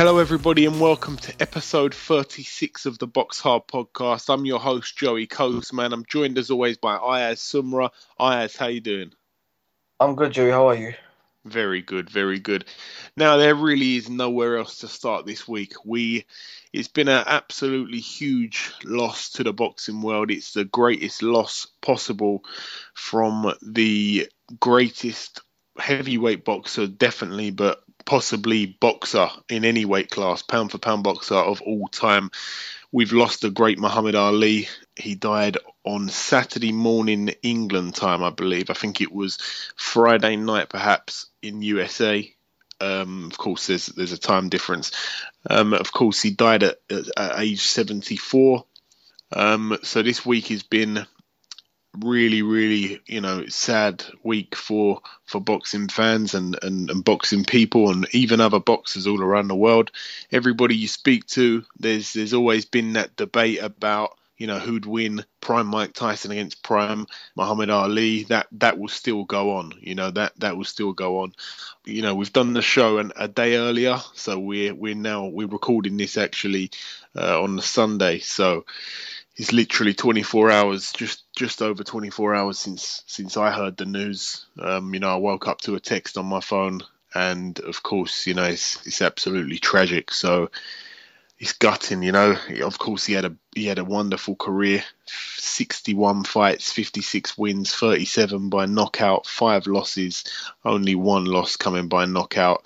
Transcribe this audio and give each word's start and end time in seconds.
Hello, 0.00 0.16
everybody, 0.16 0.64
and 0.64 0.80
welcome 0.80 1.18
to 1.18 1.34
episode 1.40 1.94
36 1.94 2.86
of 2.86 2.98
the 2.98 3.06
Box 3.06 3.38
Hard 3.38 3.66
Podcast. 3.66 4.32
I'm 4.32 4.46
your 4.46 4.58
host, 4.58 4.96
Joey 4.96 5.26
Coastman. 5.26 5.92
I'm 5.92 6.06
joined 6.06 6.38
as 6.38 6.50
always 6.50 6.78
by 6.78 6.96
Ayaz 6.96 7.40
Sumra. 7.40 7.90
Ayaz, 8.18 8.56
how 8.56 8.68
you 8.68 8.80
doing? 8.80 9.12
I'm 10.00 10.14
good, 10.14 10.32
Joey. 10.32 10.52
How 10.52 10.70
are 10.70 10.74
you? 10.74 10.94
Very 11.44 11.82
good, 11.82 12.08
very 12.08 12.38
good. 12.38 12.64
Now 13.14 13.36
there 13.36 13.54
really 13.54 13.96
is 13.96 14.08
nowhere 14.08 14.56
else 14.56 14.78
to 14.78 14.88
start 14.88 15.26
this 15.26 15.46
week. 15.46 15.74
We 15.84 16.24
it's 16.72 16.88
been 16.88 17.08
an 17.08 17.24
absolutely 17.26 18.00
huge 18.00 18.72
loss 18.84 19.28
to 19.32 19.44
the 19.44 19.52
boxing 19.52 20.00
world. 20.00 20.30
It's 20.30 20.54
the 20.54 20.64
greatest 20.64 21.22
loss 21.22 21.66
possible 21.82 22.42
from 22.94 23.52
the 23.60 24.30
greatest 24.58 25.42
heavyweight 25.78 26.46
boxer, 26.46 26.86
definitely, 26.86 27.50
but 27.50 27.82
possibly 28.04 28.66
boxer 28.66 29.28
in 29.48 29.64
any 29.64 29.84
weight 29.84 30.10
class, 30.10 30.42
pound 30.42 30.70
for 30.70 30.78
pound 30.78 31.04
boxer 31.04 31.34
of 31.34 31.60
all 31.62 31.88
time. 31.88 32.30
We've 32.92 33.12
lost 33.12 33.42
the 33.42 33.50
great 33.50 33.78
Muhammad 33.78 34.14
Ali. 34.14 34.68
He 34.96 35.14
died 35.14 35.58
on 35.84 36.08
Saturday 36.08 36.72
morning 36.72 37.28
England 37.42 37.94
time, 37.94 38.22
I 38.22 38.30
believe. 38.30 38.68
I 38.70 38.74
think 38.74 39.00
it 39.00 39.12
was 39.12 39.38
Friday 39.76 40.36
night, 40.36 40.68
perhaps 40.68 41.26
in 41.40 41.62
USA. 41.62 42.32
Um, 42.80 43.26
of 43.26 43.38
course, 43.38 43.66
there's 43.66 43.86
there's 43.86 44.12
a 44.12 44.18
time 44.18 44.48
difference. 44.48 44.90
Um, 45.48 45.74
of 45.74 45.92
course, 45.92 46.20
he 46.22 46.30
died 46.30 46.62
at, 46.62 46.78
at, 46.90 47.04
at 47.16 47.40
age 47.40 47.62
74. 47.62 48.64
Um, 49.32 49.78
so 49.82 50.02
this 50.02 50.26
week 50.26 50.48
has 50.48 50.62
been 50.62 51.06
really, 51.98 52.42
really, 52.42 53.00
you 53.06 53.20
know, 53.20 53.46
sad 53.46 54.04
week 54.22 54.54
for 54.54 55.00
for 55.24 55.40
boxing 55.40 55.88
fans 55.88 56.34
and, 56.34 56.56
and, 56.62 56.90
and 56.90 57.04
boxing 57.04 57.44
people 57.44 57.90
and 57.90 58.06
even 58.12 58.40
other 58.40 58.60
boxers 58.60 59.06
all 59.06 59.20
around 59.22 59.48
the 59.48 59.56
world. 59.56 59.90
Everybody 60.30 60.76
you 60.76 60.88
speak 60.88 61.26
to, 61.28 61.64
there's 61.78 62.12
there's 62.12 62.34
always 62.34 62.64
been 62.64 62.94
that 62.94 63.16
debate 63.16 63.60
about 63.60 64.16
you 64.36 64.46
know 64.46 64.58
who'd 64.58 64.86
win 64.86 65.22
prime 65.42 65.66
mike 65.66 65.92
tyson 65.92 66.30
against 66.30 66.62
prime 66.62 67.06
muhammad 67.36 67.70
ali. 67.70 68.22
That 68.24 68.46
that 68.52 68.78
will 68.78 68.88
still 68.88 69.24
go 69.24 69.56
on 69.56 69.72
you 69.80 69.94
know 69.94 70.10
that 70.12 70.32
that 70.38 70.56
will 70.56 70.64
still 70.64 70.92
go 70.92 71.20
on. 71.20 71.32
You 71.84 72.02
know 72.02 72.14
we've 72.14 72.32
done 72.32 72.52
the 72.52 72.62
show 72.62 72.98
an, 72.98 73.12
a 73.16 73.28
day 73.28 73.56
earlier 73.56 73.98
so 74.14 74.38
we're 74.38 74.74
we're 74.74 74.94
now 74.94 75.26
we're 75.26 75.46
recording 75.48 75.96
this 75.96 76.16
actually 76.16 76.70
uh, 77.16 77.42
on 77.42 77.56
the 77.56 77.62
sunday. 77.62 78.20
So 78.20 78.64
it's 79.36 79.52
literally 79.52 79.94
24 79.94 80.50
hours 80.50 80.92
just 80.92 81.24
just 81.34 81.62
over 81.62 81.82
24 81.84 82.34
hours 82.34 82.58
since 82.58 83.02
since 83.06 83.36
i 83.36 83.50
heard 83.50 83.76
the 83.76 83.86
news 83.86 84.46
um, 84.60 84.92
you 84.92 85.00
know 85.00 85.10
i 85.10 85.16
woke 85.16 85.48
up 85.48 85.60
to 85.60 85.74
a 85.74 85.80
text 85.80 86.18
on 86.18 86.26
my 86.26 86.40
phone 86.40 86.80
and 87.14 87.58
of 87.60 87.82
course 87.82 88.26
you 88.26 88.34
know 88.34 88.44
it's 88.44 88.84
it's 88.86 89.02
absolutely 89.02 89.58
tragic 89.58 90.12
so 90.12 90.50
it's 91.40 91.54
gutting, 91.54 92.02
you 92.02 92.12
know. 92.12 92.36
Of 92.62 92.78
course, 92.78 93.06
he 93.06 93.14
had 93.14 93.24
a 93.24 93.34
he 93.54 93.64
had 93.64 93.78
a 93.78 93.84
wonderful 93.84 94.36
career, 94.36 94.84
61 95.06 96.24
fights, 96.24 96.70
56 96.70 97.38
wins, 97.38 97.74
37 97.74 98.50
by 98.50 98.66
knockout, 98.66 99.26
five 99.26 99.66
losses, 99.66 100.24
only 100.66 100.94
one 100.94 101.24
loss 101.24 101.56
coming 101.56 101.88
by 101.88 102.04
knockout. 102.04 102.62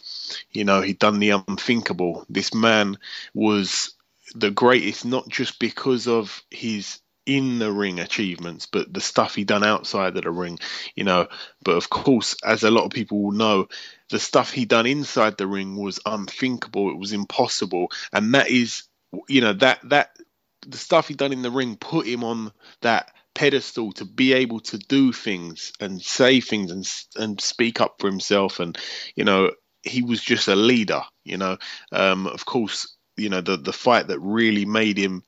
You 0.50 0.64
know, 0.64 0.82
he'd 0.82 0.98
done 0.98 1.20
the 1.20 1.30
unthinkable. 1.30 2.26
This 2.28 2.52
man 2.52 2.98
was 3.32 3.93
the 4.34 4.50
greatest, 4.50 5.04
not 5.04 5.28
just 5.28 5.58
because 5.58 6.08
of 6.08 6.42
his 6.50 7.00
in 7.26 7.58
the 7.58 7.72
ring 7.72 8.00
achievements, 8.00 8.66
but 8.66 8.92
the 8.92 9.00
stuff 9.00 9.34
he 9.34 9.44
done 9.44 9.64
outside 9.64 10.16
of 10.16 10.24
the 10.24 10.30
ring, 10.30 10.58
you 10.94 11.04
know. 11.04 11.26
But 11.64 11.76
of 11.76 11.88
course, 11.90 12.36
as 12.44 12.62
a 12.64 12.70
lot 12.70 12.84
of 12.84 12.90
people 12.90 13.22
will 13.22 13.32
know, 13.32 13.68
the 14.10 14.18
stuff 14.18 14.50
he 14.50 14.64
done 14.66 14.86
inside 14.86 15.38
the 15.38 15.46
ring 15.46 15.76
was 15.76 16.00
unthinkable. 16.04 16.90
It 16.90 16.98
was 16.98 17.12
impossible, 17.12 17.88
and 18.12 18.34
that 18.34 18.50
is, 18.50 18.84
you 19.28 19.40
know, 19.40 19.54
that 19.54 19.80
that 19.88 20.16
the 20.66 20.78
stuff 20.78 21.08
he 21.08 21.14
done 21.14 21.32
in 21.32 21.42
the 21.42 21.50
ring 21.50 21.76
put 21.76 22.06
him 22.06 22.24
on 22.24 22.52
that 22.82 23.12
pedestal 23.34 23.92
to 23.92 24.04
be 24.04 24.32
able 24.32 24.60
to 24.60 24.78
do 24.78 25.12
things 25.12 25.72
and 25.80 26.00
say 26.00 26.40
things 26.40 26.70
and 26.70 26.88
and 27.16 27.40
speak 27.40 27.80
up 27.80 27.96
for 27.98 28.08
himself, 28.08 28.60
and 28.60 28.76
you 29.16 29.24
know, 29.24 29.50
he 29.82 30.02
was 30.02 30.20
just 30.22 30.48
a 30.48 30.56
leader. 30.56 31.02
You 31.24 31.38
know, 31.38 31.58
um, 31.92 32.26
of 32.26 32.44
course, 32.44 32.93
you 33.16 33.28
know 33.28 33.40
the 33.40 33.56
the 33.56 33.72
fight 33.72 34.08
that 34.08 34.18
really 34.20 34.64
made 34.64 34.98
him 34.98 35.22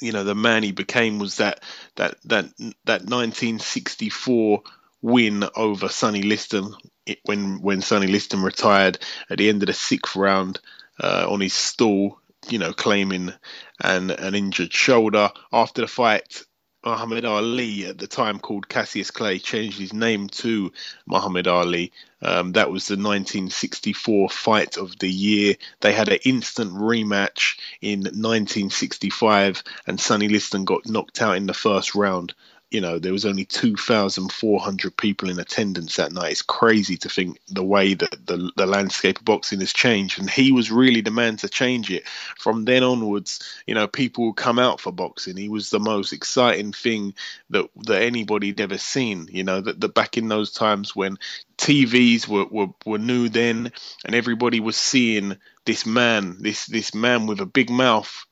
you 0.00 0.12
know 0.12 0.24
the 0.24 0.34
man 0.34 0.62
he 0.62 0.72
became 0.72 1.18
was 1.18 1.36
that 1.36 1.62
that 1.96 2.16
that 2.24 2.46
that 2.84 3.02
1964 3.02 4.62
win 5.02 5.44
over 5.56 5.88
Sonny 5.88 6.22
Liston 6.22 6.74
when 7.24 7.60
when 7.60 7.82
Sonny 7.82 8.06
Liston 8.06 8.42
retired 8.42 8.98
at 9.28 9.38
the 9.38 9.48
end 9.48 9.62
of 9.62 9.66
the 9.66 9.72
sixth 9.72 10.16
round 10.16 10.60
uh, 11.00 11.26
on 11.28 11.40
his 11.40 11.52
stool, 11.52 12.20
you 12.48 12.58
know, 12.58 12.72
claiming 12.72 13.32
an 13.80 14.10
an 14.10 14.34
injured 14.34 14.72
shoulder. 14.72 15.30
After 15.52 15.82
the 15.82 15.88
fight, 15.88 16.44
Muhammad 16.84 17.24
Ali, 17.24 17.86
at 17.86 17.98
the 17.98 18.08
time 18.08 18.40
called 18.40 18.68
Cassius 18.68 19.12
Clay, 19.12 19.38
changed 19.38 19.78
his 19.78 19.92
name 19.92 20.28
to 20.28 20.72
Muhammad 21.06 21.46
Ali. 21.46 21.92
Um, 22.20 22.52
that 22.52 22.70
was 22.70 22.88
the 22.88 22.94
1964 22.94 24.28
fight 24.28 24.76
of 24.76 24.98
the 24.98 25.10
year. 25.10 25.54
They 25.80 25.92
had 25.92 26.08
an 26.08 26.18
instant 26.24 26.72
rematch 26.72 27.56
in 27.80 28.00
1965, 28.00 29.62
and 29.86 30.00
Sonny 30.00 30.28
Liston 30.28 30.64
got 30.64 30.88
knocked 30.88 31.22
out 31.22 31.36
in 31.36 31.46
the 31.46 31.54
first 31.54 31.94
round 31.94 32.34
you 32.72 32.80
know 32.80 32.98
there 32.98 33.12
was 33.12 33.26
only 33.26 33.44
2400 33.44 34.96
people 34.96 35.28
in 35.28 35.38
attendance 35.38 35.96
that 35.96 36.10
night. 36.10 36.32
It's 36.32 36.42
crazy 36.42 36.96
to 36.96 37.08
think 37.08 37.38
the 37.48 37.62
way 37.62 37.92
that 37.92 38.26
the, 38.26 38.50
the 38.56 38.66
landscape 38.66 39.18
of 39.18 39.24
boxing 39.26 39.60
has 39.60 39.72
changed. 39.74 40.18
And 40.18 40.28
he 40.28 40.52
was 40.52 40.72
really 40.72 41.02
the 41.02 41.10
man 41.10 41.36
to 41.38 41.48
change 41.48 41.90
it. 41.90 42.08
From 42.38 42.64
then 42.64 42.82
onwards 42.82 43.60
you 43.66 43.74
know 43.74 43.86
people 43.86 44.26
would 44.26 44.36
come 44.36 44.58
out 44.58 44.80
for 44.80 44.90
boxing. 44.90 45.36
He 45.36 45.50
was 45.50 45.68
the 45.68 45.80
most 45.80 46.12
exciting 46.12 46.72
thing 46.72 47.14
that 47.50 47.68
that 47.84 48.02
anybody 48.02 48.48
had 48.48 48.60
ever 48.60 48.78
seen. 48.78 49.28
You 49.30 49.44
know 49.44 49.60
that, 49.60 49.78
that 49.80 49.94
back 49.94 50.16
in 50.16 50.28
those 50.28 50.50
times 50.50 50.96
when 50.96 51.18
TVs 51.58 52.26
were, 52.26 52.46
were, 52.46 52.72
were 52.86 52.98
new 52.98 53.28
then 53.28 53.70
and 54.04 54.14
everybody 54.14 54.60
was 54.60 54.76
seeing 54.76 55.36
this 55.66 55.84
man 55.84 56.38
this 56.40 56.66
this 56.66 56.94
man 56.94 57.26
with 57.26 57.40
a 57.40 57.46
big 57.46 57.68
mouth 57.70 58.26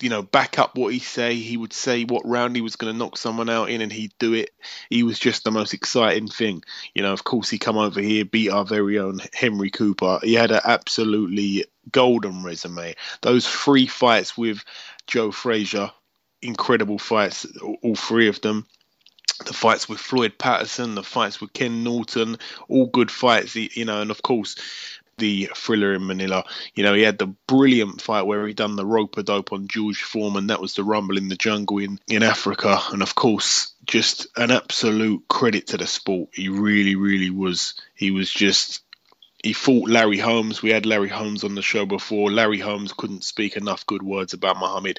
you 0.00 0.08
know, 0.08 0.22
back 0.22 0.58
up 0.58 0.76
what 0.76 0.92
he 0.92 0.98
say. 0.98 1.34
He 1.34 1.56
would 1.56 1.72
say 1.72 2.04
what 2.04 2.26
round 2.26 2.56
he 2.56 2.62
was 2.62 2.76
going 2.76 2.92
to 2.92 2.98
knock 2.98 3.16
someone 3.16 3.50
out 3.50 3.70
in, 3.70 3.80
and 3.80 3.92
he'd 3.92 4.14
do 4.18 4.32
it. 4.32 4.50
He 4.88 5.02
was 5.02 5.18
just 5.18 5.44
the 5.44 5.50
most 5.50 5.74
exciting 5.74 6.28
thing. 6.28 6.62
You 6.94 7.02
know, 7.02 7.12
of 7.12 7.24
course, 7.24 7.50
he 7.50 7.58
come 7.58 7.76
over 7.76 8.00
here, 8.00 8.24
beat 8.24 8.50
our 8.50 8.64
very 8.64 8.98
own 8.98 9.20
Henry 9.34 9.70
Cooper. 9.70 10.20
He 10.22 10.34
had 10.34 10.50
an 10.50 10.60
absolutely 10.64 11.66
golden 11.90 12.42
resume. 12.42 12.94
Those 13.22 13.46
three 13.46 13.86
fights 13.86 14.36
with 14.36 14.64
Joe 15.06 15.30
Frazier, 15.30 15.90
incredible 16.40 16.98
fights, 16.98 17.46
all 17.82 17.96
three 17.96 18.28
of 18.28 18.40
them. 18.40 18.66
The 19.44 19.52
fights 19.52 19.86
with 19.86 20.00
Floyd 20.00 20.38
Patterson, 20.38 20.94
the 20.94 21.02
fights 21.02 21.42
with 21.42 21.52
Ken 21.52 21.84
Norton, 21.84 22.38
all 22.68 22.86
good 22.86 23.10
fights. 23.10 23.54
You 23.54 23.84
know, 23.84 24.00
and 24.00 24.10
of 24.10 24.22
course 24.22 24.56
the 25.18 25.50
thriller 25.54 25.94
in 25.94 26.06
Manila. 26.06 26.44
You 26.74 26.82
know, 26.82 26.94
he 26.94 27.02
had 27.02 27.18
the 27.18 27.34
brilliant 27.46 28.00
fight 28.00 28.26
where 28.26 28.46
he 28.46 28.54
done 28.54 28.76
the 28.76 28.86
rope 28.86 29.16
a 29.16 29.22
dope 29.22 29.52
on 29.52 29.68
George 29.68 30.02
Foreman. 30.02 30.48
That 30.48 30.60
was 30.60 30.74
the 30.74 30.84
Rumble 30.84 31.16
in 31.16 31.28
the 31.28 31.36
Jungle 31.36 31.78
in, 31.78 31.98
in 32.08 32.22
Africa. 32.22 32.80
And 32.92 33.02
of 33.02 33.14
course, 33.14 33.72
just 33.86 34.26
an 34.36 34.50
absolute 34.50 35.26
credit 35.28 35.68
to 35.68 35.78
the 35.78 35.86
sport. 35.86 36.30
He 36.32 36.48
really, 36.48 36.96
really 36.96 37.30
was. 37.30 37.74
He 37.94 38.10
was 38.10 38.30
just 38.30 38.82
he 39.42 39.52
fought 39.52 39.88
Larry 39.88 40.18
Holmes. 40.18 40.60
We 40.60 40.70
had 40.70 40.86
Larry 40.86 41.08
Holmes 41.08 41.44
on 41.44 41.54
the 41.54 41.62
show 41.62 41.86
before. 41.86 42.32
Larry 42.32 42.58
Holmes 42.58 42.92
couldn't 42.92 43.22
speak 43.22 43.56
enough 43.56 43.86
good 43.86 44.02
words 44.02 44.32
about 44.32 44.58
Muhammad. 44.58 44.98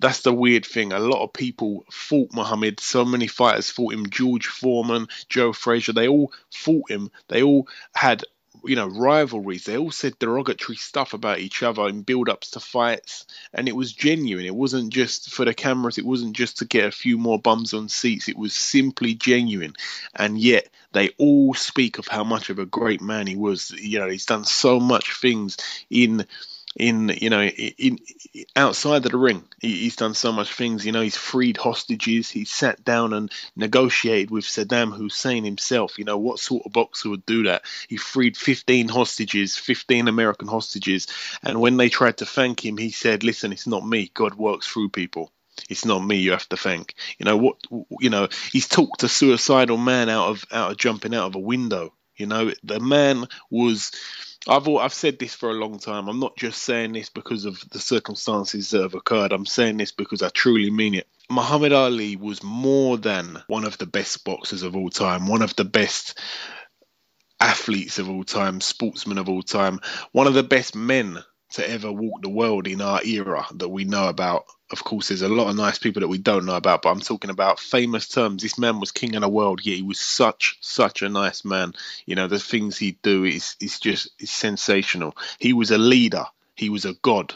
That's 0.00 0.20
the 0.20 0.34
weird 0.34 0.66
thing. 0.66 0.92
A 0.92 0.98
lot 0.98 1.24
of 1.24 1.32
people 1.32 1.84
fought 1.90 2.28
Muhammad. 2.34 2.78
So 2.78 3.04
many 3.06 3.26
fighters 3.26 3.70
fought 3.70 3.94
him. 3.94 4.10
George 4.10 4.48
Foreman, 4.48 5.08
Joe 5.30 5.52
Frazier, 5.54 5.94
they 5.94 6.08
all 6.08 6.32
fought 6.52 6.90
him. 6.90 7.10
They 7.28 7.42
all 7.42 7.68
had 7.94 8.22
you 8.68 8.76
know, 8.76 8.86
rivalries. 8.86 9.64
They 9.64 9.76
all 9.76 9.90
said 9.90 10.18
derogatory 10.18 10.76
stuff 10.76 11.12
about 11.12 11.38
each 11.38 11.62
other 11.62 11.88
in 11.88 12.02
build 12.02 12.28
ups 12.28 12.50
to 12.52 12.60
fights, 12.60 13.26
and 13.52 13.68
it 13.68 13.76
was 13.76 13.92
genuine. 13.92 14.46
It 14.46 14.54
wasn't 14.54 14.92
just 14.92 15.30
for 15.30 15.44
the 15.44 15.54
cameras, 15.54 15.98
it 15.98 16.06
wasn't 16.06 16.36
just 16.36 16.58
to 16.58 16.64
get 16.64 16.84
a 16.86 16.90
few 16.90 17.18
more 17.18 17.38
bums 17.38 17.74
on 17.74 17.88
seats, 17.88 18.28
it 18.28 18.38
was 18.38 18.54
simply 18.54 19.14
genuine. 19.14 19.74
And 20.14 20.38
yet, 20.38 20.68
they 20.92 21.10
all 21.18 21.54
speak 21.54 21.98
of 21.98 22.08
how 22.08 22.24
much 22.24 22.50
of 22.50 22.58
a 22.58 22.66
great 22.66 23.00
man 23.00 23.26
he 23.26 23.36
was. 23.36 23.70
You 23.70 23.98
know, 23.98 24.08
he's 24.08 24.26
done 24.26 24.44
so 24.44 24.80
much 24.80 25.20
things 25.20 25.56
in 25.90 26.26
in 26.76 27.08
you 27.08 27.30
know 27.30 27.42
in, 27.42 27.98
in 28.34 28.44
outside 28.54 29.04
of 29.06 29.10
the 29.10 29.18
ring. 29.18 29.44
He, 29.60 29.76
he's 29.76 29.96
done 29.96 30.14
so 30.14 30.30
much 30.30 30.52
things. 30.52 30.84
You 30.84 30.92
know, 30.92 31.00
he's 31.00 31.16
freed 31.16 31.56
hostages. 31.56 32.30
He 32.30 32.44
sat 32.44 32.84
down 32.84 33.12
and 33.12 33.32
negotiated 33.56 34.30
with 34.30 34.44
Saddam 34.44 34.94
Hussein 34.94 35.44
himself. 35.44 35.98
You 35.98 36.04
know, 36.04 36.18
what 36.18 36.38
sort 36.38 36.66
of 36.66 36.72
boxer 36.72 37.10
would 37.10 37.26
do 37.26 37.44
that? 37.44 37.62
He 37.88 37.96
freed 37.96 38.36
15 38.36 38.88
hostages, 38.88 39.56
15 39.56 40.08
American 40.08 40.48
hostages, 40.48 41.08
and 41.42 41.60
when 41.60 41.76
they 41.76 41.88
tried 41.88 42.18
to 42.18 42.26
thank 42.26 42.64
him, 42.64 42.76
he 42.76 42.90
said, 42.90 43.24
"Listen, 43.24 43.52
it's 43.52 43.66
not 43.66 43.86
me. 43.86 44.10
God 44.14 44.34
works 44.34 44.66
through 44.66 44.90
people." 44.90 45.32
It's 45.70 45.86
not 45.86 46.04
me 46.04 46.16
you 46.16 46.32
have 46.32 46.48
to 46.50 46.56
thank. 46.58 46.94
You 47.18 47.24
know 47.24 47.38
what? 47.38 47.56
You 47.98 48.10
know 48.10 48.28
he's 48.52 48.68
talked 48.68 49.02
a 49.02 49.08
suicidal 49.08 49.78
man 49.78 50.10
out 50.10 50.28
of 50.28 50.44
out 50.52 50.72
of 50.72 50.76
jumping 50.76 51.14
out 51.14 51.28
of 51.28 51.34
a 51.34 51.40
window. 51.40 51.94
You 52.14 52.26
know 52.26 52.52
the 52.62 52.78
man 52.78 53.26
was 53.50 53.90
I've 54.48 54.68
I've 54.68 54.94
said 54.94 55.18
this 55.18 55.34
for 55.34 55.50
a 55.50 55.54
long 55.54 55.78
time. 55.78 56.08
I'm 56.08 56.20
not 56.20 56.36
just 56.36 56.62
saying 56.62 56.92
this 56.92 57.08
because 57.08 57.44
of 57.44 57.62
the 57.70 57.80
circumstances 57.80 58.70
that 58.70 58.82
have 58.82 58.94
occurred. 58.94 59.32
I'm 59.32 59.46
saying 59.46 59.78
this 59.78 59.92
because 59.92 60.22
I 60.22 60.28
truly 60.28 60.70
mean 60.70 60.94
it. 60.94 61.08
Muhammad 61.30 61.72
Ali 61.72 62.16
was 62.16 62.42
more 62.42 62.96
than 62.98 63.42
one 63.48 63.64
of 63.64 63.78
the 63.78 63.86
best 63.86 64.24
boxers 64.24 64.62
of 64.62 64.76
all 64.76 64.90
time, 64.90 65.26
one 65.26 65.42
of 65.42 65.56
the 65.56 65.64
best 65.64 66.18
athletes 67.40 67.98
of 67.98 68.08
all 68.08 68.24
time, 68.24 68.60
sportsmen 68.60 69.18
of 69.18 69.28
all 69.28 69.42
time, 69.42 69.80
one 70.12 70.26
of 70.26 70.34
the 70.34 70.42
best 70.42 70.76
men 70.76 71.18
to 71.50 71.68
ever 71.68 71.92
walk 71.92 72.22
the 72.22 72.28
world 72.28 72.66
in 72.66 72.80
our 72.80 73.02
era 73.04 73.46
that 73.54 73.68
we 73.68 73.84
know 73.84 74.08
about. 74.08 74.46
Of 74.70 74.82
course, 74.82 75.08
there's 75.08 75.22
a 75.22 75.28
lot 75.28 75.48
of 75.48 75.56
nice 75.56 75.78
people 75.78 76.00
that 76.00 76.08
we 76.08 76.18
don't 76.18 76.44
know 76.44 76.56
about, 76.56 76.82
but 76.82 76.90
I'm 76.90 77.00
talking 77.00 77.30
about 77.30 77.60
famous 77.60 78.08
terms. 78.08 78.42
This 78.42 78.58
man 78.58 78.80
was 78.80 78.90
king 78.90 79.14
of 79.14 79.22
the 79.22 79.28
world, 79.28 79.64
yet 79.64 79.76
he 79.76 79.82
was 79.82 80.00
such, 80.00 80.58
such 80.60 81.02
a 81.02 81.08
nice 81.08 81.44
man. 81.44 81.72
You 82.04 82.16
know, 82.16 82.26
the 82.26 82.40
things 82.40 82.76
he'd 82.76 83.00
do 83.02 83.24
is, 83.24 83.54
is 83.60 83.78
just 83.78 84.10
is 84.18 84.30
sensational. 84.30 85.16
He 85.38 85.52
was 85.52 85.70
a 85.70 85.78
leader, 85.78 86.24
he 86.56 86.68
was 86.68 86.84
a 86.84 86.94
god. 86.94 87.34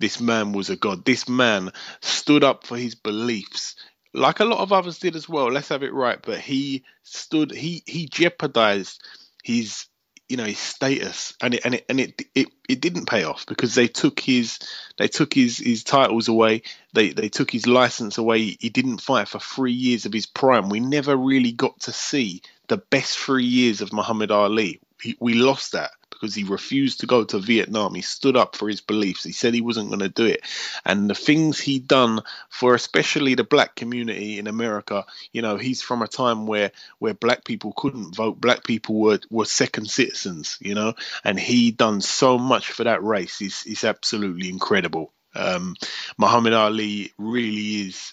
This 0.00 0.20
man 0.20 0.52
was 0.52 0.68
a 0.68 0.76
god. 0.76 1.04
This 1.04 1.28
man 1.28 1.70
stood 2.00 2.42
up 2.42 2.66
for 2.66 2.76
his 2.76 2.96
beliefs 2.96 3.76
like 4.14 4.40
a 4.40 4.44
lot 4.44 4.60
of 4.60 4.72
others 4.72 4.98
did 4.98 5.16
as 5.16 5.28
well. 5.28 5.50
Let's 5.50 5.68
have 5.68 5.82
it 5.82 5.94
right. 5.94 6.18
But 6.20 6.38
he 6.38 6.84
stood, 7.02 7.50
he 7.50 7.82
he 7.86 8.06
jeopardized 8.06 9.02
his 9.42 9.86
you 10.28 10.36
know 10.36 10.44
his 10.44 10.58
status 10.58 11.34
and 11.42 11.54
it 11.54 11.64
and 11.64 11.74
it 11.74 11.84
and 11.88 12.00
it, 12.00 12.22
it 12.34 12.48
it 12.68 12.80
didn't 12.80 13.06
pay 13.06 13.24
off 13.24 13.44
because 13.46 13.74
they 13.74 13.88
took 13.88 14.20
his 14.20 14.58
they 14.96 15.08
took 15.08 15.34
his 15.34 15.58
his 15.58 15.84
titles 15.84 16.28
away. 16.28 16.62
They 16.94 17.10
they 17.10 17.28
took 17.28 17.50
his 17.50 17.66
license 17.66 18.18
away. 18.18 18.56
He 18.58 18.68
didn't 18.68 19.00
fight 19.02 19.28
for 19.28 19.38
3 19.38 19.72
years 19.72 20.06
of 20.06 20.12
his 20.12 20.26
prime. 20.26 20.68
We 20.68 20.80
never 20.80 21.16
really 21.16 21.52
got 21.52 21.78
to 21.80 21.92
see 21.92 22.42
the 22.68 22.78
best 22.78 23.18
3 23.18 23.44
years 23.44 23.80
of 23.80 23.92
Muhammad 23.92 24.30
Ali. 24.30 24.80
He, 25.00 25.16
we 25.20 25.34
lost 25.34 25.72
that 25.72 25.90
because 26.22 26.36
he 26.36 26.44
refused 26.44 27.00
to 27.00 27.06
go 27.06 27.24
to 27.24 27.40
Vietnam. 27.40 27.96
He 27.96 28.00
stood 28.00 28.36
up 28.36 28.54
for 28.54 28.68
his 28.68 28.80
beliefs. 28.80 29.24
He 29.24 29.32
said 29.32 29.54
he 29.54 29.60
wasn't 29.60 29.88
going 29.88 29.98
to 29.98 30.08
do 30.08 30.24
it. 30.24 30.42
And 30.84 31.10
the 31.10 31.16
things 31.16 31.58
he 31.58 31.80
done 31.80 32.20
for 32.48 32.76
especially 32.76 33.34
the 33.34 33.42
black 33.42 33.74
community 33.74 34.38
in 34.38 34.46
America, 34.46 35.04
you 35.32 35.42
know, 35.42 35.56
he's 35.56 35.82
from 35.82 36.00
a 36.00 36.06
time 36.06 36.46
where 36.46 36.70
where 37.00 37.12
black 37.12 37.44
people 37.44 37.74
couldn't 37.76 38.14
vote. 38.14 38.40
Black 38.40 38.62
people 38.62 39.00
were 39.00 39.18
were 39.30 39.44
second 39.44 39.90
citizens, 39.90 40.58
you 40.60 40.76
know, 40.76 40.94
and 41.24 41.40
he 41.40 41.72
done 41.72 42.00
so 42.00 42.38
much 42.38 42.70
for 42.70 42.84
that 42.84 43.02
race. 43.02 43.40
It's, 43.40 43.66
it's 43.66 43.82
absolutely 43.82 44.48
incredible. 44.48 45.12
Um, 45.34 45.74
Muhammad 46.18 46.52
Ali 46.52 47.12
really 47.18 47.88
is 47.88 48.12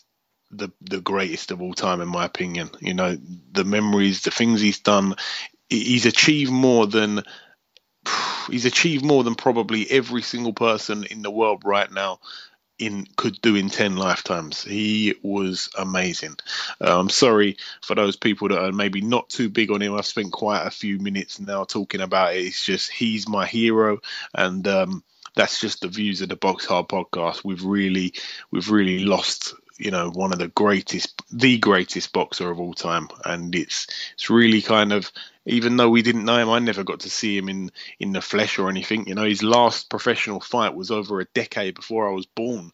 the 0.50 0.70
the 0.82 1.00
greatest 1.00 1.52
of 1.52 1.62
all 1.62 1.76
time 1.76 2.02
in 2.02 2.08
my 2.08 2.26
opinion 2.26 2.72
you 2.80 2.96
know 2.96 3.16
the 3.52 3.64
memories 3.64 4.24
the 4.24 4.32
things 4.32 4.60
he's 4.60 4.80
done 4.80 5.14
he's 5.70 6.08
achieved 6.08 6.52
more 6.52 6.88
than 6.88 7.22
he's 8.50 8.66
achieved 8.66 9.06
more 9.06 9.24
than 9.24 9.36
probably 9.36 9.90
every 9.90 10.22
single 10.22 10.54
person 10.54 11.04
in 11.06 11.22
the 11.22 11.32
world 11.32 11.64
right 11.66 11.92
now 11.92 12.20
in 12.80 13.06
could 13.18 13.40
do 13.42 13.56
in 13.56 13.70
10 13.70 13.98
lifetimes. 13.98 14.64
He 14.64 15.16
was 15.22 15.70
amazing. 15.78 16.38
Uh, 16.82 16.98
i'm 16.98 17.10
sorry 17.10 17.58
for 17.82 17.94
those 17.94 18.16
people 18.16 18.48
that 18.48 18.64
are 18.64 18.72
maybe 18.72 19.02
not 19.02 19.30
too 19.30 19.50
big 19.50 19.70
on 19.70 19.82
him. 19.82 19.94
I've 19.94 20.06
spent 20.06 20.32
quite 20.32 20.66
a 20.66 20.72
few 20.72 20.98
minutes 20.98 21.40
now 21.40 21.66
talking 21.66 22.02
about 22.02 22.36
it. 22.36 22.46
It's 22.46 22.64
just 22.64 22.90
he's 22.90 23.28
my 23.28 23.46
hero 23.46 24.00
and 24.34 24.66
um, 24.68 25.04
that's 25.36 25.60
just 25.60 25.82
the 25.82 25.90
views 25.90 26.22
of 26.22 26.30
the 26.30 26.36
box 26.38 26.66
hard 26.66 26.88
podcast. 26.88 27.44
We've 27.44 27.64
really 27.64 28.14
we've 28.50 28.72
really 28.72 29.00
lost 29.00 29.54
you 29.78 29.92
know 29.92 30.10
one 30.10 30.34
of 30.34 30.40
the 30.40 30.50
greatest 30.50 31.22
the 31.32 31.58
greatest 31.58 32.12
boxer 32.14 32.50
of 32.50 32.60
all 32.60 32.74
time 32.74 33.08
and 33.26 33.56
it's 33.56 33.88
it's 34.14 34.30
really 34.30 34.62
kind 34.62 34.92
of 34.92 35.12
even 35.50 35.78
though 35.78 35.90
we 35.90 36.02
didn't 36.02 36.26
know 36.26 36.38
him, 36.38 36.50
I 36.50 36.60
never 36.60 36.84
got 36.84 37.02
to 37.02 37.10
see 37.10 37.38
him 37.38 37.50
in 37.50 37.72
in 38.00 38.12
the 38.12 38.22
flesh 38.22 38.60
or 38.60 38.70
anything. 38.70 39.08
You 39.08 39.16
know, 39.16 39.24
his 39.24 39.44
last 39.44 39.90
professional 39.90 40.40
fight 40.40 40.76
was 40.76 40.92
over 40.92 41.20
a 41.20 41.26
decade 41.26 41.76
before 41.76 42.08
I 42.08 42.14
was 42.14 42.28
born. 42.28 42.72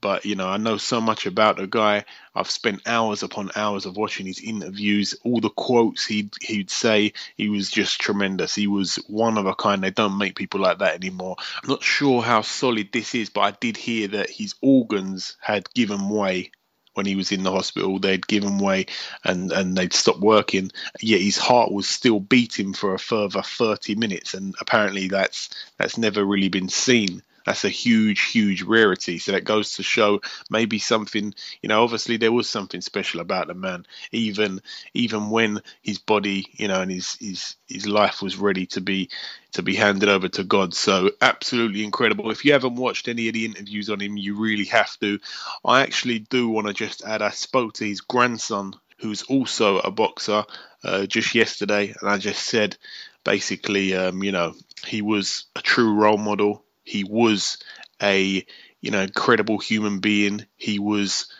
But 0.00 0.24
you 0.24 0.36
know, 0.36 0.48
I 0.48 0.56
know 0.56 0.76
so 0.76 1.00
much 1.00 1.26
about 1.26 1.56
the 1.56 1.66
guy. 1.66 2.04
I've 2.34 2.50
spent 2.50 2.86
hours 2.86 3.22
upon 3.22 3.50
hours 3.56 3.84
of 3.84 3.96
watching 3.96 4.26
his 4.26 4.40
interviews, 4.40 5.14
all 5.24 5.40
the 5.40 5.50
quotes 5.50 6.06
he'd 6.06 6.32
he'd 6.40 6.70
say. 6.70 7.12
He 7.36 7.48
was 7.48 7.70
just 7.70 8.00
tremendous. 8.00 8.54
He 8.54 8.66
was 8.66 8.96
one 9.08 9.36
of 9.36 9.46
a 9.46 9.54
kind. 9.54 9.82
They 9.82 9.90
don't 9.90 10.18
make 10.18 10.36
people 10.36 10.60
like 10.60 10.78
that 10.78 10.94
anymore. 10.94 11.36
I'm 11.62 11.68
not 11.68 11.82
sure 11.82 12.22
how 12.22 12.42
solid 12.42 12.90
this 12.92 13.14
is, 13.14 13.28
but 13.28 13.40
I 13.40 13.50
did 13.50 13.76
hear 13.76 14.08
that 14.08 14.30
his 14.30 14.54
organs 14.62 15.36
had 15.40 15.72
given 15.74 16.08
way 16.08 16.52
when 16.94 17.06
he 17.06 17.16
was 17.16 17.32
in 17.32 17.42
the 17.42 17.52
hospital. 17.52 17.98
They'd 17.98 18.26
given 18.26 18.58
way 18.58 18.86
and, 19.24 19.52
and 19.52 19.76
they'd 19.76 19.92
stopped 19.92 20.20
working. 20.20 20.70
Yet 21.00 21.20
his 21.20 21.36
heart 21.36 21.70
was 21.70 21.88
still 21.88 22.20
beating 22.20 22.72
for 22.72 22.94
a 22.94 22.98
further 22.98 23.42
30 23.42 23.94
minutes. 23.96 24.34
And 24.34 24.54
apparently 24.60 25.08
that's 25.08 25.50
that's 25.78 25.98
never 25.98 26.24
really 26.24 26.48
been 26.48 26.68
seen 26.68 27.22
that's 27.44 27.64
a 27.64 27.68
huge, 27.68 28.22
huge 28.22 28.62
rarity. 28.62 29.18
So 29.18 29.32
that 29.32 29.44
goes 29.44 29.74
to 29.74 29.82
show 29.82 30.20
maybe 30.50 30.78
something, 30.78 31.34
you 31.62 31.68
know, 31.68 31.82
obviously 31.82 32.16
there 32.16 32.32
was 32.32 32.48
something 32.48 32.80
special 32.80 33.20
about 33.20 33.48
the 33.48 33.54
man, 33.54 33.86
even 34.12 34.60
even 34.94 35.30
when 35.30 35.60
his 35.82 35.98
body, 35.98 36.46
you 36.52 36.68
know, 36.68 36.80
and 36.80 36.90
his 36.90 37.16
his 37.20 37.56
his 37.68 37.86
life 37.86 38.22
was 38.22 38.36
ready 38.36 38.66
to 38.66 38.80
be 38.80 39.10
to 39.52 39.62
be 39.62 39.74
handed 39.74 40.08
over 40.08 40.28
to 40.28 40.44
God. 40.44 40.74
So 40.74 41.10
absolutely 41.20 41.84
incredible. 41.84 42.30
If 42.30 42.44
you 42.44 42.52
haven't 42.52 42.76
watched 42.76 43.08
any 43.08 43.28
of 43.28 43.34
the 43.34 43.44
interviews 43.44 43.90
on 43.90 44.00
him, 44.00 44.16
you 44.16 44.36
really 44.36 44.66
have 44.66 44.98
to. 45.00 45.18
I 45.64 45.82
actually 45.82 46.20
do 46.20 46.48
want 46.48 46.66
to 46.66 46.72
just 46.72 47.04
add 47.04 47.22
I 47.22 47.30
spoke 47.30 47.74
to 47.74 47.84
his 47.84 48.00
grandson, 48.00 48.74
who's 48.98 49.22
also 49.22 49.78
a 49.78 49.90
boxer, 49.90 50.44
uh, 50.82 51.06
just 51.06 51.34
yesterday, 51.34 51.94
and 52.00 52.10
I 52.10 52.18
just 52.18 52.46
said 52.46 52.76
basically, 53.22 53.94
um, 53.94 54.22
you 54.22 54.32
know, 54.32 54.54
he 54.86 55.02
was 55.02 55.44
a 55.56 55.62
true 55.62 55.94
role 55.94 56.18
model 56.18 56.63
he 56.84 57.04
was 57.04 57.58
a 58.02 58.46
you 58.80 58.90
know 58.90 59.00
incredible 59.02 59.58
human 59.58 59.98
being. 59.98 60.46
He 60.56 60.78
was 60.78 61.32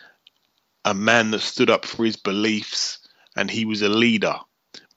a 0.83 0.93
man 0.93 1.31
that 1.31 1.41
stood 1.41 1.69
up 1.69 1.85
for 1.85 2.03
his 2.03 2.17
beliefs, 2.17 2.99
and 3.35 3.49
he 3.49 3.65
was 3.65 3.81
a 3.81 3.89
leader. 3.89 4.35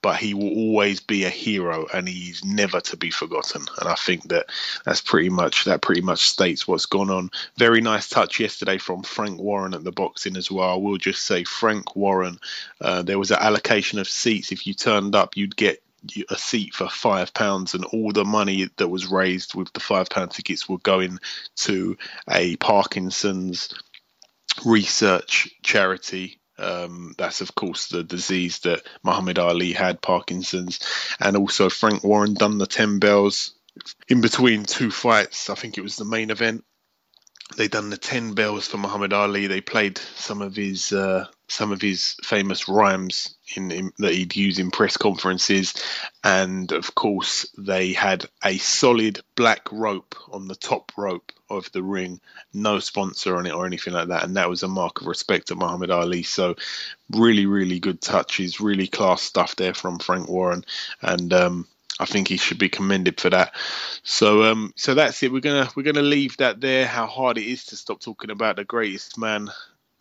But 0.00 0.18
he 0.18 0.32
will 0.32 0.50
always 0.50 1.00
be 1.00 1.24
a 1.24 1.28
hero, 1.28 1.88
and 1.92 2.08
he's 2.08 2.44
never 2.44 2.80
to 2.82 2.96
be 2.96 3.10
forgotten. 3.10 3.62
And 3.80 3.88
I 3.88 3.96
think 3.96 4.28
that 4.28 4.46
that's 4.84 5.00
pretty 5.00 5.28
much 5.28 5.64
that 5.64 5.82
pretty 5.82 6.02
much 6.02 6.28
states 6.28 6.68
what's 6.68 6.86
gone 6.86 7.10
on. 7.10 7.30
Very 7.56 7.80
nice 7.80 8.08
touch 8.08 8.38
yesterday 8.38 8.78
from 8.78 9.02
Frank 9.02 9.40
Warren 9.40 9.74
at 9.74 9.82
the 9.82 9.90
boxing 9.90 10.36
as 10.36 10.52
well. 10.52 10.70
I 10.70 10.76
will 10.76 10.98
just 10.98 11.26
say 11.26 11.42
Frank 11.42 11.96
Warren. 11.96 12.38
Uh, 12.80 13.02
there 13.02 13.18
was 13.18 13.32
an 13.32 13.38
allocation 13.40 13.98
of 13.98 14.08
seats. 14.08 14.52
If 14.52 14.68
you 14.68 14.74
turned 14.74 15.16
up, 15.16 15.36
you'd 15.36 15.56
get 15.56 15.82
a 16.30 16.36
seat 16.36 16.74
for 16.74 16.88
five 16.88 17.34
pounds, 17.34 17.74
and 17.74 17.84
all 17.86 18.12
the 18.12 18.24
money 18.24 18.68
that 18.76 18.88
was 18.88 19.06
raised 19.06 19.54
with 19.54 19.72
the 19.72 19.80
five 19.80 20.08
pound 20.08 20.30
tickets 20.30 20.68
were 20.68 20.78
going 20.78 21.18
to 21.56 21.96
a 22.30 22.56
Parkinson's 22.56 23.74
research 24.64 25.50
charity. 25.62 26.40
Um, 26.58 27.14
that's 27.16 27.40
of 27.40 27.54
course 27.54 27.86
the 27.86 28.02
disease 28.02 28.60
that 28.60 28.82
Muhammad 29.04 29.38
Ali 29.38 29.72
had, 29.72 30.02
Parkinson's, 30.02 30.80
and 31.20 31.36
also 31.36 31.70
Frank 31.70 32.02
Warren 32.02 32.34
done 32.34 32.58
the 32.58 32.66
ten 32.66 32.98
bells 32.98 33.54
in 34.08 34.20
between 34.20 34.64
two 34.64 34.90
fights. 34.90 35.50
I 35.50 35.54
think 35.54 35.78
it 35.78 35.82
was 35.82 35.96
the 35.96 36.04
main 36.04 36.30
event. 36.30 36.64
They 37.56 37.68
done 37.68 37.90
the 37.90 37.96
ten 37.96 38.34
bells 38.34 38.66
for 38.66 38.78
Muhammad 38.78 39.12
Ali. 39.12 39.46
They 39.46 39.60
played 39.60 39.98
some 39.98 40.42
of 40.42 40.56
his 40.56 40.92
uh, 40.92 41.26
some 41.48 41.72
of 41.72 41.80
his 41.80 42.16
famous 42.22 42.68
rhymes 42.68 43.34
in, 43.56 43.70
in, 43.70 43.92
that 43.98 44.12
he'd 44.12 44.36
use 44.36 44.58
in 44.58 44.70
press 44.70 44.96
conferences, 44.96 45.74
and 46.22 46.70
of 46.72 46.94
course 46.94 47.48
they 47.56 47.92
had 47.92 48.26
a 48.44 48.58
solid 48.58 49.20
black 49.34 49.70
rope 49.72 50.14
on 50.30 50.46
the 50.46 50.54
top 50.54 50.92
rope 50.96 51.32
of 51.50 51.70
the 51.72 51.82
ring, 51.82 52.20
no 52.52 52.78
sponsor 52.78 53.36
on 53.36 53.46
it 53.46 53.54
or 53.54 53.66
anything 53.66 53.94
like 53.94 54.08
that, 54.08 54.24
and 54.24 54.36
that 54.36 54.50
was 54.50 54.62
a 54.62 54.68
mark 54.68 55.00
of 55.00 55.06
respect 55.06 55.48
to 55.48 55.56
Muhammad 55.56 55.90
Ali. 55.90 56.22
So, 56.22 56.56
really, 57.10 57.46
really 57.46 57.80
good 57.80 58.00
touches, 58.00 58.60
really 58.60 58.86
class 58.86 59.22
stuff 59.22 59.56
there 59.56 59.74
from 59.74 59.98
Frank 59.98 60.28
Warren, 60.28 60.64
and 61.00 61.32
um, 61.32 61.66
I 61.98 62.04
think 62.04 62.28
he 62.28 62.36
should 62.36 62.58
be 62.58 62.68
commended 62.68 63.20
for 63.20 63.30
that. 63.30 63.54
So 64.02 64.44
um, 64.44 64.72
so 64.76 64.94
that's 64.94 65.22
it. 65.22 65.32
We're 65.32 65.40
gonna 65.40 65.68
we're 65.74 65.82
gonna 65.82 66.02
leave 66.02 66.36
that 66.36 66.60
there. 66.60 66.86
How 66.86 67.06
hard 67.06 67.38
it 67.38 67.46
is 67.46 67.64
to 67.66 67.76
stop 67.76 68.00
talking 68.00 68.30
about 68.30 68.56
the 68.56 68.64
greatest 68.64 69.18
man 69.18 69.50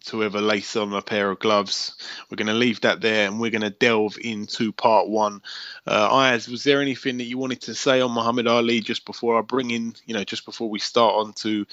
to 0.06 0.24
ever 0.24 0.40
lace 0.40 0.76
on 0.76 0.94
a 0.94 1.02
pair 1.02 1.30
of 1.30 1.40
gloves. 1.40 1.96
We're 2.30 2.38
going 2.38 2.48
to 2.48 2.54
leave 2.54 2.82
that 2.82 3.02
there 3.02 3.28
and 3.28 3.40
we're 3.40 3.52
going 3.52 3.62
to 3.62 3.70
delve 3.70 4.18
into 4.22 4.72
part 4.72 5.10
one. 5.10 5.42
Uh, 5.86 6.10
Ayaz, 6.12 6.48
was 6.48 6.64
there 6.64 6.82
anything 6.82 7.18
that 7.18 7.26
you 7.26 7.38
wanted 7.38 7.62
to 7.62 7.76
say 7.76 8.02
on 8.02 8.12
Muhammad 8.12 8.48
Ali 8.48 8.80
just 8.80 9.06
before 9.06 9.38
I 9.38 9.42
bring 9.42 9.72
in, 9.72 9.96
you 10.06 10.14
know, 10.14 10.24
just 10.24 10.46
before 10.46 10.70
we 10.70 10.80
start 10.80 11.16
on 11.16 11.34
to, 11.34 11.66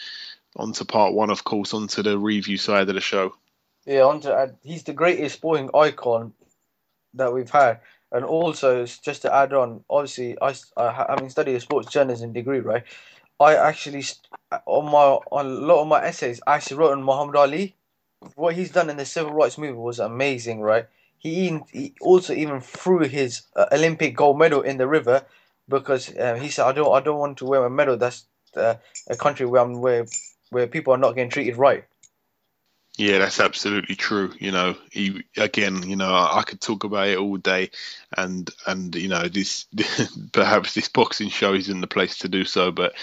onto 0.57 0.85
part 0.85 1.15
one, 1.15 1.31
of 1.31 1.45
course, 1.45 1.75
onto 1.75 2.03
the 2.03 2.19
review 2.19 2.57
side 2.57 2.89
of 2.89 2.95
the 2.95 3.01
show? 3.01 3.35
Yeah, 3.87 4.03
onto, 4.03 4.31
uh, 4.31 4.49
he's 4.63 4.85
the 4.85 4.95
greatest 4.95 5.37
sporting 5.37 5.71
icon 5.75 6.33
that 7.15 7.33
we've 7.33 7.51
had. 7.51 7.81
And 8.11 8.25
also, 8.25 8.87
just 8.87 9.23
to 9.23 9.35
add 9.35 9.53
on, 9.53 9.85
obviously, 9.91 10.37
I, 10.41 10.55
I 10.77 11.07
having 11.09 11.31
studied 11.31 11.57
a 11.57 11.61
sports 11.61 11.91
journalism 11.91 12.33
degree, 12.33 12.61
right? 12.61 12.85
I 13.41 13.57
actually 13.57 14.05
on 14.67 14.85
my 14.87 15.19
on 15.33 15.47
a 15.47 15.49
lot 15.49 15.83
of 15.83 15.89
my 15.89 16.05
essays, 16.05 16.41
I 16.47 16.55
actually 16.55 16.77
wrote 16.77 16.93
on 16.93 17.03
Muhammad 17.03 17.37
Ali 17.37 17.75
what 18.37 18.55
he's 18.55 18.71
done 18.71 18.91
in 18.91 18.97
the 18.97 19.05
civil 19.05 19.33
rights 19.33 19.59
movement 19.59 19.83
was 19.83 19.99
amazing, 19.99 20.61
right? 20.61 20.87
He, 21.19 21.31
even, 21.47 21.65
he 21.73 21.95
also 22.01 22.35
even 22.35 22.61
threw 22.61 23.01
his 23.01 23.43
uh, 23.57 23.67
Olympic 23.73 24.17
gold 24.17 24.39
medal 24.39 24.63
in 24.63 24.77
the 24.77 24.87
river 24.87 25.25
because 25.69 26.15
uh, 26.17 26.35
he 26.37 26.49
said, 26.49 26.67
"I 26.67 26.73
don't, 26.73 26.95
I 26.95 27.01
don't 27.01 27.19
want 27.19 27.39
to 27.39 27.47
wear 27.47 27.65
a 27.65 27.71
medal 27.71 27.97
that's 27.97 28.27
uh, 28.57 28.75
a 29.09 29.17
country 29.17 29.47
where 29.47 29.63
I'm 29.63 29.81
where 29.81 30.07
where 30.51 30.67
people 30.67 30.93
are 30.95 30.99
not 30.99 31.15
getting 31.15 31.31
treated 31.31 31.57
right." 31.57 31.85
Yeah, 32.97 33.19
that's 33.19 33.41
absolutely 33.41 33.97
true. 33.97 34.33
You 34.39 34.53
know, 34.53 34.77
he, 34.93 35.25
again, 35.37 35.83
you 35.83 35.97
know, 35.97 36.15
I, 36.15 36.39
I 36.39 36.43
could 36.45 36.61
talk 36.61 36.85
about 36.85 37.09
it 37.09 37.19
all 37.19 37.37
day, 37.39 37.71
and 38.17 38.49
and 38.69 38.95
you 38.95 39.09
know, 39.09 39.27
this 39.27 39.67
perhaps 40.33 40.75
this 40.75 40.89
boxing 40.89 41.29
show 41.29 41.55
isn't 41.55 41.81
the 41.81 41.89
place 41.89 42.19
to 42.19 42.29
do 42.29 42.45
so. 42.45 42.71
But 42.71 42.95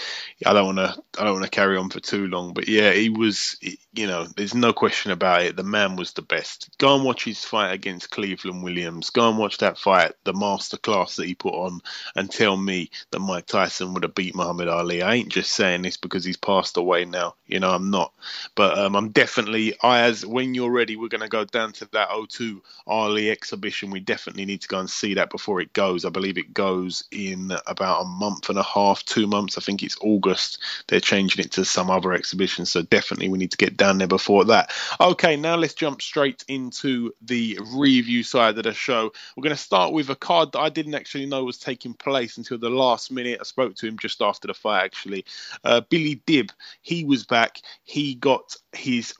I 0.46 0.54
don't 0.54 0.74
want 0.74 0.78
to, 0.78 1.02
I 1.20 1.24
don't 1.24 1.34
want 1.34 1.44
to 1.44 1.50
carry 1.50 1.76
on 1.76 1.90
for 1.90 2.00
too 2.00 2.26
long. 2.28 2.54
But 2.54 2.68
yeah, 2.68 2.92
he 2.92 3.10
was, 3.10 3.58
you 3.60 4.06
know, 4.06 4.26
there's 4.34 4.54
no 4.54 4.72
question 4.72 5.10
about 5.12 5.42
it. 5.42 5.56
The 5.56 5.62
man 5.62 5.96
was 5.96 6.14
the 6.14 6.22
best. 6.22 6.70
Go 6.78 6.94
and 6.96 7.04
watch 7.04 7.24
his 7.24 7.44
fight 7.44 7.72
against 7.72 8.10
Cleveland 8.10 8.62
Williams. 8.64 9.10
Go 9.10 9.28
and 9.28 9.36
watch 9.36 9.58
that 9.58 9.76
fight, 9.76 10.12
the 10.24 10.32
masterclass 10.32 11.16
that 11.16 11.26
he 11.26 11.34
put 11.34 11.52
on, 11.52 11.82
and 12.16 12.30
tell 12.30 12.56
me 12.56 12.88
that 13.10 13.20
Mike 13.20 13.44
Tyson 13.44 13.92
would 13.92 14.04
have 14.04 14.14
beat 14.14 14.34
Muhammad 14.34 14.68
Ali. 14.68 15.02
I 15.02 15.16
ain't 15.16 15.28
just 15.28 15.52
saying 15.52 15.82
this 15.82 15.98
because 15.98 16.24
he's 16.24 16.38
passed 16.38 16.78
away 16.78 17.04
now. 17.04 17.34
You 17.46 17.60
know, 17.60 17.72
I'm 17.72 17.90
not, 17.90 18.14
but 18.54 18.78
um, 18.78 18.96
I'm 18.96 19.10
definitely 19.10 19.74
as 19.82 20.24
when 20.24 20.54
you're 20.54 20.70
ready, 20.70 20.96
we're 20.96 21.08
going 21.08 21.22
to 21.22 21.28
go 21.28 21.44
down 21.44 21.72
to 21.72 21.88
that 21.92 22.10
O2 22.10 22.60
Ali 22.86 23.30
exhibition. 23.30 23.90
We 23.90 24.00
definitely 24.00 24.44
need 24.44 24.60
to 24.62 24.68
go 24.68 24.78
and 24.78 24.88
see 24.88 25.14
that 25.14 25.30
before 25.30 25.60
it 25.60 25.72
goes. 25.72 26.04
I 26.04 26.10
believe 26.10 26.38
it 26.38 26.54
goes 26.54 27.04
in 27.10 27.52
about 27.66 28.02
a 28.02 28.04
month 28.04 28.48
and 28.48 28.58
a 28.58 28.62
half, 28.62 29.04
two 29.04 29.26
months. 29.26 29.58
I 29.58 29.60
think 29.60 29.82
it's 29.82 29.98
August. 30.00 30.58
They're 30.88 31.00
changing 31.00 31.44
it 31.44 31.52
to 31.52 31.64
some 31.64 31.90
other 31.90 32.12
exhibition. 32.12 32.66
So 32.66 32.82
definitely 32.82 33.28
we 33.28 33.38
need 33.38 33.50
to 33.50 33.56
get 33.56 33.76
down 33.76 33.98
there 33.98 34.08
before 34.08 34.44
that. 34.46 34.72
Okay, 35.00 35.36
now 35.36 35.56
let's 35.56 35.74
jump 35.74 36.00
straight 36.00 36.44
into 36.48 37.12
the 37.20 37.58
review 37.74 38.22
side 38.22 38.58
of 38.58 38.64
the 38.64 38.72
show. 38.72 39.12
We're 39.36 39.42
going 39.42 39.56
to 39.56 39.62
start 39.62 39.92
with 39.92 40.10
a 40.10 40.16
card 40.16 40.52
that 40.52 40.60
I 40.60 40.68
didn't 40.68 40.94
actually 40.94 41.26
know 41.26 41.44
was 41.44 41.58
taking 41.58 41.94
place 41.94 42.38
until 42.38 42.58
the 42.58 42.70
last 42.70 43.10
minute. 43.10 43.38
I 43.40 43.44
spoke 43.44 43.74
to 43.76 43.86
him 43.86 43.98
just 43.98 44.22
after 44.22 44.48
the 44.48 44.54
fight, 44.54 44.84
actually. 44.84 45.24
Uh, 45.64 45.80
Billy 45.88 46.22
Dib, 46.26 46.50
he 46.82 47.04
was 47.04 47.24
back. 47.24 47.58
He 47.84 48.14
got 48.14 48.56
his 48.72 49.14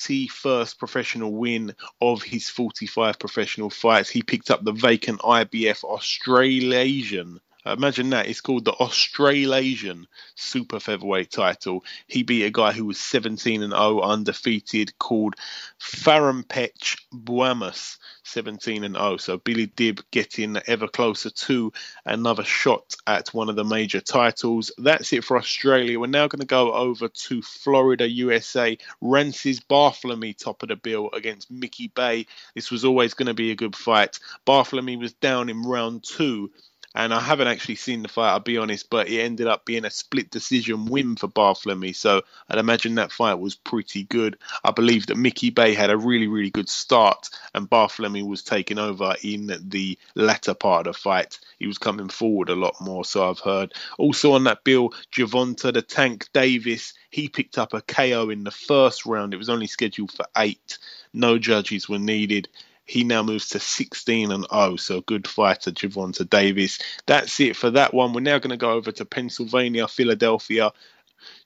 41st 0.00 0.78
professional 0.78 1.32
win 1.32 1.74
of 2.00 2.22
his 2.22 2.48
45 2.48 3.18
professional 3.18 3.70
fights. 3.70 4.08
He 4.08 4.22
picked 4.22 4.50
up 4.50 4.64
the 4.64 4.72
vacant 4.72 5.20
IBF 5.20 5.84
Australasian 5.84 7.40
Imagine 7.66 8.10
that. 8.10 8.26
It's 8.26 8.40
called 8.40 8.64
the 8.64 8.72
Australasian 8.72 10.06
Super 10.34 10.80
Featherweight 10.80 11.30
title. 11.30 11.84
He 12.06 12.22
beat 12.22 12.44
a 12.44 12.50
guy 12.50 12.72
who 12.72 12.86
was 12.86 12.98
17 12.98 13.62
and 13.62 13.72
0 13.72 14.00
undefeated 14.00 14.98
called 14.98 15.34
Farampech 15.78 16.98
Buamus. 17.12 17.98
17 18.30 18.84
and 18.84 18.94
0. 18.94 19.16
So 19.16 19.38
Billy 19.38 19.66
Dib 19.66 20.00
getting 20.10 20.56
ever 20.66 20.88
closer 20.88 21.30
to 21.30 21.72
another 22.06 22.44
shot 22.44 22.94
at 23.06 23.34
one 23.34 23.48
of 23.48 23.56
the 23.56 23.64
major 23.64 24.00
titles. 24.00 24.70
That's 24.78 25.12
it 25.12 25.24
for 25.24 25.36
Australia. 25.36 25.98
We're 25.98 26.06
now 26.06 26.28
going 26.28 26.40
to 26.40 26.46
go 26.46 26.72
over 26.72 27.08
to 27.08 27.42
Florida, 27.42 28.08
USA. 28.08 28.78
Rances 29.00 29.60
Bartholomew 29.60 30.34
top 30.34 30.62
of 30.62 30.68
the 30.68 30.76
bill 30.76 31.10
against 31.12 31.50
Mickey 31.50 31.88
Bey. 31.88 32.26
This 32.54 32.70
was 32.70 32.84
always 32.84 33.14
going 33.14 33.26
to 33.26 33.34
be 33.34 33.50
a 33.50 33.56
good 33.56 33.76
fight. 33.76 34.18
Bartholomew 34.44 34.98
was 34.98 35.12
down 35.14 35.48
in 35.48 35.62
round 35.62 36.04
two 36.04 36.50
and 36.94 37.14
I 37.14 37.20
haven't 37.20 37.46
actually 37.46 37.76
seen 37.76 38.02
the 38.02 38.08
fight, 38.08 38.30
I'll 38.30 38.40
be 38.40 38.58
honest, 38.58 38.90
but 38.90 39.08
it 39.08 39.20
ended 39.20 39.46
up 39.46 39.64
being 39.64 39.84
a 39.84 39.90
split 39.90 40.30
decision 40.30 40.86
win 40.86 41.16
for 41.16 41.28
Bartholomew. 41.28 41.92
So 41.92 42.22
I'd 42.48 42.58
imagine 42.58 42.96
that 42.96 43.12
fight 43.12 43.34
was 43.34 43.54
pretty 43.54 44.02
good. 44.04 44.38
I 44.64 44.72
believe 44.72 45.06
that 45.06 45.16
Mickey 45.16 45.50
Bey 45.50 45.74
had 45.74 45.90
a 45.90 45.96
really, 45.96 46.26
really 46.26 46.50
good 46.50 46.68
start, 46.68 47.30
and 47.54 47.70
Bartholomew 47.70 48.24
was 48.24 48.42
taking 48.42 48.78
over 48.78 49.14
in 49.22 49.52
the 49.68 49.98
latter 50.16 50.54
part 50.54 50.86
of 50.88 50.94
the 50.94 50.98
fight. 50.98 51.38
He 51.58 51.66
was 51.66 51.78
coming 51.78 52.08
forward 52.08 52.48
a 52.48 52.56
lot 52.56 52.80
more, 52.80 53.04
so 53.04 53.28
I've 53.28 53.38
heard. 53.38 53.72
Also 53.98 54.32
on 54.32 54.44
that 54.44 54.64
bill, 54.64 54.90
Gervonta 55.12 55.72
the 55.72 55.82
Tank 55.82 56.28
Davis, 56.32 56.94
he 57.10 57.28
picked 57.28 57.58
up 57.58 57.72
a 57.72 57.82
KO 57.82 58.30
in 58.30 58.44
the 58.44 58.50
first 58.50 59.06
round. 59.06 59.32
It 59.32 59.38
was 59.38 59.48
only 59.48 59.66
scheduled 59.68 60.12
for 60.12 60.26
eight. 60.36 60.78
No 61.12 61.38
judges 61.38 61.88
were 61.88 61.98
needed. 61.98 62.48
He 62.90 63.04
now 63.04 63.22
moves 63.22 63.50
to 63.50 63.60
16 63.60 64.32
and 64.32 64.44
0. 64.52 64.74
So 64.74 65.00
good 65.02 65.28
fight 65.28 65.62
fighter, 65.62 65.70
Gervonta 65.70 66.28
Davis. 66.28 66.80
That's 67.06 67.38
it 67.38 67.54
for 67.54 67.70
that 67.70 67.94
one. 67.94 68.12
We're 68.12 68.20
now 68.20 68.40
going 68.40 68.50
to 68.50 68.56
go 68.56 68.72
over 68.72 68.90
to 68.90 69.04
Pennsylvania, 69.04 69.86
Philadelphia. 69.86 70.72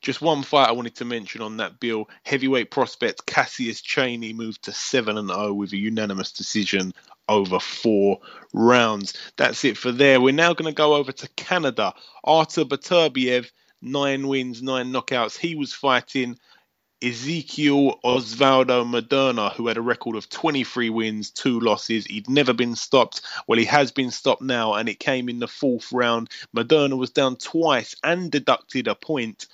Just 0.01 0.23
one 0.23 0.43
fight 0.43 0.71
I 0.71 0.73
wanted 0.73 0.95
to 0.97 1.05
mention 1.05 1.43
on 1.43 1.59
that 1.59 1.81
bill. 1.81 2.09
Heavyweight 2.23 2.71
prospect 2.71 3.27
Cassius 3.27 3.83
Chaney 3.83 4.33
moved 4.33 4.65
to 4.65 4.73
7 4.73 5.19
and 5.19 5.29
0 5.29 5.53
with 5.53 5.75
a 5.75 5.77
unanimous 5.77 6.33
decision 6.33 6.95
over 7.29 7.61
four 7.61 8.21
rounds. 8.55 9.13
That's 9.37 9.67
it 9.67 9.77
for 9.77 9.93
there. 9.93 10.23
We're 10.23 10.33
now 10.33 10.55
going 10.55 10.73
to 10.73 10.75
go 10.75 10.95
over 10.95 11.13
to 11.13 11.29
Canada. 11.37 11.93
Artur 12.25 12.65
Beterbiev, 12.65 13.51
nine 13.83 14.29
wins, 14.29 14.63
nine 14.63 14.95
knockouts. 14.95 15.37
He 15.37 15.57
was 15.57 15.75
fighting 15.75 16.39
Ezekiel 17.03 17.99
Osvaldo 18.05 18.85
Maderna, 18.85 19.53
who 19.55 19.67
had 19.67 19.77
a 19.77 19.83
record 19.83 20.17
of 20.17 20.29
23 20.29 20.91
wins, 20.91 21.31
two 21.31 21.61
losses. 21.61 22.07
He'd 22.07 22.31
never 22.31 22.53
been 22.53 22.77
stopped. 22.77 23.21
Well, 23.47 23.59
he 23.59 23.67
has 23.67 23.93
been 23.93 24.11
stopped 24.11 24.43
now, 24.43 24.75
and 24.75 24.89
it 24.89 24.99
came 24.99 25.29
in 25.29 25.39
the 25.39 25.49
fourth 25.49 25.93
round. 25.93 26.31
Maderna 26.57 26.97
was 26.97 27.11
down 27.11 27.37
twice 27.37 27.95
and 28.03 28.31
deducted 28.31 28.89
a 28.89 28.95
point 28.95 29.47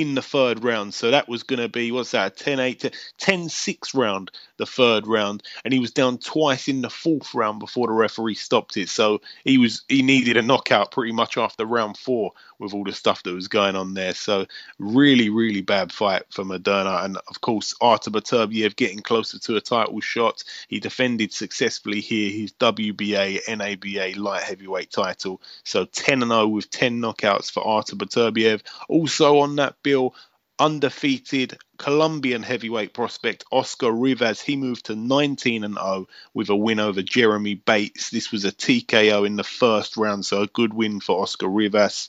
in 0.00 0.14
the 0.14 0.22
third 0.22 0.64
round. 0.64 0.94
So 0.94 1.10
that 1.10 1.28
was 1.28 1.42
going 1.42 1.60
to 1.60 1.68
be, 1.68 1.92
what's 1.92 2.12
that, 2.12 2.36
10 2.36 2.58
8, 2.60 2.94
10 3.18 3.48
6 3.48 3.94
round, 3.94 4.30
the 4.56 4.66
third 4.66 5.06
round. 5.06 5.42
And 5.64 5.74
he 5.74 5.80
was 5.80 5.90
down 5.90 6.18
twice 6.18 6.68
in 6.68 6.82
the 6.82 6.90
fourth 6.90 7.34
round 7.34 7.60
before 7.60 7.86
the 7.86 7.92
referee 7.92 8.34
stopped 8.34 8.76
it. 8.76 8.88
So 8.88 9.20
he 9.44 9.58
was 9.58 9.82
he 9.88 10.02
needed 10.02 10.36
a 10.36 10.42
knockout 10.42 10.92
pretty 10.92 11.12
much 11.12 11.36
after 11.36 11.64
round 11.64 11.96
four 11.96 12.32
with 12.58 12.74
all 12.74 12.84
the 12.84 12.92
stuff 12.92 13.22
that 13.22 13.32
was 13.32 13.48
going 13.48 13.74
on 13.74 13.94
there. 13.94 14.14
So 14.14 14.46
really, 14.78 15.30
really 15.30 15.62
bad 15.62 15.92
fight 15.92 16.22
for 16.30 16.44
Maderna. 16.44 17.04
And 17.04 17.16
of 17.28 17.40
course, 17.40 17.74
Artur 17.80 18.10
Beterbiev 18.10 18.76
getting 18.76 19.00
closer 19.00 19.38
to 19.38 19.56
a 19.56 19.60
title 19.60 20.00
shot. 20.00 20.44
He 20.68 20.78
defended 20.78 21.32
successfully 21.32 22.00
here 22.00 22.30
his 22.30 22.52
WBA, 22.52 23.48
NABA 23.48 24.20
light 24.20 24.42
heavyweight 24.42 24.90
title. 24.90 25.40
So 25.64 25.86
10 25.86 26.20
0 26.20 26.46
with 26.48 26.70
10 26.70 27.00
knockouts 27.00 27.50
for 27.50 27.66
Artur 27.66 27.96
Beterbiev. 27.96 28.60
Also 28.88 29.38
on 29.38 29.56
that 29.56 29.82
bill, 29.90 30.14
undefeated 30.60 31.58
Colombian 31.76 32.44
heavyweight 32.44 32.94
prospect 32.94 33.42
Oscar 33.50 33.90
Rivas. 33.90 34.40
He 34.40 34.54
moved 34.54 34.86
to 34.86 34.94
19 34.94 35.64
and 35.64 35.74
0 35.74 36.06
with 36.32 36.48
a 36.48 36.54
win 36.54 36.78
over 36.78 37.02
Jeremy 37.02 37.54
Bates. 37.54 38.10
This 38.10 38.30
was 38.30 38.44
a 38.44 38.52
TKO 38.52 39.26
in 39.26 39.34
the 39.34 39.42
first 39.42 39.96
round, 39.96 40.24
so 40.24 40.42
a 40.42 40.46
good 40.46 40.72
win 40.72 41.00
for 41.00 41.20
Oscar 41.20 41.48
Rivas. 41.48 42.08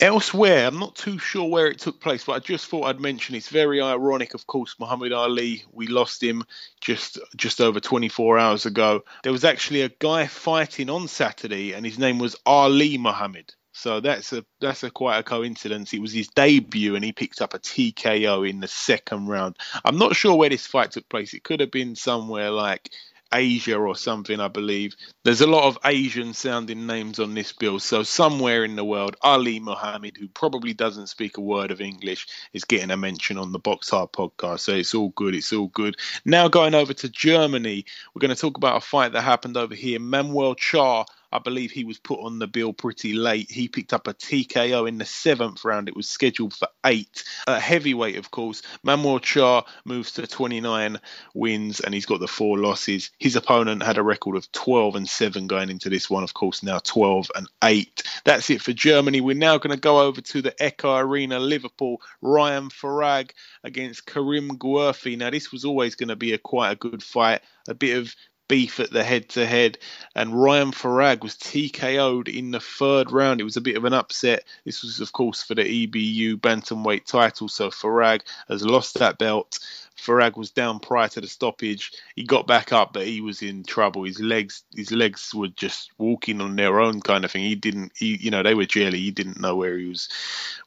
Elsewhere, 0.00 0.66
I'm 0.66 0.78
not 0.78 0.96
too 0.96 1.18
sure 1.18 1.46
where 1.46 1.66
it 1.66 1.78
took 1.78 2.00
place, 2.00 2.24
but 2.24 2.32
I 2.32 2.38
just 2.38 2.68
thought 2.68 2.84
I'd 2.84 3.00
mention 3.00 3.34
it's 3.34 3.50
very 3.50 3.82
ironic, 3.82 4.32
of 4.32 4.46
course, 4.46 4.76
Muhammad 4.78 5.12
Ali, 5.12 5.64
we 5.72 5.88
lost 5.88 6.22
him 6.22 6.42
just 6.80 7.18
just 7.36 7.60
over 7.60 7.80
24 7.80 8.38
hours 8.38 8.64
ago. 8.64 9.04
There 9.24 9.32
was 9.32 9.44
actually 9.44 9.82
a 9.82 9.90
guy 9.90 10.26
fighting 10.26 10.88
on 10.88 11.06
Saturday 11.06 11.74
and 11.74 11.84
his 11.84 11.98
name 11.98 12.18
was 12.18 12.34
Ali 12.46 12.96
Muhammad. 12.96 13.52
So 13.72 14.00
that's 14.00 14.32
a 14.32 14.44
that's 14.60 14.82
a 14.82 14.90
quite 14.90 15.18
a 15.18 15.22
coincidence. 15.22 15.92
It 15.92 16.00
was 16.00 16.12
his 16.12 16.28
debut, 16.28 16.96
and 16.96 17.04
he 17.04 17.12
picked 17.12 17.40
up 17.40 17.54
a 17.54 17.58
TKO 17.58 18.48
in 18.48 18.60
the 18.60 18.68
second 18.68 19.28
round. 19.28 19.56
I'm 19.84 19.98
not 19.98 20.16
sure 20.16 20.34
where 20.34 20.48
this 20.48 20.66
fight 20.66 20.92
took 20.92 21.08
place. 21.08 21.34
It 21.34 21.44
could 21.44 21.60
have 21.60 21.70
been 21.70 21.94
somewhere 21.94 22.50
like 22.50 22.90
Asia 23.32 23.76
or 23.76 23.94
something, 23.96 24.40
I 24.40 24.48
believe. 24.48 24.96
There's 25.24 25.40
a 25.40 25.46
lot 25.46 25.64
of 25.64 25.78
Asian 25.84 26.34
sounding 26.34 26.86
names 26.86 27.20
on 27.20 27.34
this 27.34 27.52
bill. 27.52 27.78
So, 27.78 28.02
somewhere 28.02 28.64
in 28.64 28.76
the 28.76 28.84
world, 28.84 29.16
Ali 29.22 29.60
Mohammed, 29.60 30.16
who 30.16 30.28
probably 30.28 30.74
doesn't 30.74 31.08
speak 31.08 31.36
a 31.36 31.40
word 31.40 31.70
of 31.70 31.80
English, 31.80 32.26
is 32.52 32.64
getting 32.64 32.90
a 32.90 32.96
mention 32.96 33.38
on 33.38 33.52
the 33.52 33.58
Box 33.58 33.90
Hard 33.90 34.12
podcast. 34.12 34.60
So, 34.60 34.72
it's 34.72 34.94
all 34.94 35.10
good. 35.10 35.34
It's 35.34 35.52
all 35.52 35.68
good. 35.68 35.96
Now, 36.24 36.48
going 36.48 36.74
over 36.74 36.92
to 36.94 37.08
Germany, 37.08 37.84
we're 38.14 38.20
going 38.20 38.34
to 38.34 38.40
talk 38.40 38.56
about 38.56 38.78
a 38.78 38.80
fight 38.80 39.12
that 39.12 39.22
happened 39.22 39.56
over 39.56 39.74
here. 39.74 40.00
Manuel 40.00 40.56
Charr 40.56 41.06
I 41.32 41.38
believe 41.38 41.70
he 41.70 41.84
was 41.84 41.98
put 41.98 42.20
on 42.20 42.38
the 42.38 42.46
bill 42.46 42.72
pretty 42.72 43.12
late. 43.12 43.50
He 43.50 43.68
picked 43.68 43.92
up 43.92 44.06
a 44.06 44.14
TKO 44.14 44.88
in 44.88 44.98
the 44.98 45.04
seventh 45.04 45.64
round. 45.64 45.88
It 45.88 45.96
was 45.96 46.08
scheduled 46.08 46.54
for 46.54 46.68
eight. 46.84 47.24
A 47.46 47.60
heavyweight, 47.60 48.16
of 48.16 48.30
course. 48.30 48.62
Manuel 48.82 49.20
Charr 49.20 49.64
moves 49.84 50.12
to 50.12 50.26
29 50.26 50.98
wins 51.34 51.80
and 51.80 51.94
he's 51.94 52.06
got 52.06 52.20
the 52.20 52.28
four 52.28 52.58
losses. 52.58 53.10
His 53.18 53.36
opponent 53.36 53.82
had 53.82 53.98
a 53.98 54.02
record 54.02 54.36
of 54.36 54.50
12 54.52 54.96
and 54.96 55.08
7 55.08 55.46
going 55.46 55.70
into 55.70 55.88
this 55.88 56.10
one, 56.10 56.24
of 56.24 56.34
course, 56.34 56.62
now 56.62 56.78
12 56.78 57.30
and 57.34 57.48
8. 57.62 58.02
That's 58.24 58.50
it 58.50 58.62
for 58.62 58.72
Germany. 58.72 59.20
We're 59.20 59.36
now 59.36 59.58
going 59.58 59.74
to 59.74 59.80
go 59.80 60.00
over 60.00 60.20
to 60.20 60.42
the 60.42 60.62
Echo 60.62 60.96
Arena, 60.96 61.38
Liverpool. 61.38 62.00
Ryan 62.20 62.68
Farag 62.68 63.30
against 63.64 64.06
Karim 64.06 64.58
Guerfi. 64.58 65.16
Now, 65.16 65.30
this 65.30 65.52
was 65.52 65.64
always 65.64 65.94
going 65.94 66.08
to 66.08 66.16
be 66.16 66.32
a 66.32 66.38
quite 66.38 66.72
a 66.72 66.76
good 66.76 67.02
fight. 67.02 67.40
A 67.68 67.74
bit 67.74 67.98
of 67.98 68.14
beef 68.50 68.80
at 68.80 68.90
the 68.90 69.04
head 69.04 69.28
to 69.28 69.46
head, 69.46 69.78
and 70.16 70.34
Ryan 70.34 70.72
Farag 70.72 71.22
was 71.22 71.36
TKO'd 71.36 72.28
in 72.28 72.50
the 72.50 72.58
third 72.58 73.12
round. 73.12 73.40
It 73.40 73.44
was 73.44 73.56
a 73.56 73.60
bit 73.60 73.76
of 73.76 73.84
an 73.84 73.92
upset. 73.92 74.42
This 74.64 74.82
was, 74.82 74.98
of 74.98 75.12
course, 75.12 75.40
for 75.40 75.54
the 75.54 75.62
EBU 75.62 76.34
bantamweight 76.34 77.04
title, 77.06 77.48
so 77.48 77.70
Farag 77.70 78.22
has 78.48 78.66
lost 78.66 78.98
that 78.98 79.18
belt. 79.18 79.60
Farag 80.00 80.36
was 80.36 80.50
down 80.50 80.80
prior 80.80 81.08
to 81.08 81.20
the 81.20 81.26
stoppage. 81.26 81.92
He 82.16 82.24
got 82.24 82.46
back 82.46 82.72
up, 82.72 82.92
but 82.92 83.06
he 83.06 83.20
was 83.20 83.42
in 83.42 83.64
trouble. 83.64 84.04
His 84.04 84.20
legs, 84.20 84.64
his 84.74 84.90
legs 84.90 85.34
were 85.34 85.48
just 85.48 85.90
walking 85.98 86.40
on 86.40 86.56
their 86.56 86.80
own, 86.80 87.00
kind 87.00 87.24
of 87.24 87.30
thing. 87.30 87.42
He 87.42 87.54
didn't, 87.54 87.92
he, 87.94 88.16
you 88.16 88.30
know, 88.30 88.42
they 88.42 88.54
were 88.54 88.64
jelly. 88.64 88.98
He 88.98 89.10
didn't 89.10 89.40
know 89.40 89.56
where 89.56 89.76
he 89.76 89.86
was. 89.86 90.08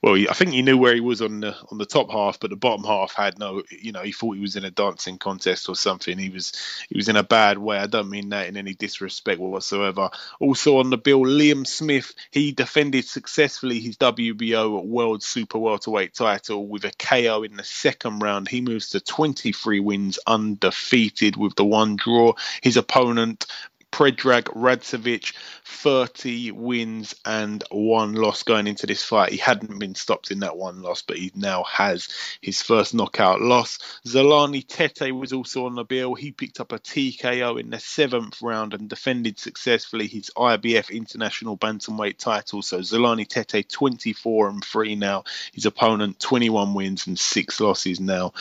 Well, 0.02 0.14
he, 0.14 0.30
I 0.30 0.34
think 0.34 0.52
he 0.52 0.62
knew 0.62 0.78
where 0.78 0.94
he 0.94 1.02
was 1.02 1.22
on 1.22 1.40
the 1.40 1.56
on 1.72 1.78
the 1.78 1.86
top 1.86 2.12
half, 2.12 2.40
but 2.40 2.52
the 2.52 2.56
bottom 2.56 2.86
half 2.86 3.14
had 3.14 3.40
no. 3.40 3.64
You 3.72 3.92
know, 3.92 4.04
he 4.04 4.12
thought 4.12 4.36
he 4.36 4.42
was 4.42 4.56
in 4.56 4.66
a 4.66 4.72
dancing 4.72 5.18
contest 5.18 5.68
or 5.68 5.76
something. 5.76 6.18
He 6.18 6.30
was, 6.30 6.54
he 6.90 6.98
was 6.98 7.10
in 7.10 7.16
a 7.16 7.24
bad 7.24 7.58
way. 7.58 7.78
I 7.78 7.88
don't 7.88 8.10
mean 8.10 8.30
that 8.30 8.48
in 8.48 8.58
any 8.58 8.74
disrespect 8.74 9.40
whatsoever. 9.40 10.10
Also 10.40 10.78
on 10.78 10.90
the 10.90 10.98
bill, 10.98 11.22
Liam 11.22 11.66
Smith. 11.66 12.14
He 12.32 12.52
defended 12.52 13.06
successfully 13.06 13.80
his 13.80 13.98
WBO 13.98 14.84
World 14.86 15.24
Super 15.24 15.58
Welterweight 15.58 16.14
title 16.14 16.68
with 16.68 16.86
a 16.86 16.92
KO 16.92 17.44
in 17.44 17.58
the 17.58 17.64
second 17.64 18.20
round. 18.20 18.48
He 18.48 18.62
moves 18.62 18.90
to 18.90 19.00
20 19.00 19.23
23 19.24 19.80
wins 19.80 20.20
undefeated 20.28 21.38
with 21.38 21.56
the 21.56 21.64
one 21.64 21.96
draw. 21.96 22.34
His 22.62 22.76
opponent, 22.76 23.46
Predrag 23.94 24.46
Radzovic, 24.56 25.36
30 25.66 26.50
wins 26.50 27.14
and 27.26 27.64
one 27.70 28.14
loss 28.14 28.42
going 28.42 28.66
into 28.66 28.88
this 28.88 29.04
fight. 29.04 29.32
He 29.32 29.38
hadn't 29.38 29.78
been 29.78 29.94
stopped 29.94 30.32
in 30.32 30.40
that 30.40 30.58
one 30.58 30.82
loss, 30.82 31.04
but 31.04 31.18
he 31.18 31.32
now 31.36 31.64
has 31.66 32.10
his 32.42 32.60
first 32.64 32.96
knockout 32.96 33.40
loss. 33.40 33.78
Zolani 34.04 34.68
Tete 34.68 35.14
was 35.14 35.32
also 35.32 35.68
on 35.68 35.76
the 35.76 35.84
bill. 35.84 36.16
He 36.16 36.32
picked 36.32 36.60
up 36.60 36.72
a 36.72 36.80
TKO 36.80 37.60
in 37.60 37.70
the 37.70 37.80
seventh 37.80 38.42
round 38.42 38.74
and 38.74 38.90
defended 38.90 39.38
successfully 39.38 40.08
his 40.08 40.32
IBF 40.36 40.90
International 40.90 41.56
Bantamweight 41.56 42.18
title. 42.18 42.64
So 42.64 42.80
Zolani 42.80 43.28
Tete 43.28 43.70
24 43.70 44.50
and 44.50 44.66
3 44.66 44.96
now. 44.96 45.24
His 45.54 45.68
opponent 45.68 46.20
21 46.20 46.74
wins 46.74 47.06
and 47.06 47.20
six 47.20 47.60
losses 47.60 48.00
now. 48.00 48.34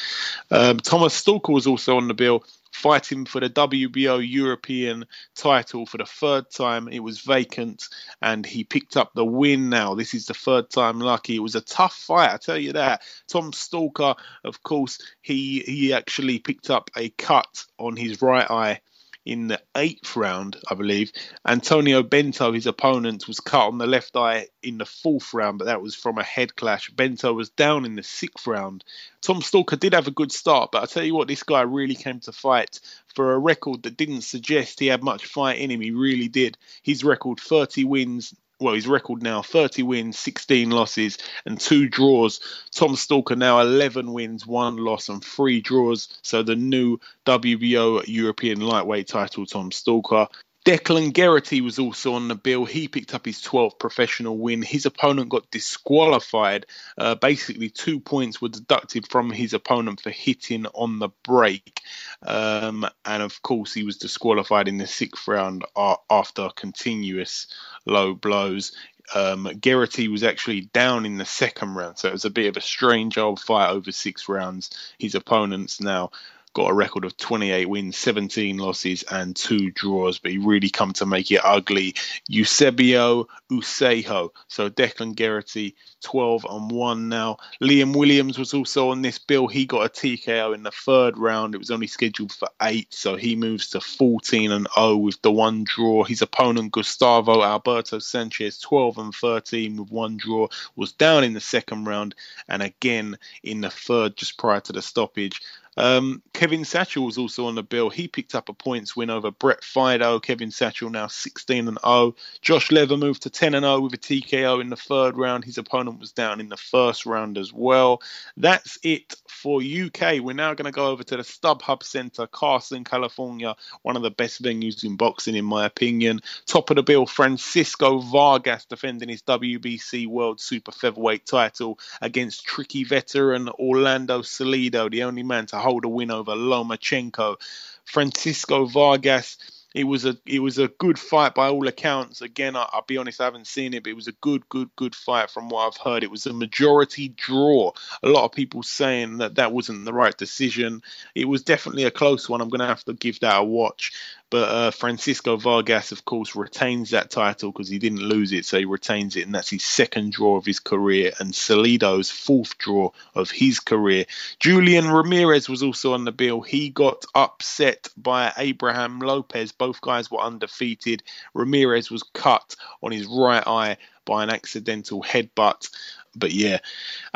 Um, 0.51 0.79
Thomas 0.79 1.13
Stalker 1.13 1.53
was 1.53 1.67
also 1.67 1.99
on 1.99 2.09
the 2.09 2.15
bill 2.15 2.43
fighting 2.73 3.27
for 3.27 3.41
the 3.41 3.51
WBO 3.51 4.27
European 4.29 5.05
title 5.37 5.87
for 5.87 5.99
the 5.99 6.07
third 6.07 6.51
time. 6.51 6.89
It 6.89 7.01
was 7.01 7.21
vacant 7.21 7.89
and 8.21 8.45
he 8.45 8.65
picked 8.65 8.97
up 8.97 9.13
the 9.15 9.25
win 9.25 9.69
now. 9.69 9.95
This 9.95 10.15
is 10.15 10.27
the 10.27 10.35
third 10.35 10.71
time 10.71 10.99
lucky. 10.99 11.37
It 11.37 11.43
was 11.43 11.55
a 11.55 11.61
tough 11.61 11.95
fight, 11.95 12.33
I 12.33 12.39
tell 12.39 12.59
you 12.59 12.73
that. 12.73 13.03
Tom 13.29 13.53
Stalker, 13.53 14.15
of 14.45 14.63
course, 14.63 14.99
he 15.21 15.61
he 15.61 15.93
actually 15.93 16.39
picked 16.39 16.71
up 16.71 16.91
a 16.97 17.11
cut 17.11 17.65
on 17.79 17.97
his 17.97 18.23
right 18.23 18.51
eye 18.51 18.81
in 19.25 19.49
the 19.49 19.61
eighth 19.77 20.17
round, 20.17 20.57
I 20.69 20.75
believe. 20.75 21.13
Antonio 21.47 22.03
Bento, 22.03 22.53
his 22.53 22.67
opponent, 22.67 23.29
was 23.29 23.41
cut 23.41 23.69
on 23.69 23.79
the 23.79 23.87
left 23.87 24.17
eye 24.17 24.49
in 24.63 24.79
the 24.79 24.85
fourth 24.85 25.33
round, 25.33 25.59
but 25.59 25.67
that 25.67 25.83
was 25.83 25.95
from 25.95 26.19
a 26.19 26.25
head 26.25 26.57
clash. 26.57 26.91
Bento 26.91 27.33
was 27.33 27.51
down 27.51 27.85
in 27.85 27.95
the 27.95 28.03
sixth 28.03 28.47
round. 28.47 28.85
Tom 29.21 29.41
Stalker 29.41 29.77
did 29.77 29.95
have 29.95 30.09
a 30.09 30.13
good 30.13 30.33
start, 30.33 30.73
but 30.73 30.83
I 30.83 30.87
tell 30.87 31.05
you 31.05 31.15
what, 31.15 31.29
this 31.29 31.45
guy 31.45 31.63
really 31.63 31.95
came 31.95 32.21
to 32.21 32.33
fight 32.33 32.81
for 33.15 33.35
a 33.35 33.39
record 33.39 33.85
that 33.85 33.97
didn't 33.97 34.23
suggest 34.23 34.81
he 34.81 34.89
had 34.89 35.03
much 35.03 35.27
fight 35.27 35.59
in 35.59 35.71
him. 35.71 35.81
He 35.81 35.93
really 35.93 36.29
did. 36.29 36.59
His 36.83 37.05
record 37.05 37.39
30 37.39 37.85
wins, 37.85 38.35
well, 38.63 38.75
his 38.75 38.87
record 38.87 39.23
now 39.23 39.43
30 39.43 39.83
wins, 39.83 40.19
16 40.19 40.71
losses, 40.71 41.19
and 41.45 41.61
two 41.61 41.89
draws. 41.89 42.41
Tom 42.71 42.97
Stalker 42.97 43.37
now 43.37 43.61
11 43.61 44.13
wins, 44.13 44.47
one 44.47 44.77
loss, 44.77 45.09
and 45.09 45.23
three 45.23 45.61
draws. 45.61 46.09
So 46.23 46.43
the 46.43 46.57
new 46.57 46.99
WBO 47.27 48.05
European 48.07 48.61
lightweight 48.61 49.09
title, 49.09 49.45
Tom 49.47 49.73
Stalker. 49.73 50.29
Declan 50.65 51.13
Geraghty 51.13 51.61
was 51.61 51.81
also 51.81 52.15
on 52.15 52.29
the 52.29 52.37
bill. 52.37 52.65
He 52.65 52.87
picked 52.87 53.15
up 53.15 53.27
his 53.27 53.43
12th 53.43 53.81
professional 53.81 54.39
win. 54.39 54.63
His 54.63 54.87
opponent 54.87 55.29
got 55.29 55.51
disqualified. 55.51 56.67
Uh, 56.97 57.17
basically, 57.17 57.69
two 57.69 57.99
points 57.99 58.41
were 58.41 58.49
deducted 58.49 59.09
from 59.11 59.31
his 59.31 59.55
opponent 59.55 60.01
for 60.01 60.11
hitting 60.11 60.67
on 60.67 61.01
the 61.01 61.09
break. 61.25 61.81
Um, 62.25 62.87
and 63.05 63.25
of 63.25 63.43
course, 63.43 63.75
he 63.75 63.83
was 63.83 63.97
disqualified 63.97 64.69
in 64.69 64.79
the 64.79 64.87
sixth 64.87 65.27
round 65.27 65.65
after 66.09 66.49
continuous 66.55 67.49
low 67.85 68.15
blows. 68.15 68.77
Um, 69.17 69.51
Geraghty 69.61 70.07
was 70.07 70.23
actually 70.23 70.63
down 70.73 71.07
in 71.07 71.19
the 71.19 71.25
second 71.25 71.75
round, 71.75 71.99
so 71.99 72.07
it 72.09 72.13
was 72.13 72.25
a 72.25 72.31
bit 72.31 72.47
of 72.47 72.57
a 72.57 72.61
strange 72.61 73.19
old 73.19 73.41
fight 73.41 73.71
over 73.71 73.91
six 73.91 74.29
rounds. 74.29 74.71
His 74.97 75.17
opponents 75.17 75.81
now 75.81 76.13
got 76.53 76.71
a 76.71 76.75
record 76.75 77.05
of 77.05 77.17
28 77.17 77.69
wins, 77.69 77.97
17 77.97 78.59
losses, 78.59 79.05
and 79.11 79.35
two 79.35 79.71
draws, 79.71 80.19
but 80.19 80.31
he 80.31 80.39
really 80.39 80.71
come 80.71 80.93
to 80.95 81.07
make 81.07 81.31
it 81.31 81.41
ugly. 81.43 81.95
Eusebio 82.29 83.29
Usejo. 83.51 84.31
So 84.49 84.69
Declan 84.69 85.15
Geraghty, 85.15 85.75
12 86.03 86.47
and 86.49 86.71
1 86.71 87.09
now. 87.09 87.39
Liam 87.61 87.97
Williams 87.97 88.39
was 88.39 88.55
also 88.55 88.91
on 88.91 89.03
this 89.03 89.19
bill. 89.19 89.47
He 89.47 89.67
got 89.67 89.87
a 89.87 89.89
TKO 89.89 90.55
in 90.55 90.63
the 90.63 90.71
third 90.71 91.17
round. 91.17 91.55
It 91.55 91.59
was 91.59 91.71
only 91.71 91.87
scheduled 91.87 92.33
for 92.33 92.49
eight, 92.61 92.93
so 92.93 93.17
he 93.17 93.37
moves 93.37 93.71
to 93.71 93.81
14 93.81 94.53
and 94.53 94.69
0 94.75 94.97
with 94.97 95.21
the 95.23 95.33
one 95.33 95.65
draw. 95.65 96.05
His 96.05 96.23
opponent, 96.23 96.73
Gustavo 96.73 97.43
Alberto 97.43 97.99
Sanchez, 97.99 98.59
12 98.59 98.99
and 98.99 99.15
13 99.15 99.77
with 99.77 99.91
one 99.91 100.17
draw, 100.17 100.49
was 100.77 100.93
down 100.93 101.25
in 101.25 101.33
the 101.33 101.41
second 101.41 101.85
round 101.85 102.15
and 102.49 102.63
again 102.63 103.19
in 103.43 103.61
the 103.61 103.71
third 103.71 104.17
just 104.17 104.37
prior 104.39 104.61
to 104.61 104.73
the 104.73 104.83
stoppage. 104.83 105.41
Um, 105.77 106.23
Kevin 106.33 106.63
Satchell 106.63 107.07
was 107.07 107.19
also 107.19 107.47
on 107.47 107.55
the 107.55 107.63
bill. 107.63 107.89
He 107.89 108.09
picked 108.09 108.35
up 108.35 108.49
a 108.49 108.53
points 108.53 108.95
win 108.95 109.11
over 109.11 109.31
Brett 109.31 109.65
Fido. 109.65 110.21
Kevin 110.21 110.51
Satchell 110.51 110.91
now 110.91 111.07
16 111.07 111.69
and 111.69 111.79
0. 111.85 112.15
Josh 112.41 112.71
Lever 112.71 112.97
moved 112.97 113.23
to 113.23 113.31
10 113.31 113.55
and 113.55 113.65
0 113.65 113.81
with 113.81 113.95
a 113.95 113.99
TKO 113.99 114.61
in 114.61 114.69
the 114.69 114.77
third 114.77 115.17
round. 115.17 115.45
His 115.45 115.59
opponent 115.59 116.01
was 116.01 116.13
down 116.13 116.41
in 116.41 116.49
the 116.49 116.57
first 116.57 117.07
round 117.07 117.39
as 117.39 117.53
well. 117.53 118.03
That's 118.37 118.79
it 118.83 119.15
for 119.29 119.63
UK. 119.63 120.21
We're 120.21 120.35
now 120.35 120.55
going 120.55 120.67
to 120.67 120.73
go 120.73 120.87
over 120.87 121.03
to 121.05 121.17
the 121.17 121.23
StubHub 121.23 121.83
Center, 121.83 122.27
Carson, 122.27 122.85
California, 122.85 123.57
one 123.83 123.97
of 123.97 124.03
the 124.03 124.11
best 124.11 124.43
venues 124.43 124.85
in 124.85 124.97
boxing, 124.97 125.37
in 125.37 125.45
my 125.45 125.65
opinion. 125.67 126.21
Top 126.47 126.71
of 126.71 126.77
the 126.77 126.83
bill, 126.83 127.07
Francisco 127.07 127.99
Vargas 127.99 128.67
defending 128.67 129.09
his 129.09 129.23
WBC 129.23 130.07
World 130.07 130.41
Super 130.41 130.73
Featherweight 130.73 131.27
title 131.27 131.79
against 132.01 132.45
tricky 132.45 132.85
veteran 132.85 133.49
Orlando 133.49 134.23
Salido, 134.23 134.91
the 134.91 135.05
only 135.05 135.23
man 135.23 135.47
to 135.47 135.62
hold 135.63 135.85
a 135.85 135.89
win 135.89 136.11
over 136.11 136.33
Lomachenko. 136.33 137.37
Francisco 137.85 138.67
Vargas 138.67 139.37
it 139.75 139.85
was 139.85 140.05
a 140.05 140.17
it 140.27 140.41
was 140.41 140.59
a 140.59 140.69
good 140.69 140.99
fight 140.99 141.35
by 141.35 141.49
all 141.49 141.67
accounts. 141.67 142.21
Again, 142.21 142.57
I, 142.57 142.69
will 142.75 142.85
be 142.87 142.99
honest, 142.99 143.21
I 143.21 143.25
haven't 143.25 143.47
seen 143.47 143.75
it, 143.75 143.83
but 143.83 143.91
it 143.91 143.97
was 143.97 144.09
a 144.09 144.13
good, 144.13 144.47
good, 144.49 144.69
good 144.77 144.95
fight 144.95 145.31
from 145.31 145.49
what 145.49 145.67
I've 145.67 145.77
heard. 145.77 146.03
It 146.03 146.11
was 146.11 146.27
a 146.27 146.33
majority 146.33 147.09
draw. 147.09 147.73
A 148.03 148.09
lot 148.09 148.25
of 148.25 148.33
people 148.33 148.63
saying 148.63 149.19
that 149.19 149.37
that 149.37 149.53
wasn't 149.53 149.85
the 149.85 149.93
right 149.93 150.17
decision. 150.17 150.83
It 151.15 151.27
was 151.27 151.43
definitely 151.43 151.85
a 151.85 151.91
close 151.91 152.29
one. 152.29 152.41
I'm 152.41 152.51
going 152.51 152.61
to 152.61 152.67
have 152.67 152.85
to 152.85 152.93
give 152.93 153.21
that 153.21 153.41
a 153.41 153.45
watch. 153.45 153.93
But 154.33 154.49
uh, 154.49 154.71
Francisco 154.71 155.37
Vargas, 155.37 155.93
of 155.93 156.07
course, 156.07 156.35
retains 156.35 156.89
that 156.89 157.11
title 157.11 157.53
because 157.53 157.69
he 157.69 157.79
didn't 157.79 158.01
lose 158.01 158.33
it, 158.33 158.47
so 158.47 158.59
he 158.59 158.65
retains 158.65 159.15
it, 159.15 159.27
and 159.27 159.35
that's 159.35 159.51
his 159.51 159.63
second 159.63 160.13
draw 160.13 160.39
of 160.39 160.47
his 160.47 160.59
career, 160.59 161.13
and 161.21 161.35
Salido's 161.35 162.11
fourth 162.11 162.57
draw 162.57 162.93
of 163.15 163.31
his 163.31 163.61
career. 163.61 164.07
Julian 164.41 164.89
Ramirez 164.89 165.51
was 165.51 165.63
also 165.63 165.93
on 165.93 166.07
the 166.07 166.13
bill. 166.13 166.41
He 166.41 166.71
got 166.71 167.05
upset 167.15 167.91
by 167.95 168.33
Abraham 168.39 169.01
Lopez. 169.01 169.53
Both 169.53 169.83
guys 169.83 170.11
were 170.11 170.23
undefeated. 170.23 171.03
Ramirez 171.35 171.91
was 171.91 172.03
cut 172.03 172.57
on 172.83 172.91
his 172.91 173.05
right 173.05 173.47
eye 173.47 173.77
by 174.05 174.23
an 174.23 174.31
accidental 174.31 175.03
headbutt. 175.03 175.71
But 176.15 176.33
yeah, 176.33 176.59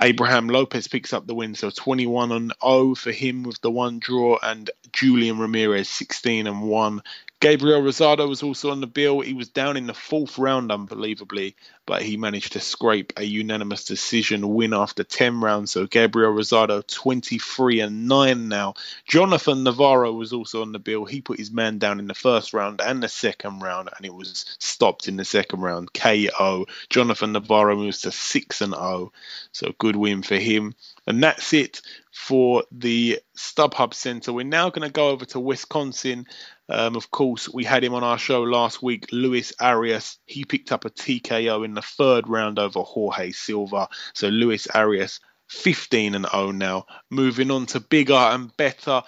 Abraham 0.00 0.48
Lopez 0.48 0.88
picks 0.88 1.12
up 1.12 1.26
the 1.26 1.34
win. 1.34 1.54
So 1.54 1.70
21 1.70 2.32
and 2.32 2.54
0 2.62 2.94
for 2.94 3.12
him 3.12 3.42
with 3.42 3.60
the 3.60 3.70
one 3.70 3.98
draw, 3.98 4.38
and 4.42 4.70
Julian 4.92 5.38
Ramirez 5.38 5.88
16 5.88 6.46
and 6.46 6.62
1 6.62 7.02
Gabriel 7.38 7.82
Rosado 7.82 8.26
was 8.26 8.42
also 8.42 8.70
on 8.70 8.80
the 8.80 8.86
bill. 8.86 9.20
He 9.20 9.34
was 9.34 9.50
down 9.50 9.76
in 9.76 9.86
the 9.86 9.92
fourth 9.92 10.38
round, 10.38 10.72
unbelievably, 10.72 11.54
but 11.84 12.00
he 12.00 12.16
managed 12.16 12.54
to 12.54 12.60
scrape 12.60 13.12
a 13.18 13.24
unanimous 13.24 13.84
decision 13.84 14.54
win 14.54 14.72
after 14.72 15.04
10 15.04 15.40
rounds. 15.42 15.70
So 15.70 15.86
Gabriel 15.86 16.32
Rosado 16.32 16.86
23 16.86 17.80
and 17.80 18.08
9 18.08 18.48
now. 18.48 18.74
Jonathan 19.06 19.64
Navarro 19.64 20.12
was 20.12 20.32
also 20.32 20.62
on 20.62 20.72
the 20.72 20.78
bill. 20.78 21.04
He 21.04 21.20
put 21.20 21.38
his 21.38 21.50
man 21.50 21.78
down 21.78 22.00
in 22.00 22.06
the 22.06 22.14
first 22.14 22.54
round 22.54 22.80
and 22.80 23.02
the 23.02 23.08
second 23.08 23.60
round, 23.60 23.90
and 23.94 24.06
it 24.06 24.14
was 24.14 24.56
stopped 24.58 25.06
in 25.06 25.16
the 25.16 25.24
second 25.24 25.60
round. 25.60 25.92
KO. 25.92 26.66
Jonathan 26.88 27.32
Navarro 27.32 27.76
moves 27.76 28.00
to 28.00 28.12
6 28.12 28.60
and 28.62 28.72
0. 28.72 29.12
So 29.52 29.74
good 29.78 29.96
win 29.96 30.22
for 30.22 30.36
him. 30.36 30.74
And 31.06 31.22
that's 31.22 31.52
it 31.52 31.82
for 32.10 32.64
the 32.72 33.20
StubHub 33.36 33.92
Center. 33.92 34.32
We're 34.32 34.44
now 34.44 34.70
going 34.70 34.88
to 34.88 34.92
go 34.92 35.10
over 35.10 35.26
to 35.26 35.38
Wisconsin. 35.38 36.26
Um, 36.68 36.96
of 36.96 37.10
course, 37.10 37.48
we 37.48 37.64
had 37.64 37.84
him 37.84 37.94
on 37.94 38.02
our 38.02 38.18
show 38.18 38.42
last 38.42 38.82
week, 38.82 39.06
Luis 39.12 39.52
Arias. 39.60 40.18
He 40.26 40.44
picked 40.44 40.72
up 40.72 40.84
a 40.84 40.90
TKO 40.90 41.64
in 41.64 41.74
the 41.74 41.82
third 41.82 42.28
round 42.28 42.58
over 42.58 42.80
Jorge 42.80 43.30
Silva. 43.32 43.88
So 44.14 44.28
Luis 44.28 44.66
Arias, 44.68 45.20
15 45.48 46.14
and 46.14 46.26
0 46.30 46.50
now. 46.52 46.86
Moving 47.10 47.50
on 47.50 47.66
to 47.66 47.80
bigger 47.80 48.14
and 48.14 48.56
better 48.56 49.02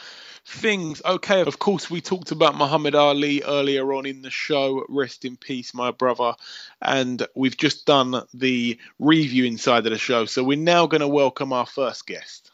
things. 0.47 1.03
Okay, 1.05 1.43
of 1.43 1.59
course, 1.59 1.91
we 1.91 2.01
talked 2.01 2.31
about 2.31 2.57
Muhammad 2.57 2.95
Ali 2.95 3.43
earlier 3.43 3.93
on 3.93 4.07
in 4.07 4.23
the 4.23 4.31
show. 4.31 4.85
Rest 4.89 5.25
in 5.25 5.37
peace, 5.37 5.75
my 5.75 5.91
brother. 5.91 6.35
And 6.81 7.27
we've 7.35 7.57
just 7.57 7.87
done 7.87 8.23
the 8.33 8.79
review 8.99 9.45
inside 9.45 9.87
of 9.87 9.93
the 9.93 9.99
show. 9.99 10.25
So 10.27 10.45
we're 10.45 10.59
now 10.59 10.87
going 10.87 11.01
to 11.01 11.09
welcome 11.09 11.53
our 11.53 11.67
first 11.67 12.07
guest. 12.07 12.53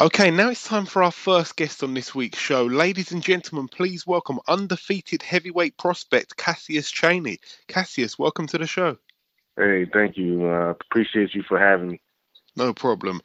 Okay, 0.00 0.30
now 0.30 0.48
it's 0.48 0.62
time 0.62 0.86
for 0.86 1.02
our 1.02 1.10
first 1.10 1.56
guest 1.56 1.82
on 1.82 1.92
this 1.92 2.14
week's 2.14 2.38
show. 2.38 2.66
Ladies 2.66 3.10
and 3.10 3.20
gentlemen, 3.20 3.66
please 3.66 4.06
welcome 4.06 4.38
undefeated 4.46 5.24
heavyweight 5.24 5.76
prospect 5.76 6.36
Cassius 6.36 6.88
Chaney. 6.88 7.40
Cassius, 7.66 8.16
welcome 8.16 8.46
to 8.46 8.58
the 8.58 8.66
show. 8.68 8.96
Hey, 9.56 9.86
thank 9.92 10.16
you. 10.16 10.46
Uh, 10.46 10.70
appreciate 10.70 11.34
you 11.34 11.42
for 11.48 11.58
having 11.58 11.88
me. 11.88 12.00
No 12.54 12.72
problem. 12.72 13.20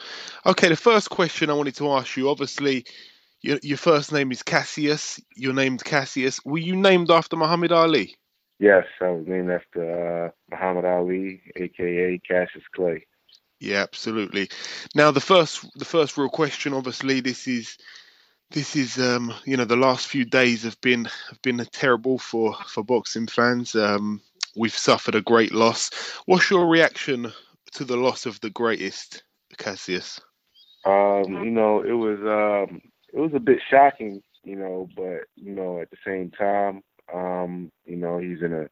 Okay, 0.48 0.68
the 0.68 0.76
first 0.76 1.12
question 1.12 1.52
I 1.52 1.54
wanted 1.54 1.76
to 1.76 1.92
ask 1.92 2.18
you 2.18 2.28
obviously, 2.28 2.86
your, 3.44 3.60
your 3.62 3.78
first 3.78 4.12
name 4.12 4.32
is 4.32 4.42
Cassius. 4.42 5.22
You're 5.36 5.54
named 5.54 5.84
Cassius. 5.84 6.44
Were 6.44 6.58
you 6.58 6.76
named 6.76 7.12
after 7.12 7.36
Muhammad 7.36 7.72
Ali? 7.72 8.16
Yes, 8.58 8.86
I 9.00 9.10
was 9.10 9.28
named 9.28 9.52
after 9.52 10.26
uh, 10.26 10.30
Muhammad 10.50 10.86
Ali, 10.86 11.40
aka 11.56 12.20
Cassius 12.28 12.64
Clay. 12.76 13.06
Yeah, 13.63 13.82
absolutely. 13.82 14.49
Now 14.93 15.12
the 15.12 15.21
first 15.21 15.65
the 15.80 15.86
first 15.86 16.17
real 16.17 16.28
question, 16.28 16.73
obviously, 16.73 17.21
this 17.21 17.47
is 17.47 17.78
this 18.52 18.76
is 18.76 18.99
um, 18.99 19.34
you 19.45 19.56
know 19.56 19.63
the 19.63 19.78
last 19.78 20.08
few 20.08 20.26
days 20.26 20.63
have 20.63 20.80
been 20.82 21.06
have 21.06 21.41
been 21.41 21.65
terrible 21.71 22.19
for 22.19 22.56
for 22.67 22.84
boxing 22.84 23.26
fans. 23.26 23.73
Um, 23.73 24.19
we've 24.58 24.76
suffered 24.76 25.15
a 25.15 25.21
great 25.21 25.54
loss. 25.54 25.91
What's 26.26 26.49
your 26.49 26.67
reaction 26.67 27.32
to 27.76 27.86
the 27.86 27.95
loss 27.95 28.26
of 28.26 28.38
the 28.41 28.49
greatest, 28.49 29.23
Cassius? 29.58 30.19
Um, 30.84 31.45
you 31.45 31.52
know, 31.52 31.84
it 31.84 31.93
was 31.93 32.19
um, 32.19 32.82
it 33.13 33.19
was 33.19 33.32
a 33.34 33.39
bit 33.39 33.60
shocking, 33.71 34.21
you 34.43 34.58
know, 34.58 34.89
but 34.93 35.21
you 35.38 35.56
know, 35.56 35.80
at 35.80 35.89
the 35.89 35.97
same 36.06 36.32
time, 36.32 36.82
um, 37.13 37.71
you 37.86 37.95
know, 37.95 38.17
he's 38.17 38.41
in 38.41 38.52
a 38.52 38.67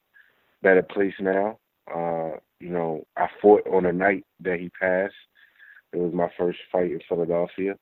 better 0.61 0.83
place 0.83 1.15
now. 1.21 1.59
Uh, 1.89 2.31
you 2.61 2.69
know, 2.69 3.03
I 3.17 3.27
fought 3.41 3.65
on 3.67 3.83
the 3.83 3.91
night 3.91 4.23
that 4.41 4.59
he 4.59 4.69
passed. 4.79 5.13
It 5.93 5.97
was 5.97 6.13
my 6.13 6.29
first 6.37 6.59
fight 6.71 6.91
in 6.91 6.99
Philadelphia. 7.07 7.75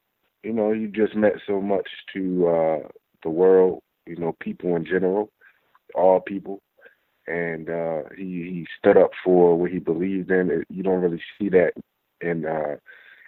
You 0.43 0.53
know, 0.53 0.71
you 0.71 0.87
just 0.87 1.15
meant 1.15 1.35
so 1.45 1.61
much 1.61 1.87
to 2.13 2.47
uh, 2.47 2.87
the 3.23 3.29
world, 3.29 3.81
you 4.05 4.15
know, 4.15 4.35
people 4.39 4.75
in 4.75 4.85
general, 4.85 5.31
all 5.93 6.21
people. 6.21 6.61
And 7.27 7.69
uh, 7.69 8.03
he, 8.17 8.23
he 8.23 8.67
stood 8.79 8.97
up 8.97 9.11
for 9.23 9.55
what 9.55 9.69
he 9.69 9.79
believed 9.79 10.31
in. 10.31 10.63
You 10.69 10.83
don't 10.83 11.01
really 11.01 11.21
see 11.37 11.49
that 11.49 11.73
in 12.21 12.45
uh, 12.45 12.77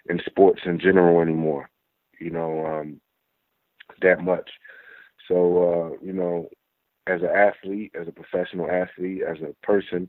in 0.08 0.20
sports 0.26 0.62
in 0.64 0.80
general 0.80 1.20
anymore. 1.20 1.70
You 2.18 2.30
know, 2.30 2.66
um, 2.66 3.00
that 4.00 4.20
much. 4.22 4.50
So 5.28 5.94
uh, 5.94 6.04
you 6.04 6.12
know, 6.12 6.48
as 7.06 7.20
an 7.22 7.28
athlete, 7.28 7.92
as 8.00 8.08
a 8.08 8.12
professional 8.12 8.68
athlete, 8.70 9.22
as 9.28 9.38
a 9.40 9.54
person, 9.64 10.08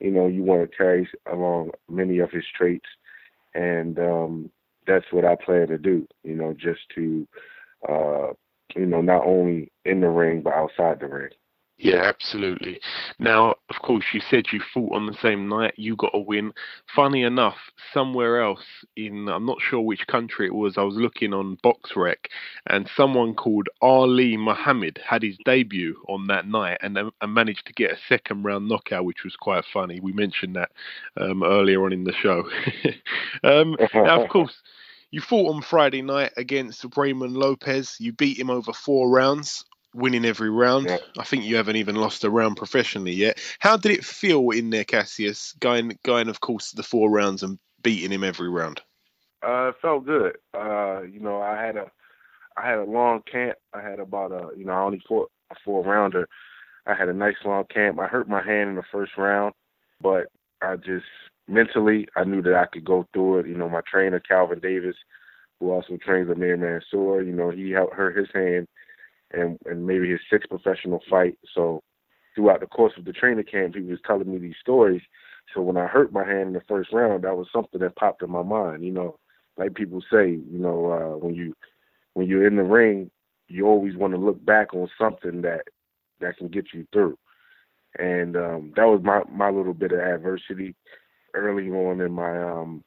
you 0.00 0.10
know, 0.10 0.26
you 0.26 0.42
want 0.42 0.68
to 0.68 0.76
carry 0.76 1.08
along 1.30 1.70
many 1.88 2.18
of 2.18 2.30
his 2.30 2.44
traits, 2.56 2.88
and 3.54 3.98
um, 3.98 4.50
that's 4.86 5.06
what 5.10 5.24
I 5.24 5.36
plan 5.36 5.68
to 5.68 5.78
do. 5.78 6.06
You 6.24 6.34
know, 6.34 6.54
just 6.54 6.80
to, 6.94 7.28
uh, 7.88 8.28
you 8.74 8.86
know, 8.86 9.00
not 9.00 9.26
only 9.26 9.70
in 9.84 10.00
the 10.00 10.08
ring 10.08 10.42
but 10.42 10.54
outside 10.54 11.00
the 11.00 11.08
ring. 11.08 11.30
Yeah, 11.82 12.02
absolutely. 12.02 12.78
Now, 13.18 13.54
of 13.70 13.76
course, 13.80 14.04
you 14.12 14.20
said 14.28 14.52
you 14.52 14.60
fought 14.74 14.94
on 14.94 15.06
the 15.06 15.16
same 15.22 15.48
night. 15.48 15.72
You 15.78 15.96
got 15.96 16.10
a 16.12 16.20
win. 16.20 16.52
Funny 16.94 17.22
enough, 17.22 17.56
somewhere 17.94 18.42
else 18.42 18.60
in, 18.96 19.30
I'm 19.30 19.46
not 19.46 19.62
sure 19.62 19.80
which 19.80 20.06
country 20.06 20.46
it 20.46 20.54
was, 20.54 20.76
I 20.76 20.82
was 20.82 20.96
looking 20.96 21.32
on 21.32 21.56
BoxRec, 21.64 22.26
and 22.66 22.90
someone 22.94 23.34
called 23.34 23.70
Ali 23.80 24.36
Muhammad 24.36 25.00
had 25.02 25.22
his 25.22 25.38
debut 25.46 25.96
on 26.06 26.26
that 26.26 26.46
night 26.46 26.76
and, 26.82 26.98
and 26.98 27.34
managed 27.34 27.66
to 27.68 27.72
get 27.72 27.92
a 27.92 27.98
second 28.10 28.42
round 28.42 28.68
knockout, 28.68 29.06
which 29.06 29.24
was 29.24 29.36
quite 29.36 29.64
funny. 29.72 30.00
We 30.00 30.12
mentioned 30.12 30.56
that 30.56 30.72
um, 31.16 31.42
earlier 31.42 31.82
on 31.86 31.94
in 31.94 32.04
the 32.04 32.12
show. 32.12 32.46
um, 33.42 33.74
now, 33.94 34.22
of 34.22 34.28
course, 34.28 34.54
you 35.10 35.22
fought 35.22 35.54
on 35.54 35.62
Friday 35.62 36.02
night 36.02 36.32
against 36.36 36.84
Raymond 36.94 37.38
Lopez. 37.38 37.96
You 37.98 38.12
beat 38.12 38.38
him 38.38 38.50
over 38.50 38.74
four 38.74 39.08
rounds 39.08 39.64
winning 39.94 40.24
every 40.24 40.50
round. 40.50 40.86
Yeah. 40.88 40.98
I 41.18 41.24
think 41.24 41.44
you 41.44 41.56
haven't 41.56 41.76
even 41.76 41.96
lost 41.96 42.24
a 42.24 42.30
round 42.30 42.56
professionally 42.56 43.12
yet. 43.12 43.40
How 43.58 43.76
did 43.76 43.92
it 43.92 44.04
feel 44.04 44.50
in 44.50 44.70
there, 44.70 44.84
Cassius, 44.84 45.52
going 45.60 45.98
going 46.04 46.28
of 46.28 46.40
course 46.40 46.72
the 46.72 46.82
four 46.82 47.10
rounds 47.10 47.42
and 47.42 47.58
beating 47.82 48.12
him 48.12 48.24
every 48.24 48.48
round? 48.48 48.80
Uh, 49.46 49.68
it 49.68 49.76
felt 49.80 50.04
good. 50.04 50.36
Uh, 50.54 51.02
you 51.02 51.20
know, 51.20 51.40
I 51.40 51.60
had 51.60 51.76
a 51.76 51.90
I 52.56 52.68
had 52.68 52.78
a 52.78 52.84
long 52.84 53.22
camp. 53.30 53.56
I 53.72 53.80
had 53.80 54.00
about 54.00 54.32
a 54.32 54.56
you 54.56 54.64
know 54.64 54.72
I 54.72 54.82
only 54.82 55.02
fought 55.08 55.30
a 55.50 55.56
four 55.64 55.82
rounder. 55.82 56.28
I 56.86 56.94
had 56.94 57.08
a 57.08 57.14
nice 57.14 57.36
long 57.44 57.64
camp. 57.72 57.98
I 57.98 58.06
hurt 58.06 58.28
my 58.28 58.42
hand 58.42 58.70
in 58.70 58.76
the 58.76 58.82
first 58.90 59.12
round, 59.16 59.54
but 60.00 60.26
I 60.62 60.76
just 60.76 61.06
mentally 61.48 62.08
I 62.16 62.24
knew 62.24 62.42
that 62.42 62.54
I 62.54 62.66
could 62.66 62.84
go 62.84 63.06
through 63.12 63.40
it. 63.40 63.46
You 63.46 63.56
know, 63.56 63.68
my 63.68 63.82
trainer 63.90 64.20
Calvin 64.20 64.60
Davis, 64.60 64.96
who 65.58 65.70
also 65.70 65.96
trains 65.96 66.30
Amir 66.30 66.56
Mansour, 66.56 67.22
you 67.22 67.32
know, 67.32 67.50
he 67.50 67.70
helped 67.70 67.94
hurt 67.94 68.16
his 68.16 68.28
hand 68.32 68.68
and 69.32 69.58
and 69.66 69.86
maybe 69.86 70.10
his 70.10 70.20
sixth 70.30 70.48
professional 70.48 71.00
fight. 71.08 71.38
So 71.54 71.82
throughout 72.34 72.60
the 72.60 72.66
course 72.66 72.92
of 72.96 73.04
the 73.04 73.12
training 73.12 73.44
camp, 73.44 73.74
he 73.74 73.82
was 73.82 73.98
telling 74.06 74.30
me 74.30 74.38
these 74.38 74.56
stories. 74.60 75.02
So 75.54 75.60
when 75.62 75.76
I 75.76 75.86
hurt 75.86 76.12
my 76.12 76.24
hand 76.24 76.48
in 76.48 76.52
the 76.52 76.62
first 76.68 76.92
round, 76.92 77.24
that 77.24 77.36
was 77.36 77.48
something 77.52 77.80
that 77.80 77.96
popped 77.96 78.22
in 78.22 78.30
my 78.30 78.42
mind. 78.42 78.84
You 78.84 78.92
know, 78.92 79.16
like 79.56 79.74
people 79.74 80.00
say, 80.12 80.30
you 80.30 80.58
know, 80.58 80.92
uh, 80.92 81.16
when 81.18 81.34
you 81.34 81.54
when 82.14 82.26
you're 82.26 82.46
in 82.46 82.56
the 82.56 82.62
ring, 82.62 83.10
you 83.48 83.66
always 83.66 83.96
want 83.96 84.14
to 84.14 84.20
look 84.20 84.44
back 84.44 84.74
on 84.74 84.88
something 84.98 85.42
that 85.42 85.62
that 86.20 86.36
can 86.36 86.48
get 86.48 86.66
you 86.72 86.86
through. 86.92 87.18
And 87.98 88.36
um, 88.36 88.72
that 88.76 88.86
was 88.86 89.00
my 89.02 89.22
my 89.30 89.50
little 89.50 89.74
bit 89.74 89.92
of 89.92 90.00
adversity 90.00 90.74
early 91.34 91.68
on 91.70 92.00
in 92.00 92.12
my 92.12 92.42
um, 92.42 92.84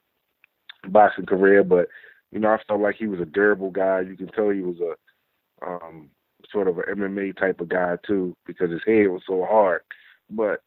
boxing 0.89 1.25
career. 1.25 1.63
But 1.63 1.89
you 2.31 2.39
know, 2.39 2.49
I 2.49 2.57
felt 2.67 2.81
like 2.81 2.95
he 2.97 3.07
was 3.07 3.19
a 3.19 3.25
durable 3.25 3.71
guy. 3.71 4.01
You 4.01 4.15
can 4.15 4.27
tell 4.27 4.49
he 4.49 4.61
was 4.61 4.77
a 4.79 5.65
um, 5.65 6.09
sort 6.53 6.67
of 6.67 6.77
an 6.77 6.85
MMA 6.95 7.37
type 7.37 7.59
of 7.59 7.69
guy 7.69 7.97
too, 8.07 8.35
because 8.45 8.71
his 8.71 8.81
head 8.85 9.07
was 9.07 9.23
so 9.27 9.45
hard. 9.49 9.81
But 10.29 10.61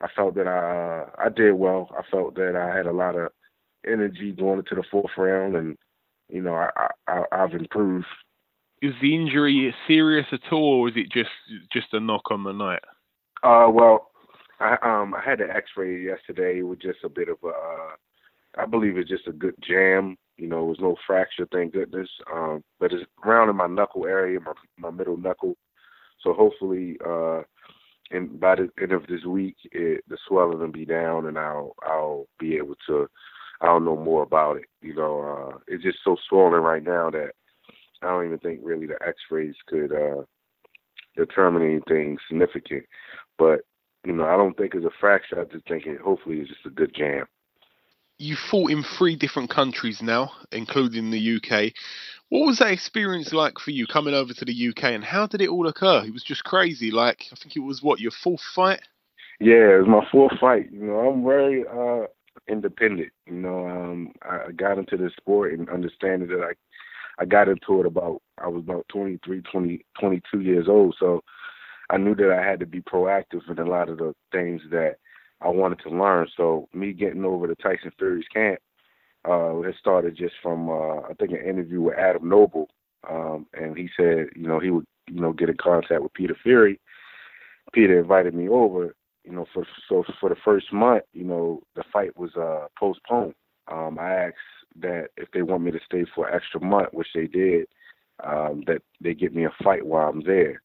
I 0.00 0.08
felt 0.16 0.34
that 0.36 0.48
I 0.48 1.02
uh, 1.02 1.26
I 1.26 1.28
did 1.28 1.52
well. 1.52 1.90
I 1.96 2.02
felt 2.10 2.34
that 2.36 2.56
I 2.56 2.74
had 2.74 2.86
a 2.86 2.92
lot 2.92 3.16
of 3.16 3.30
energy 3.86 4.32
going 4.32 4.58
into 4.58 4.74
the 4.74 4.84
fourth 4.90 5.12
round, 5.16 5.54
and 5.54 5.76
you 6.28 6.42
know 6.42 6.54
I, 6.54 6.88
I 7.06 7.24
I've 7.30 7.52
improved. 7.52 8.06
Is 8.82 8.94
the 9.02 9.14
injury 9.14 9.74
serious 9.86 10.26
at 10.32 10.52
all, 10.52 10.78
or 10.78 10.82
was 10.82 10.94
it 10.96 11.12
just 11.12 11.30
just 11.72 11.92
a 11.92 12.00
knock 12.00 12.30
on 12.30 12.44
the 12.44 12.52
night? 12.52 12.82
Uh, 13.42 13.68
well, 13.70 14.10
I 14.58 14.76
um 14.82 15.14
I 15.14 15.20
had 15.22 15.40
an 15.40 15.50
X-ray 15.50 16.02
yesterday. 16.02 16.60
It 16.60 16.66
was 16.66 16.78
just 16.78 17.04
a 17.04 17.08
bit 17.08 17.28
of 17.28 17.36
a, 17.44 17.48
uh, 17.48 17.90
I 18.58 18.66
believe 18.66 18.96
it's 18.96 19.10
just 19.10 19.28
a 19.28 19.32
good 19.32 19.54
jam 19.62 20.16
you 20.40 20.48
know, 20.48 20.62
it 20.62 20.68
was 20.68 20.80
no 20.80 20.96
fracture, 21.06 21.46
thank 21.52 21.74
goodness. 21.74 22.08
Um, 22.32 22.64
but 22.78 22.92
it's 22.92 23.04
around 23.24 23.50
in 23.50 23.56
my 23.56 23.66
knuckle 23.66 24.06
area, 24.06 24.40
my 24.40 24.52
my 24.78 24.90
middle 24.90 25.18
knuckle. 25.18 25.54
So 26.22 26.32
hopefully, 26.32 26.96
uh, 27.06 27.42
and 28.10 28.40
by 28.40 28.56
the 28.56 28.70
end 28.80 28.92
of 28.92 29.06
this 29.06 29.24
week, 29.24 29.56
it, 29.72 30.02
the 30.08 30.16
swelling 30.26 30.58
will 30.58 30.72
be 30.72 30.86
down, 30.86 31.26
and 31.26 31.38
I'll 31.38 31.74
I'll 31.82 32.26
be 32.38 32.56
able 32.56 32.74
to. 32.88 33.08
I'll 33.62 33.78
know 33.78 33.96
more 33.96 34.22
about 34.22 34.56
it. 34.56 34.64
You 34.80 34.94
know, 34.94 35.20
uh, 35.52 35.58
it's 35.68 35.84
just 35.84 35.98
so 36.02 36.16
swollen 36.28 36.62
right 36.62 36.82
now 36.82 37.10
that 37.10 37.32
I 38.02 38.06
don't 38.06 38.24
even 38.24 38.38
think 38.38 38.60
really 38.62 38.86
the 38.86 38.96
X-rays 39.06 39.54
could 39.66 39.92
uh, 39.92 40.22
determine 41.14 41.62
anything 41.62 42.16
significant. 42.26 42.84
But 43.38 43.60
you 44.06 44.14
know, 44.14 44.24
I 44.24 44.38
don't 44.38 44.56
think 44.56 44.74
it's 44.74 44.86
a 44.86 44.90
fracture. 44.98 45.38
I 45.38 45.44
just 45.52 45.68
think 45.68 45.84
it 45.84 46.00
hopefully 46.00 46.38
it's 46.38 46.48
just 46.48 46.64
a 46.64 46.70
good 46.70 46.94
jam 46.96 47.26
you 48.20 48.36
fought 48.36 48.70
in 48.70 48.82
three 48.82 49.16
different 49.16 49.48
countries 49.48 50.02
now, 50.02 50.30
including 50.52 51.10
the 51.10 51.36
UK. 51.36 51.72
What 52.28 52.46
was 52.46 52.58
that 52.58 52.70
experience 52.70 53.32
like 53.32 53.58
for 53.58 53.70
you 53.70 53.86
coming 53.86 54.14
over 54.14 54.34
to 54.34 54.44
the 54.44 54.68
UK, 54.68 54.84
and 54.84 55.02
how 55.02 55.26
did 55.26 55.40
it 55.40 55.48
all 55.48 55.66
occur? 55.66 56.04
It 56.04 56.12
was 56.12 56.22
just 56.22 56.44
crazy. 56.44 56.90
Like 56.90 57.26
I 57.32 57.36
think 57.36 57.56
it 57.56 57.60
was 57.60 57.82
what 57.82 57.98
your 57.98 58.12
fourth 58.12 58.42
fight. 58.54 58.82
Yeah, 59.40 59.74
it 59.74 59.78
was 59.78 59.88
my 59.88 60.06
fourth 60.12 60.38
fight. 60.38 60.70
You 60.70 60.84
know, 60.84 60.98
I'm 60.98 61.24
very 61.24 61.64
uh 61.66 62.06
independent. 62.46 63.10
You 63.26 63.32
know, 63.32 63.66
um, 63.66 64.12
I 64.22 64.52
got 64.52 64.78
into 64.78 64.96
this 64.96 65.12
sport 65.16 65.54
and 65.54 65.68
understanding 65.70 66.28
that 66.28 66.42
I 66.42 66.52
I 67.18 67.24
got 67.24 67.48
into 67.48 67.80
it 67.80 67.86
about 67.86 68.20
I 68.38 68.48
was 68.48 68.62
about 68.62 68.86
23, 68.88 69.40
20, 69.42 69.84
22 69.98 70.40
years 70.40 70.68
old. 70.68 70.94
So 71.00 71.24
I 71.88 71.96
knew 71.96 72.14
that 72.14 72.30
I 72.38 72.44
had 72.44 72.60
to 72.60 72.66
be 72.66 72.82
proactive 72.82 73.50
in 73.50 73.58
a 73.58 73.68
lot 73.68 73.88
of 73.88 73.96
the 73.98 74.14
things 74.30 74.60
that 74.70 74.96
I 75.40 75.48
wanted 75.48 75.80
to 75.80 75.90
learn. 75.90 76.28
So 76.36 76.68
me 76.72 76.92
getting 76.92 77.24
over 77.24 77.46
to 77.46 77.54
Tyson 77.54 77.92
Fury's 77.98 78.28
camp, 78.32 78.60
uh, 79.28 79.60
it 79.60 79.74
started 79.78 80.16
just 80.16 80.34
from 80.42 80.68
uh, 80.68 81.00
I 81.00 81.14
think 81.18 81.32
an 81.32 81.44
interview 81.46 81.80
with 81.82 81.98
Adam 81.98 82.28
Noble, 82.28 82.68
um, 83.08 83.46
and 83.54 83.76
he 83.76 83.88
said 83.96 84.28
you 84.34 84.46
know 84.46 84.58
he 84.60 84.70
would 84.70 84.86
you 85.08 85.20
know 85.20 85.32
get 85.32 85.48
in 85.48 85.56
contact 85.56 86.02
with 86.02 86.14
Peter 86.14 86.36
Fury. 86.42 86.80
Peter 87.72 87.98
invited 88.00 88.34
me 88.34 88.48
over, 88.48 88.94
you 89.24 89.32
know, 89.32 89.46
for 89.52 89.66
so 89.88 90.04
for 90.18 90.28
the 90.28 90.36
first 90.44 90.72
month, 90.72 91.04
you 91.12 91.24
know, 91.24 91.62
the 91.76 91.84
fight 91.92 92.16
was 92.16 92.34
uh 92.36 92.66
postponed. 92.78 93.34
Um, 93.68 93.98
I 94.00 94.12
asked 94.12 94.36
that 94.80 95.08
if 95.16 95.30
they 95.32 95.42
want 95.42 95.62
me 95.62 95.70
to 95.70 95.80
stay 95.84 96.04
for 96.14 96.28
an 96.28 96.34
extra 96.34 96.60
month, 96.60 96.88
which 96.92 97.08
they 97.14 97.26
did, 97.26 97.66
um, 98.24 98.64
that 98.66 98.82
they 99.00 99.14
get 99.14 99.34
me 99.34 99.44
a 99.44 99.52
fight 99.62 99.86
while 99.86 100.08
I'm 100.08 100.22
there, 100.22 100.62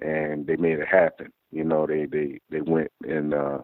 and 0.00 0.46
they 0.46 0.56
made 0.56 0.78
it 0.78 0.88
happen. 0.88 1.32
You 1.50 1.64
know, 1.64 1.86
they 1.86 2.06
they 2.06 2.40
they 2.50 2.60
went 2.60 2.90
and 3.02 3.32
uh, 3.32 3.58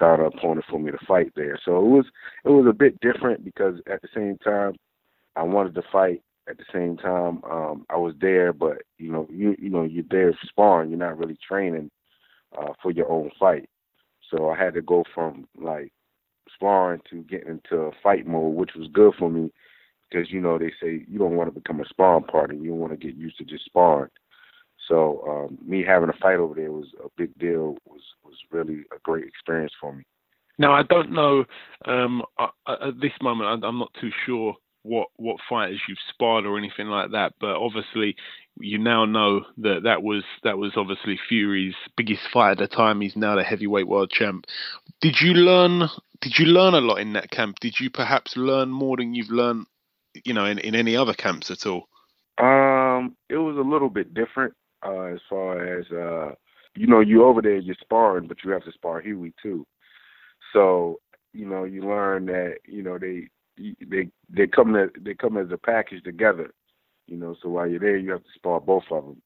found 0.00 0.22
an 0.22 0.26
opponent 0.34 0.64
for 0.68 0.80
me 0.80 0.90
to 0.90 0.98
fight 1.06 1.32
there. 1.36 1.60
So 1.64 1.76
it 1.76 1.88
was 1.88 2.06
it 2.44 2.48
was 2.48 2.66
a 2.68 2.72
bit 2.72 2.98
different 3.00 3.44
because 3.44 3.76
at 3.86 4.02
the 4.02 4.08
same 4.14 4.38
time, 4.38 4.74
I 5.36 5.44
wanted 5.44 5.74
to 5.76 5.82
fight. 5.92 6.22
At 6.48 6.58
the 6.58 6.64
same 6.72 6.96
time, 6.96 7.44
um, 7.48 7.86
I 7.90 7.96
was 7.96 8.14
there, 8.20 8.52
but 8.52 8.78
you 8.98 9.12
know, 9.12 9.28
you 9.30 9.54
you 9.60 9.70
know, 9.70 9.84
you're 9.84 10.02
there 10.10 10.36
sparring. 10.48 10.90
You're 10.90 10.98
not 10.98 11.18
really 11.18 11.38
training 11.46 11.90
uh, 12.58 12.72
for 12.82 12.90
your 12.90 13.08
own 13.08 13.30
fight. 13.38 13.68
So 14.30 14.50
I 14.50 14.56
had 14.56 14.74
to 14.74 14.82
go 14.82 15.04
from 15.14 15.46
like 15.56 15.92
sparring 16.52 17.02
to 17.10 17.22
getting 17.22 17.60
into 17.62 17.90
fight 18.02 18.26
mode, 18.26 18.56
which 18.56 18.70
was 18.76 18.88
good 18.92 19.14
for 19.18 19.30
me 19.30 19.52
because 20.10 20.30
you 20.32 20.40
know 20.40 20.58
they 20.58 20.72
say 20.82 21.04
you 21.08 21.18
don't 21.18 21.36
want 21.36 21.52
to 21.52 21.60
become 21.60 21.80
a 21.80 21.88
sparring 21.88 22.24
partner. 22.24 22.56
You 22.56 22.74
want 22.74 22.92
to 22.92 22.96
get 22.96 23.16
used 23.16 23.38
to 23.38 23.44
just 23.44 23.64
sparring. 23.64 24.10
So 24.90 25.24
um, 25.26 25.58
me 25.64 25.84
having 25.86 26.08
a 26.08 26.18
fight 26.20 26.36
over 26.36 26.54
there 26.54 26.72
was 26.72 26.88
a 27.02 27.08
big 27.16 27.32
deal. 27.38 27.78
was 27.86 28.02
was 28.24 28.34
really 28.50 28.82
a 28.92 28.98
great 29.02 29.24
experience 29.24 29.72
for 29.80 29.94
me. 29.94 30.02
Now 30.58 30.72
I 30.72 30.82
don't 30.82 31.12
know 31.12 31.44
um, 31.86 32.22
at 32.38 33.00
this 33.00 33.12
moment. 33.22 33.64
I'm 33.64 33.78
not 33.78 33.94
too 34.00 34.10
sure 34.26 34.56
what 34.82 35.08
what 35.16 35.36
fighters 35.48 35.80
you've 35.88 35.98
sparred 36.12 36.44
or 36.44 36.58
anything 36.58 36.88
like 36.88 37.12
that, 37.12 37.34
but 37.40 37.56
obviously 37.56 38.16
you 38.58 38.78
now 38.78 39.04
know 39.04 39.42
that 39.58 39.84
that 39.84 40.02
was 40.02 40.24
that 40.42 40.58
was 40.58 40.72
obviously 40.76 41.18
Fury's 41.28 41.76
biggest 41.96 42.22
fight 42.32 42.52
at 42.52 42.58
the 42.58 42.66
time. 42.66 43.00
He's 43.00 43.16
now 43.16 43.36
the 43.36 43.44
heavyweight 43.44 43.86
world 43.86 44.10
champ. 44.10 44.46
Did 45.00 45.20
you 45.20 45.34
learn? 45.34 45.88
Did 46.20 46.38
you 46.38 46.46
learn 46.46 46.74
a 46.74 46.80
lot 46.80 46.96
in 46.96 47.12
that 47.12 47.30
camp? 47.30 47.60
Did 47.60 47.78
you 47.78 47.90
perhaps 47.90 48.36
learn 48.36 48.70
more 48.70 48.96
than 48.96 49.14
you've 49.14 49.30
learned, 49.30 49.66
you 50.24 50.34
know, 50.34 50.44
in, 50.44 50.58
in 50.58 50.74
any 50.74 50.96
other 50.96 51.14
camps 51.14 51.50
at 51.50 51.64
all? 51.64 51.88
Um, 52.36 53.16
it 53.30 53.36
was 53.36 53.56
a 53.56 53.60
little 53.60 53.88
bit 53.88 54.12
different 54.12 54.54
uh, 54.84 55.02
as 55.04 55.20
far 55.28 55.78
as 55.78 55.86
uh, 55.90 56.34
you 56.74 56.86
know, 56.86 57.00
you 57.00 57.24
over 57.24 57.42
there 57.42 57.56
you're 57.56 57.76
sparring, 57.80 58.26
but 58.26 58.38
you 58.44 58.50
have 58.50 58.64
to 58.64 58.72
spar 58.72 59.00
Hughie 59.00 59.34
too. 59.42 59.66
So 60.52 61.00
you 61.32 61.46
know, 61.46 61.64
you 61.64 61.82
learn 61.82 62.26
that 62.26 62.58
you 62.66 62.82
know 62.82 62.98
they 62.98 63.28
they 63.56 64.08
they 64.28 64.46
come 64.46 64.76
as, 64.76 64.90
they 65.00 65.14
come 65.14 65.36
as 65.36 65.50
a 65.52 65.58
package 65.58 66.02
together. 66.02 66.52
You 67.06 67.16
know, 67.16 67.34
so 67.42 67.48
while 67.48 67.68
you're 67.68 67.80
there, 67.80 67.96
you 67.96 68.12
have 68.12 68.22
to 68.22 68.32
spar 68.34 68.60
both 68.60 68.84
of 68.90 69.04
them. 69.04 69.22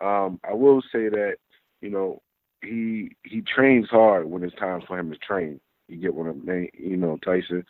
Um, 0.00 0.40
I 0.48 0.54
will 0.54 0.80
say 0.80 1.08
that 1.08 1.36
you 1.80 1.90
know 1.90 2.22
he 2.62 3.10
he 3.24 3.42
trains 3.42 3.88
hard 3.90 4.26
when 4.26 4.42
it's 4.42 4.56
time 4.56 4.82
for 4.86 4.98
him 4.98 5.10
to 5.10 5.18
train. 5.18 5.60
You 5.88 5.96
get 5.96 6.10
I'm 6.10 6.44
saying? 6.46 6.70
You 6.78 6.96
know, 6.96 7.18
Tyson, 7.24 7.64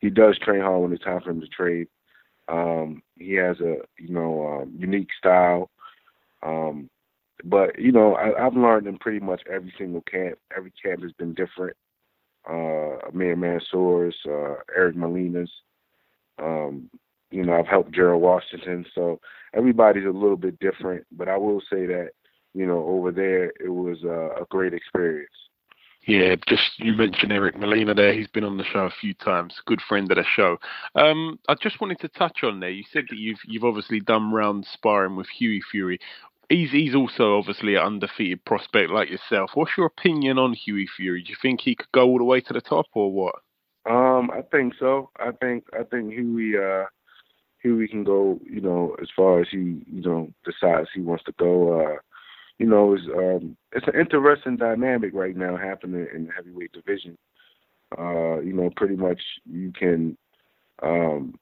he 0.00 0.10
does 0.10 0.38
train 0.38 0.60
hard 0.60 0.82
when 0.82 0.92
it's 0.92 1.04
time 1.04 1.20
for 1.20 1.30
him 1.30 1.40
to 1.40 1.48
train. 1.48 1.86
Um, 2.48 3.02
he 3.16 3.34
has 3.34 3.60
a 3.60 3.76
you 3.98 4.10
know 4.10 4.62
um, 4.62 4.74
unique 4.78 5.08
style. 5.18 5.70
Um, 6.42 6.88
but 7.44 7.78
you 7.78 7.92
know, 7.92 8.14
I, 8.14 8.46
I've 8.46 8.56
learned 8.56 8.86
in 8.86 8.98
pretty 8.98 9.20
much 9.20 9.42
every 9.50 9.72
single 9.78 10.02
camp. 10.02 10.38
Every 10.56 10.72
camp 10.82 11.02
has 11.02 11.12
been 11.12 11.34
different. 11.34 11.76
Uh, 12.48 13.08
Amir 13.08 13.36
Mansour's, 13.36 14.16
uh, 14.26 14.54
Eric 14.74 14.96
Molina's, 14.96 15.50
um, 16.38 16.88
you 17.30 17.44
know, 17.44 17.58
I've 17.58 17.66
helped 17.66 17.92
Gerald 17.92 18.22
Washington, 18.22 18.86
so 18.94 19.20
everybody's 19.52 20.06
a 20.06 20.10
little 20.10 20.36
bit 20.36 20.58
different. 20.60 21.04
But 21.10 21.28
I 21.28 21.36
will 21.36 21.60
say 21.60 21.86
that, 21.86 22.10
you 22.54 22.66
know, 22.66 22.86
over 22.86 23.10
there 23.10 23.46
it 23.60 23.68
was 23.68 23.98
uh, 24.04 24.40
a 24.40 24.46
great 24.48 24.74
experience. 24.74 25.30
Yeah, 26.06 26.36
just 26.46 26.78
you 26.78 26.92
mentioned 26.92 27.32
Eric 27.32 27.58
Molina 27.58 27.92
there. 27.92 28.12
He's 28.12 28.28
been 28.28 28.44
on 28.44 28.58
the 28.58 28.64
show 28.64 28.84
a 28.84 28.90
few 29.00 29.12
times. 29.12 29.60
Good 29.66 29.80
friend 29.82 30.10
of 30.12 30.16
the 30.16 30.24
show. 30.24 30.56
Um, 30.94 31.40
I 31.48 31.56
just 31.60 31.80
wanted 31.80 31.98
to 32.00 32.08
touch 32.08 32.44
on 32.44 32.60
there. 32.60 32.70
You 32.70 32.84
said 32.92 33.06
that 33.10 33.18
you've 33.18 33.40
you've 33.44 33.64
obviously 33.64 33.98
done 33.98 34.32
round 34.32 34.66
sparring 34.72 35.16
with 35.16 35.26
Hughie 35.28 35.62
Fury. 35.68 35.98
He's 36.48 36.70
he's 36.70 36.94
also 36.94 37.36
obviously 37.36 37.74
an 37.74 37.82
undefeated 37.82 38.44
prospect 38.44 38.90
like 38.90 39.10
yourself. 39.10 39.50
What's 39.54 39.72
your 39.76 39.86
opinion 39.86 40.38
on 40.38 40.52
Hughie 40.52 40.86
Fury? 40.96 41.24
Do 41.24 41.30
you 41.30 41.36
think 41.42 41.60
he 41.60 41.74
could 41.74 41.90
go 41.92 42.04
all 42.04 42.18
the 42.18 42.24
way 42.24 42.40
to 42.40 42.52
the 42.52 42.60
top 42.60 42.86
or 42.94 43.10
what? 43.10 43.34
Um, 43.84 44.30
I 44.30 44.42
think 44.42 44.74
so. 44.78 45.10
I 45.18 45.32
think 45.32 45.64
I 45.72 45.82
think 45.82 46.12
Hughie 46.12 46.56
uh 46.56 46.84
Hughie 47.64 47.88
can 47.88 48.04
go, 48.04 48.38
you 48.48 48.60
know, 48.60 48.94
as 49.02 49.08
far 49.16 49.40
as 49.40 49.48
he, 49.50 49.82
you 49.90 50.02
know, 50.02 50.32
decides 50.44 50.88
he 50.94 51.00
wants 51.00 51.24
to 51.24 51.32
go. 51.32 51.80
Uh, 51.80 51.96
you 52.58 52.66
know, 52.66 52.94
it's 52.94 53.04
um 53.14 53.56
it's 53.72 53.86
an 53.86 53.98
interesting 53.98 54.56
dynamic 54.56 55.12
right 55.14 55.36
now 55.36 55.56
happening 55.56 56.06
in 56.14 56.26
the 56.26 56.32
heavyweight 56.32 56.72
division. 56.72 57.16
Uh, 57.96 58.40
you 58.40 58.52
know, 58.52 58.70
pretty 58.76 58.96
much 58.96 59.20
you 59.44 59.72
can 59.78 60.16
um 60.82 61.34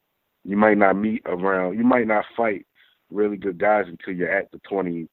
you 0.44 0.56
might 0.56 0.78
not 0.78 0.94
meet 0.96 1.22
around 1.26 1.76
you 1.76 1.84
might 1.84 2.06
not 2.06 2.24
fight 2.36 2.66
really 3.10 3.36
good 3.36 3.58
guys 3.58 3.84
until 3.88 4.14
you're 4.14 4.30
at 4.30 4.50
the 4.50 4.60
twenty 4.68 5.08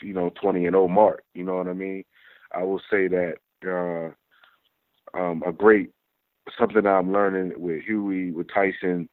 you 0.00 0.14
know, 0.14 0.30
twenty 0.40 0.66
and 0.66 0.76
oh 0.76 0.88
mark. 0.88 1.24
You 1.34 1.44
know 1.44 1.56
what 1.56 1.68
I 1.68 1.72
mean? 1.72 2.04
I 2.52 2.62
will 2.62 2.80
say 2.90 3.08
that 3.08 3.34
uh 3.66 5.18
um 5.18 5.42
a 5.46 5.52
great 5.52 5.90
something 6.58 6.86
I'm 6.86 7.12
learning 7.12 7.52
with 7.56 7.82
Hughie, 7.82 8.32
with 8.32 8.48
Tyson, 8.52 9.08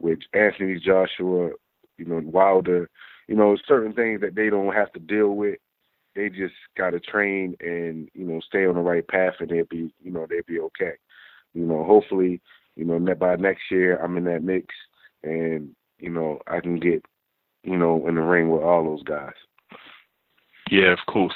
with 0.00 0.18
Anthony 0.34 0.78
Joshua, 0.78 1.50
you 1.98 2.04
know, 2.04 2.20
Wilder, 2.24 2.88
you 3.28 3.34
know, 3.34 3.56
certain 3.66 3.92
things 3.92 4.20
that 4.20 4.34
they 4.34 4.50
don't 4.50 4.74
have 4.74 4.92
to 4.92 5.00
deal 5.00 5.30
with. 5.30 5.56
They 6.16 6.28
just 6.30 6.54
gotta 6.76 6.98
train 6.98 7.54
and, 7.60 8.08
you 8.14 8.24
know, 8.24 8.40
stay 8.40 8.66
on 8.66 8.74
the 8.74 8.80
right 8.80 9.06
path 9.06 9.34
and 9.40 9.48
they'll 9.48 9.66
be 9.66 9.92
you 10.02 10.10
know, 10.10 10.26
they'll 10.28 10.40
be 10.46 10.58
okay. 10.60 10.94
You 11.54 11.66
know, 11.66 11.84
hopefully, 11.84 12.40
you 12.74 12.84
know, 12.84 12.98
by 13.14 13.36
next 13.36 13.62
year 13.70 14.02
I'm 14.02 14.16
in 14.16 14.24
that 14.24 14.42
mix 14.42 14.74
and, 15.22 15.70
you 15.98 16.10
know, 16.10 16.40
I 16.46 16.60
can 16.60 16.80
get, 16.80 17.04
you 17.62 17.76
know, 17.76 18.08
in 18.08 18.16
the 18.16 18.22
ring 18.22 18.50
with 18.50 18.62
all 18.62 18.84
those 18.84 19.02
guys. 19.02 19.34
Yeah, 20.70 20.92
of 20.92 20.98
course. 21.06 21.34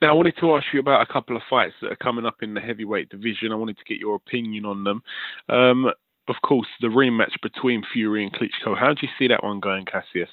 Now, 0.00 0.10
I 0.10 0.12
wanted 0.12 0.34
to 0.40 0.56
ask 0.56 0.66
you 0.72 0.80
about 0.80 1.08
a 1.08 1.12
couple 1.12 1.36
of 1.36 1.42
fights 1.48 1.74
that 1.82 1.92
are 1.92 1.96
coming 1.96 2.26
up 2.26 2.42
in 2.42 2.54
the 2.54 2.60
heavyweight 2.60 3.10
division. 3.10 3.52
I 3.52 3.56
wanted 3.56 3.78
to 3.78 3.84
get 3.84 3.98
your 3.98 4.16
opinion 4.16 4.64
on 4.64 4.82
them. 4.82 5.02
Um, 5.48 5.86
of 6.28 6.36
course, 6.44 6.66
the 6.80 6.88
rematch 6.88 7.34
between 7.42 7.82
Fury 7.92 8.24
and 8.24 8.32
Klitschko. 8.32 8.76
How 8.76 8.92
do 8.92 9.00
you 9.02 9.08
see 9.18 9.28
that 9.28 9.44
one 9.44 9.60
going, 9.60 9.84
Cassius? 9.84 10.28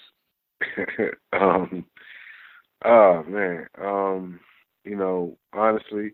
um, 1.34 1.86
oh 2.86 3.24
man, 3.28 3.68
um, 3.82 4.40
you 4.84 4.96
know, 4.96 5.38
honestly, 5.54 6.14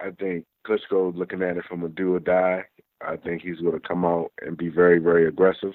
I 0.00 0.10
think 0.10 0.44
Klitschko's 0.66 1.16
looking 1.16 1.42
at 1.42 1.56
it 1.56 1.64
from 1.68 1.84
a 1.84 1.88
do 1.88 2.14
or 2.14 2.20
die. 2.20 2.64
I 3.00 3.16
think 3.16 3.42
he's 3.42 3.60
going 3.60 3.80
to 3.80 3.86
come 3.86 4.04
out 4.04 4.32
and 4.40 4.56
be 4.56 4.68
very, 4.68 4.98
very 4.98 5.28
aggressive. 5.28 5.72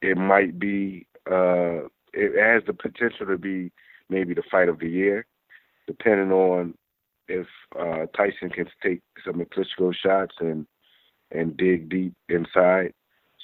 It 0.00 0.16
might 0.16 0.58
be, 0.58 1.06
uh, 1.30 1.86
it 2.12 2.38
has 2.38 2.62
the 2.66 2.72
potential 2.72 3.26
to 3.26 3.38
be 3.38 3.72
maybe 4.08 4.34
the 4.34 4.42
fight 4.50 4.68
of 4.68 4.78
the 4.78 4.88
year, 4.88 5.26
depending 5.86 6.32
on 6.32 6.74
if 7.28 7.46
uh, 7.78 8.06
Tyson 8.16 8.50
can 8.50 8.66
take 8.82 9.00
some 9.24 9.40
of 9.40 9.48
Klitschko's 9.50 9.96
shots 9.96 10.36
and 10.40 10.66
and 11.30 11.56
dig 11.56 11.88
deep 11.88 12.14
inside. 12.28 12.92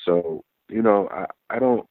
So 0.05 0.45
you 0.69 0.83
know, 0.83 1.09
I 1.11 1.27
I 1.55 1.59
don't. 1.59 1.87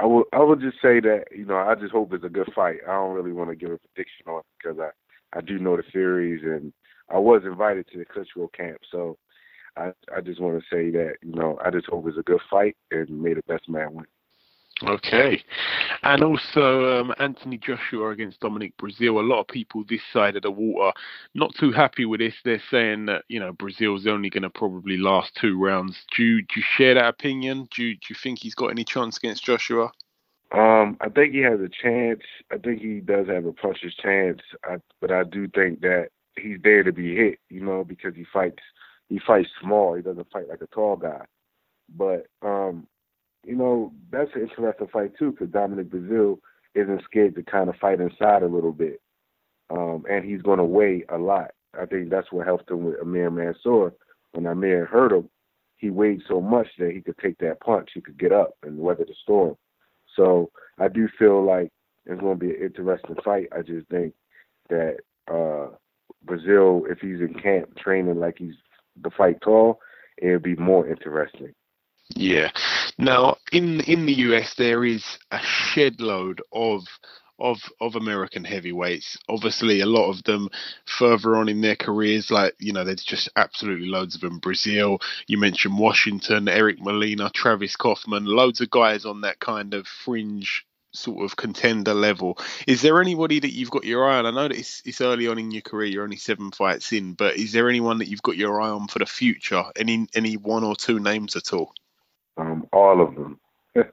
I 0.00 0.06
will 0.06 0.24
I 0.32 0.40
will 0.40 0.56
just 0.56 0.76
say 0.82 1.00
that 1.00 1.26
you 1.30 1.44
know 1.44 1.56
I 1.56 1.74
just 1.74 1.92
hope 1.92 2.12
it's 2.12 2.24
a 2.24 2.28
good 2.28 2.50
fight. 2.54 2.78
I 2.88 2.92
don't 2.92 3.14
really 3.14 3.32
want 3.32 3.50
to 3.50 3.56
give 3.56 3.70
a 3.70 3.78
prediction 3.78 4.26
on 4.26 4.40
it 4.40 4.46
because 4.62 4.78
I 4.78 5.38
I 5.38 5.40
do 5.40 5.58
know 5.58 5.76
the 5.76 5.84
series 5.92 6.42
and 6.44 6.72
I 7.10 7.18
was 7.18 7.42
invited 7.44 7.86
to 7.88 7.98
the 7.98 8.04
Klitschko 8.04 8.52
camp, 8.52 8.78
so 8.90 9.16
I 9.76 9.92
I 10.14 10.20
just 10.20 10.40
want 10.40 10.58
to 10.58 10.64
say 10.74 10.90
that 10.90 11.14
you 11.22 11.34
know 11.34 11.58
I 11.64 11.70
just 11.70 11.86
hope 11.86 12.06
it's 12.08 12.18
a 12.18 12.22
good 12.22 12.40
fight 12.50 12.76
and 12.90 13.22
may 13.22 13.34
the 13.34 13.42
best 13.46 13.68
man 13.68 13.94
win. 13.94 14.06
Okay. 14.82 15.42
And 16.02 16.24
also 16.24 17.00
um, 17.00 17.14
Anthony 17.18 17.58
Joshua 17.58 18.10
against 18.10 18.40
Dominic 18.40 18.76
Breazeale. 18.76 19.20
A 19.20 19.26
lot 19.26 19.40
of 19.40 19.46
people 19.46 19.84
this 19.88 20.02
side 20.12 20.36
of 20.36 20.42
the 20.42 20.50
water 20.50 20.92
not 21.34 21.54
too 21.54 21.70
happy 21.70 22.04
with 22.04 22.20
this. 22.20 22.34
They're 22.44 22.62
saying 22.70 23.06
that, 23.06 23.24
you 23.28 23.38
know, 23.38 23.52
Breazeale's 23.52 24.06
only 24.06 24.30
going 24.30 24.42
to 24.42 24.50
probably 24.50 24.96
last 24.96 25.36
two 25.40 25.62
rounds. 25.62 25.96
Do 26.16 26.24
you, 26.24 26.42
do 26.42 26.54
you 26.56 26.62
share 26.76 26.94
that 26.94 27.08
opinion? 27.08 27.68
Do 27.74 27.84
you, 27.84 27.94
do 27.94 28.06
you 28.10 28.16
think 28.20 28.40
he's 28.40 28.56
got 28.56 28.68
any 28.68 28.84
chance 28.84 29.16
against 29.16 29.44
Joshua? 29.44 29.92
Um, 30.52 30.96
I 31.00 31.08
think 31.08 31.34
he 31.34 31.40
has 31.40 31.60
a 31.60 31.68
chance. 31.68 32.22
I 32.52 32.58
think 32.58 32.80
he 32.80 33.00
does 33.00 33.28
have 33.28 33.44
a 33.44 33.52
puncher's 33.52 33.94
chance. 33.94 34.40
I, 34.64 34.76
but 35.00 35.10
I 35.10 35.24
do 35.24 35.48
think 35.48 35.80
that 35.80 36.08
he's 36.36 36.58
there 36.62 36.82
to 36.82 36.92
be 36.92 37.14
hit, 37.14 37.38
you 37.48 37.60
know, 37.60 37.84
because 37.84 38.14
he 38.14 38.24
fights 38.32 38.62
he 39.08 39.20
fights 39.26 39.50
small. 39.60 39.94
He 39.94 40.02
doesn't 40.02 40.30
fight 40.32 40.48
like 40.48 40.62
a 40.62 40.66
tall 40.66 40.96
guy. 40.96 41.24
But 41.94 42.26
um, 42.42 42.86
you 43.46 43.56
know, 43.56 43.92
that's 44.10 44.30
an 44.34 44.42
interesting 44.42 44.88
fight 44.92 45.12
too, 45.18 45.32
because 45.32 45.50
Dominic 45.50 45.90
Breazeale 45.90 46.38
isn't 46.74 47.02
scared 47.04 47.34
to 47.36 47.42
kind 47.42 47.68
of 47.68 47.76
fight 47.76 48.00
inside 48.00 48.42
a 48.42 48.48
little 48.48 48.72
bit, 48.72 49.00
um, 49.70 50.04
and 50.10 50.24
he's 50.24 50.42
going 50.42 50.58
to 50.58 50.64
weigh 50.64 51.04
a 51.08 51.18
lot. 51.18 51.52
I 51.78 51.86
think 51.86 52.10
that's 52.10 52.30
what 52.30 52.46
helped 52.46 52.70
him 52.70 52.84
with 52.84 53.00
Amir 53.00 53.30
Mansour. 53.30 53.92
When 54.32 54.46
Amir 54.46 54.86
hurt 54.86 55.12
him, 55.12 55.28
he 55.76 55.90
weighed 55.90 56.22
so 56.28 56.40
much 56.40 56.68
that 56.78 56.92
he 56.92 57.00
could 57.00 57.18
take 57.18 57.38
that 57.38 57.60
punch. 57.60 57.90
He 57.94 58.00
could 58.00 58.18
get 58.18 58.32
up 58.32 58.56
and 58.62 58.78
weather 58.78 59.04
the 59.04 59.14
storm. 59.22 59.56
So 60.16 60.50
I 60.78 60.88
do 60.88 61.08
feel 61.18 61.44
like 61.44 61.70
it's 62.06 62.20
going 62.20 62.38
to 62.38 62.46
be 62.46 62.54
an 62.54 62.62
interesting 62.62 63.16
fight. 63.24 63.48
I 63.56 63.62
just 63.62 63.88
think 63.88 64.14
that 64.68 64.98
uh, 65.28 65.68
Breazeale, 66.26 66.90
if 66.90 67.00
he's 67.00 67.20
in 67.20 67.34
camp 67.40 67.76
training 67.76 68.20
like 68.20 68.36
he's 68.38 68.54
the 69.02 69.10
fight 69.10 69.40
tall, 69.42 69.80
it'll 70.18 70.38
be 70.38 70.56
more 70.56 70.88
interesting. 70.88 71.52
Yeah. 72.14 72.50
Now, 72.98 73.38
in 73.52 73.80
in 73.80 74.06
the 74.06 74.14
US, 74.28 74.54
there 74.54 74.84
is 74.84 75.04
a 75.30 75.40
shed 75.40 76.00
load 76.00 76.42
of 76.52 76.86
of 77.38 77.58
of 77.80 77.96
American 77.96 78.44
heavyweights. 78.44 79.18
Obviously, 79.28 79.80
a 79.80 79.86
lot 79.86 80.10
of 80.10 80.22
them 80.22 80.48
further 80.86 81.36
on 81.36 81.48
in 81.48 81.60
their 81.60 81.76
careers, 81.76 82.30
like 82.30 82.54
you 82.60 82.72
know, 82.72 82.84
there's 82.84 83.04
just 83.04 83.28
absolutely 83.36 83.88
loads 83.88 84.14
of 84.14 84.20
them. 84.20 84.40
Breazeale, 84.40 85.02
you 85.26 85.38
mentioned 85.38 85.78
Washington, 85.78 86.48
Eric 86.48 86.80
Molina, 86.80 87.30
Travis 87.30 87.76
Kauffman, 87.76 88.26
loads 88.26 88.60
of 88.60 88.70
guys 88.70 89.04
on 89.04 89.22
that 89.22 89.40
kind 89.40 89.74
of 89.74 89.86
fringe 89.88 90.64
sort 90.92 91.24
of 91.24 91.36
contender 91.36 91.94
level. 91.94 92.38
Is 92.68 92.80
there 92.80 93.00
anybody 93.00 93.40
that 93.40 93.52
you've 93.52 93.70
got 93.70 93.84
your 93.84 94.08
eye 94.08 94.18
on? 94.18 94.26
I 94.26 94.30
know 94.30 94.48
that 94.48 94.56
it's, 94.56 94.80
it's 94.84 95.00
early 95.00 95.26
on 95.26 95.40
in 95.40 95.50
your 95.50 95.62
career, 95.62 95.88
you're 95.88 96.04
only 96.04 96.16
seven 96.16 96.52
fights 96.52 96.92
in, 96.92 97.14
but 97.14 97.36
is 97.36 97.50
there 97.50 97.68
anyone 97.68 97.98
that 97.98 98.08
you've 98.08 98.22
got 98.22 98.36
your 98.36 98.60
eye 98.60 98.68
on 98.68 98.86
for 98.86 99.00
the 99.00 99.06
future? 99.06 99.64
Any 99.74 100.06
any 100.14 100.36
one 100.36 100.62
or 100.62 100.76
two 100.76 101.00
names 101.00 101.34
at 101.34 101.52
all? 101.52 101.74
Um, 102.36 102.66
all 102.72 103.00
of 103.00 103.14
them, 103.14 103.38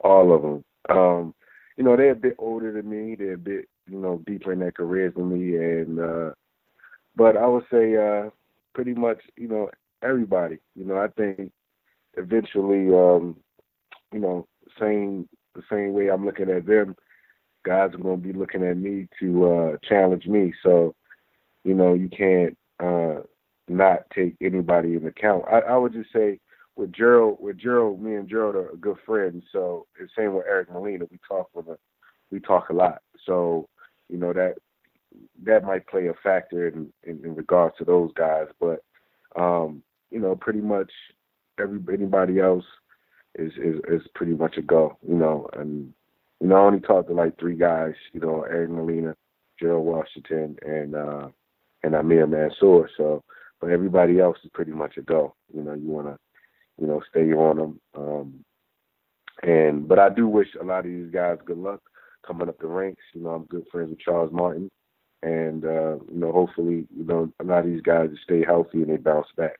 all 0.00 0.34
of 0.34 0.42
them. 0.42 0.64
Um, 0.88 1.34
you 1.76 1.84
know, 1.84 1.96
they're 1.96 2.12
a 2.12 2.16
bit 2.16 2.36
older 2.38 2.72
than 2.72 2.88
me. 2.88 3.14
They're 3.14 3.34
a 3.34 3.38
bit, 3.38 3.68
you 3.88 3.98
know, 3.98 4.22
deeper 4.26 4.52
in 4.52 4.58
their 4.58 4.72
careers 4.72 5.14
than 5.14 5.30
me, 5.30 5.56
and 5.56 5.98
uh, 5.98 6.30
but 7.16 7.36
I 7.36 7.46
would 7.46 7.64
say 7.70 7.96
uh, 7.96 8.30
pretty 8.74 8.94
much, 8.94 9.18
you 9.36 9.48
know, 9.48 9.70
everybody. 10.02 10.58
You 10.74 10.84
know, 10.84 10.98
I 10.98 11.08
think 11.08 11.50
eventually, 12.16 12.88
um, 12.94 13.36
you 14.12 14.20
know, 14.20 14.46
same 14.78 15.28
the 15.54 15.62
same 15.70 15.92
way 15.92 16.08
I'm 16.08 16.24
looking 16.24 16.50
at 16.50 16.66
them, 16.66 16.96
guys 17.64 17.90
are 17.94 17.98
going 17.98 18.20
to 18.20 18.26
be 18.26 18.38
looking 18.38 18.64
at 18.64 18.76
me 18.76 19.08
to 19.20 19.50
uh, 19.50 19.76
challenge 19.86 20.26
me. 20.26 20.52
So, 20.62 20.94
you 21.64 21.74
know, 21.74 21.94
you 21.94 22.08
can't 22.08 22.56
uh, 22.80 23.22
not 23.68 24.04
take 24.14 24.34
anybody 24.40 24.94
in 24.94 25.06
account. 25.06 25.44
I, 25.50 25.60
I 25.60 25.76
would 25.76 25.92
just 25.92 26.12
say 26.12 26.40
with 26.76 26.92
Gerald, 26.92 27.38
with 27.40 27.58
Gerald, 27.58 28.00
me 28.00 28.14
and 28.14 28.28
Gerald 28.28 28.56
are 28.56 28.70
good 28.80 28.96
friends. 29.04 29.44
So 29.52 29.86
the 29.98 30.08
same 30.16 30.34
with 30.34 30.46
Eric 30.46 30.70
Molina, 30.70 31.04
we 31.10 31.18
talk 31.26 31.50
with 31.54 31.68
a, 31.68 31.78
we 32.30 32.40
talk 32.40 32.70
a 32.70 32.74
lot. 32.74 33.02
So, 33.26 33.68
you 34.08 34.18
know 34.18 34.32
that 34.32 34.56
that 35.44 35.64
might 35.64 35.86
play 35.86 36.08
a 36.08 36.14
factor 36.22 36.68
in, 36.68 36.92
in, 37.04 37.24
in 37.24 37.34
regards 37.34 37.76
to 37.78 37.84
those 37.84 38.10
guys. 38.14 38.46
But 38.60 38.82
um, 39.36 39.82
you 40.10 40.20
know, 40.20 40.36
pretty 40.36 40.60
much 40.60 40.90
every 41.58 41.80
anybody 41.92 42.40
else 42.40 42.64
is 43.38 43.52
is 43.52 43.80
is 43.88 44.02
pretty 44.14 44.34
much 44.34 44.56
a 44.56 44.62
go, 44.62 44.96
you 45.06 45.14
know. 45.14 45.48
And 45.54 45.92
you 46.40 46.48
know, 46.48 46.56
I 46.56 46.60
only 46.60 46.80
talked 46.80 47.08
to 47.08 47.14
like 47.14 47.38
three 47.38 47.56
guys, 47.56 47.94
you 48.12 48.20
know, 48.20 48.42
Eric 48.42 48.70
Molina, 48.70 49.16
Gerald 49.58 49.86
Washington, 49.86 50.56
and 50.62 50.94
uh 50.94 51.28
and 51.82 51.94
Amir 51.94 52.26
Mansour. 52.26 52.88
So, 52.96 53.22
but 53.60 53.70
everybody 53.70 54.20
else 54.20 54.38
is 54.44 54.50
pretty 54.52 54.72
much 54.72 54.96
a 54.96 55.02
go. 55.02 55.34
You 55.54 55.62
know, 55.62 55.74
you 55.74 55.88
want 55.88 56.06
to, 56.08 56.18
you 56.82 56.88
know, 56.88 57.00
stay 57.08 57.32
on 57.32 57.56
them. 57.56 57.80
Um, 57.96 58.44
and 59.42 59.88
but 59.88 59.98
I 59.98 60.08
do 60.10 60.26
wish 60.26 60.48
a 60.60 60.64
lot 60.64 60.80
of 60.80 60.84
these 60.86 61.10
guys 61.10 61.38
good 61.46 61.58
luck 61.58 61.80
coming 62.26 62.48
up 62.48 62.58
the 62.58 62.66
ranks. 62.66 63.02
You 63.14 63.22
know, 63.22 63.30
I'm 63.30 63.44
good 63.44 63.66
friends 63.70 63.90
with 63.90 64.00
Charles 64.00 64.32
Martin, 64.32 64.68
and 65.22 65.64
uh, 65.64 65.94
you 66.10 66.18
know, 66.18 66.32
hopefully, 66.32 66.86
you 66.94 67.04
know, 67.04 67.32
a 67.40 67.44
lot 67.44 67.60
of 67.60 67.66
these 67.66 67.80
guys 67.80 68.10
stay 68.24 68.44
healthy 68.44 68.82
and 68.82 68.90
they 68.90 68.96
bounce 68.96 69.28
back. 69.36 69.56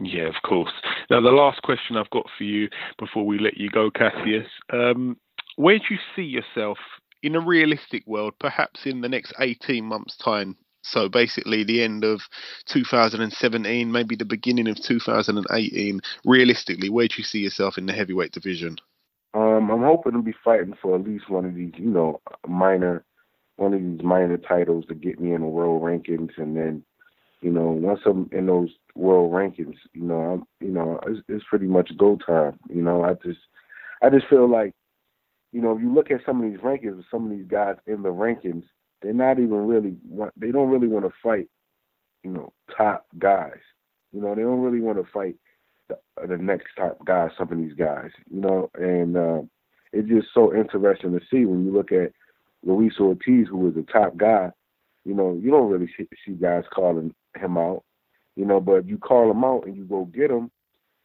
Yeah, 0.00 0.28
of 0.28 0.34
course. 0.44 0.72
Now, 1.10 1.20
the 1.20 1.28
last 1.28 1.62
question 1.62 1.96
I've 1.96 2.10
got 2.10 2.26
for 2.36 2.44
you 2.44 2.68
before 2.98 3.26
we 3.26 3.38
let 3.38 3.58
you 3.58 3.68
go, 3.68 3.90
Cassius, 3.90 4.48
um, 4.72 5.18
where 5.56 5.78
do 5.78 5.84
you 5.90 5.98
see 6.16 6.22
yourself 6.22 6.78
in 7.22 7.36
a 7.36 7.40
realistic 7.40 8.02
world, 8.06 8.32
perhaps 8.40 8.80
in 8.86 9.02
the 9.02 9.08
next 9.08 9.34
18 9.38 9.84
months' 9.84 10.16
time? 10.16 10.56
So 10.82 11.08
basically, 11.08 11.64
the 11.64 11.82
end 11.82 12.04
of 12.04 12.22
2017, 12.66 13.90
maybe 13.90 14.16
the 14.16 14.24
beginning 14.24 14.68
of 14.68 14.80
2018. 14.80 16.00
Realistically, 16.24 16.90
where 16.90 17.08
do 17.08 17.14
you 17.18 17.24
see 17.24 17.40
yourself 17.40 17.78
in 17.78 17.86
the 17.86 17.92
heavyweight 17.92 18.32
division? 18.32 18.76
Um, 19.34 19.70
I'm 19.70 19.82
hoping 19.82 20.12
to 20.12 20.22
be 20.22 20.34
fighting 20.44 20.74
for 20.82 20.96
at 20.96 21.04
least 21.04 21.30
one 21.30 21.46
of 21.46 21.54
these, 21.54 21.72
you 21.76 21.88
know, 21.88 22.20
minor, 22.46 23.04
one 23.56 23.72
of 23.72 23.80
these 23.80 24.02
minor 24.02 24.36
titles 24.36 24.84
to 24.86 24.94
get 24.94 25.18
me 25.20 25.32
in 25.32 25.40
the 25.40 25.46
world 25.46 25.82
rankings, 25.82 26.36
and 26.36 26.56
then 26.56 26.84
you 27.42 27.50
know, 27.50 27.70
once 27.70 28.00
I'm 28.06 28.30
in 28.32 28.46
those 28.46 28.70
world 28.94 29.32
rankings, 29.32 29.74
you 29.92 30.02
know, 30.02 30.20
I'm, 30.20 30.44
you 30.60 30.72
know, 30.72 31.00
it's, 31.06 31.20
it's 31.28 31.44
pretty 31.50 31.66
much 31.66 31.90
go 31.98 32.16
time. 32.24 32.58
You 32.70 32.82
know, 32.82 33.02
I 33.02 33.14
just, 33.14 33.40
I 34.00 34.10
just 34.10 34.28
feel 34.28 34.48
like, 34.48 34.72
you 35.50 35.60
know, 35.60 35.76
if 35.76 35.82
you 35.82 35.92
look 35.92 36.10
at 36.10 36.20
some 36.24 36.42
of 36.42 36.50
these 36.50 36.60
rankings, 36.60 37.02
some 37.10 37.24
of 37.24 37.36
these 37.36 37.46
guys 37.48 37.74
in 37.86 38.02
the 38.02 38.10
rankings, 38.10 38.62
they're 39.02 39.12
not 39.12 39.38
even 39.38 39.66
really, 39.66 39.96
want, 40.08 40.32
they 40.36 40.50
don't 40.50 40.70
really 40.70 40.88
want 40.88 41.04
to 41.04 41.12
fight, 41.22 41.48
you 42.22 42.30
know, 42.30 42.52
top 42.76 43.06
guys. 43.18 43.60
You 44.12 44.20
know, 44.20 44.34
they 44.34 44.42
don't 44.42 44.60
really 44.60 44.80
want 44.80 44.98
to 44.98 45.10
fight 45.12 45.36
the, 45.88 45.98
the 46.26 46.36
next 46.36 46.68
top 46.76 47.04
guys. 47.04 47.30
Some 47.36 47.50
of 47.50 47.58
these 47.58 47.74
guys, 47.74 48.10
you 48.30 48.40
know, 48.40 48.70
and 48.74 49.16
uh, 49.16 49.42
it's 49.92 50.08
just 50.08 50.28
so 50.32 50.54
interesting 50.54 51.12
to 51.12 51.20
see 51.30 51.44
when 51.44 51.64
you 51.64 51.72
look 51.72 51.92
at 51.92 52.12
Luis 52.64 52.94
Ortiz, 53.00 53.48
who 53.48 53.58
was 53.58 53.74
the 53.74 53.86
top 53.92 54.16
guy. 54.16 54.50
You 55.04 55.14
know, 55.14 55.38
you 55.42 55.50
don't 55.50 55.70
really 55.70 55.90
see, 55.96 56.06
see 56.24 56.34
guys 56.34 56.64
calling 56.72 57.12
him 57.36 57.58
out, 57.58 57.82
you 58.36 58.44
know. 58.44 58.60
But 58.60 58.74
if 58.74 58.86
you 58.86 58.98
call 58.98 59.30
him 59.30 59.44
out 59.44 59.66
and 59.66 59.76
you 59.76 59.84
go 59.84 60.04
get 60.04 60.30
him, 60.30 60.50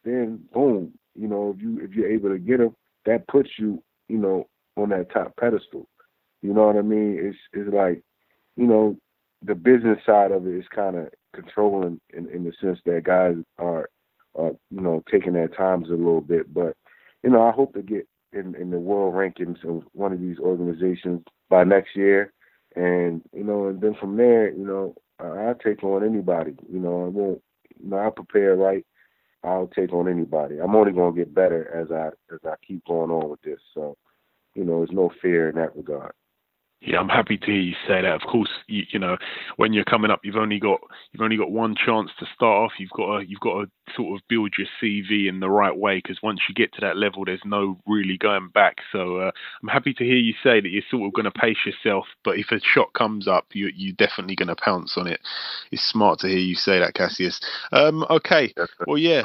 then 0.04 0.40
boom, 0.52 0.92
you 1.14 1.26
know, 1.26 1.54
if 1.56 1.62
you 1.62 1.80
if 1.80 1.92
you're 1.92 2.10
able 2.10 2.28
to 2.28 2.38
get 2.38 2.60
him, 2.60 2.76
that 3.06 3.26
puts 3.26 3.50
you, 3.58 3.82
you 4.08 4.18
know, 4.18 4.46
on 4.76 4.90
that 4.90 5.10
top 5.12 5.34
pedestal. 5.36 5.88
You 6.42 6.54
know 6.54 6.66
what 6.66 6.76
I 6.76 6.82
mean? 6.82 7.18
It's 7.20 7.38
it's 7.52 7.72
like, 7.74 8.02
you 8.56 8.66
know, 8.66 8.96
the 9.42 9.54
business 9.54 9.98
side 10.04 10.32
of 10.32 10.46
it 10.46 10.54
is 10.54 10.64
kind 10.74 10.96
of 10.96 11.08
controlling 11.34 12.00
in, 12.10 12.28
in 12.28 12.44
the 12.44 12.52
sense 12.60 12.78
that 12.84 13.04
guys 13.04 13.36
are, 13.58 13.88
are, 14.34 14.52
you 14.70 14.80
know, 14.80 15.02
taking 15.10 15.32
their 15.32 15.48
times 15.48 15.88
a 15.88 15.92
little 15.92 16.20
bit. 16.20 16.52
But, 16.52 16.76
you 17.22 17.30
know, 17.30 17.42
I 17.42 17.52
hope 17.52 17.74
to 17.74 17.82
get 17.82 18.08
in, 18.32 18.54
in 18.56 18.70
the 18.70 18.78
world 18.78 19.14
rankings 19.14 19.64
of 19.64 19.84
one 19.92 20.12
of 20.12 20.20
these 20.20 20.38
organizations 20.38 21.22
by 21.48 21.64
next 21.64 21.96
year. 21.96 22.32
And, 22.76 23.22
you 23.32 23.44
know, 23.44 23.68
and 23.68 23.80
then 23.80 23.94
from 23.98 24.16
there, 24.16 24.52
you 24.52 24.64
know, 24.64 24.94
I 25.20 25.54
take 25.64 25.82
on 25.82 26.04
anybody. 26.04 26.54
You 26.70 26.78
know, 26.78 27.04
I 27.04 27.08
won't. 27.08 27.42
You 27.82 27.90
know, 27.90 27.98
I 27.98 28.10
prepare 28.10 28.56
right. 28.56 28.84
I'll 29.44 29.68
take 29.68 29.92
on 29.92 30.08
anybody. 30.08 30.58
I'm 30.58 30.74
only 30.74 30.92
gonna 30.92 31.14
get 31.14 31.34
better 31.34 31.72
as 31.74 31.90
I 31.90 32.08
as 32.32 32.40
I 32.44 32.54
keep 32.66 32.84
going 32.86 33.10
on 33.10 33.28
with 33.30 33.40
this. 33.42 33.60
So, 33.74 33.96
you 34.54 34.64
know, 34.64 34.78
there's 34.78 34.92
no 34.92 35.10
fear 35.22 35.48
in 35.48 35.56
that 35.56 35.76
regard. 35.76 36.12
Yeah, 36.80 37.00
I'm 37.00 37.08
happy 37.08 37.36
to 37.36 37.46
hear 37.46 37.56
you 37.56 37.74
say 37.88 38.02
that. 38.02 38.14
Of 38.14 38.20
course, 38.22 38.50
you, 38.68 38.84
you 38.92 39.00
know 39.00 39.16
when 39.56 39.72
you're 39.72 39.84
coming 39.84 40.12
up, 40.12 40.20
you've 40.22 40.36
only 40.36 40.60
got 40.60 40.78
you've 41.10 41.22
only 41.22 41.36
got 41.36 41.50
one 41.50 41.74
chance 41.74 42.10
to 42.20 42.26
start 42.26 42.70
off. 42.70 42.72
You've 42.78 42.90
got 42.90 43.18
to 43.18 43.28
you've 43.28 43.40
got 43.40 43.62
to 43.62 43.70
sort 43.96 44.14
of 44.16 44.22
build 44.28 44.54
your 44.56 44.68
CV 44.80 45.28
in 45.28 45.40
the 45.40 45.50
right 45.50 45.76
way 45.76 45.98
because 45.98 46.18
once 46.22 46.40
you 46.48 46.54
get 46.54 46.72
to 46.74 46.80
that 46.82 46.96
level, 46.96 47.24
there's 47.24 47.42
no 47.44 47.80
really 47.84 48.16
going 48.16 48.50
back. 48.54 48.76
So 48.92 49.16
uh, 49.16 49.32
I'm 49.60 49.68
happy 49.68 49.92
to 49.94 50.04
hear 50.04 50.16
you 50.16 50.34
say 50.40 50.60
that 50.60 50.68
you're 50.68 50.82
sort 50.88 51.06
of 51.08 51.14
going 51.14 51.24
to 51.24 51.32
pace 51.32 51.58
yourself. 51.66 52.04
But 52.22 52.38
if 52.38 52.52
a 52.52 52.60
shot 52.60 52.92
comes 52.92 53.26
up, 53.26 53.46
you 53.54 53.70
you're 53.74 53.96
definitely 53.96 54.36
going 54.36 54.48
to 54.48 54.56
pounce 54.56 54.96
on 54.96 55.08
it. 55.08 55.20
It's 55.72 55.82
smart 55.82 56.20
to 56.20 56.28
hear 56.28 56.38
you 56.38 56.54
say 56.54 56.78
that, 56.78 56.94
Cassius. 56.94 57.40
Um, 57.72 58.06
okay, 58.08 58.54
well, 58.86 58.98
yeah, 58.98 59.22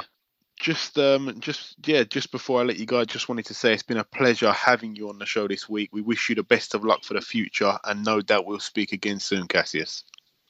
just 0.60 0.98
um 0.98 1.36
just 1.40 1.76
yeah 1.86 2.04
just 2.04 2.32
before 2.32 2.62
i 2.62 2.64
let 2.64 2.78
you 2.78 2.86
go 2.86 3.00
i 3.00 3.06
just 3.06 3.28
wanted 3.28 3.46
to 3.46 3.54
say 3.54 3.74
it's 3.74 3.84
been 3.84 3.98
a 3.98 4.04
pleasure 4.04 4.52
having 4.52 4.96
you 4.96 5.10
on 5.10 5.18
the 5.18 5.26
show 5.26 5.48
this 5.48 5.68
week 5.68 5.90
we 5.92 6.02
wish 6.02 6.30
you 6.30 6.36
the 6.36 6.44
best 6.44 6.74
of 6.74 6.84
luck 6.84 7.04
for 7.04 7.16
the 7.16 7.22
future 7.22 7.78
and 7.84 8.04
no 8.04 8.22
doubt 8.22 8.46
we'll 8.46 8.60
speak 8.60 8.92
again 8.92 9.20
soon 9.20 9.48
cassius 9.48 10.04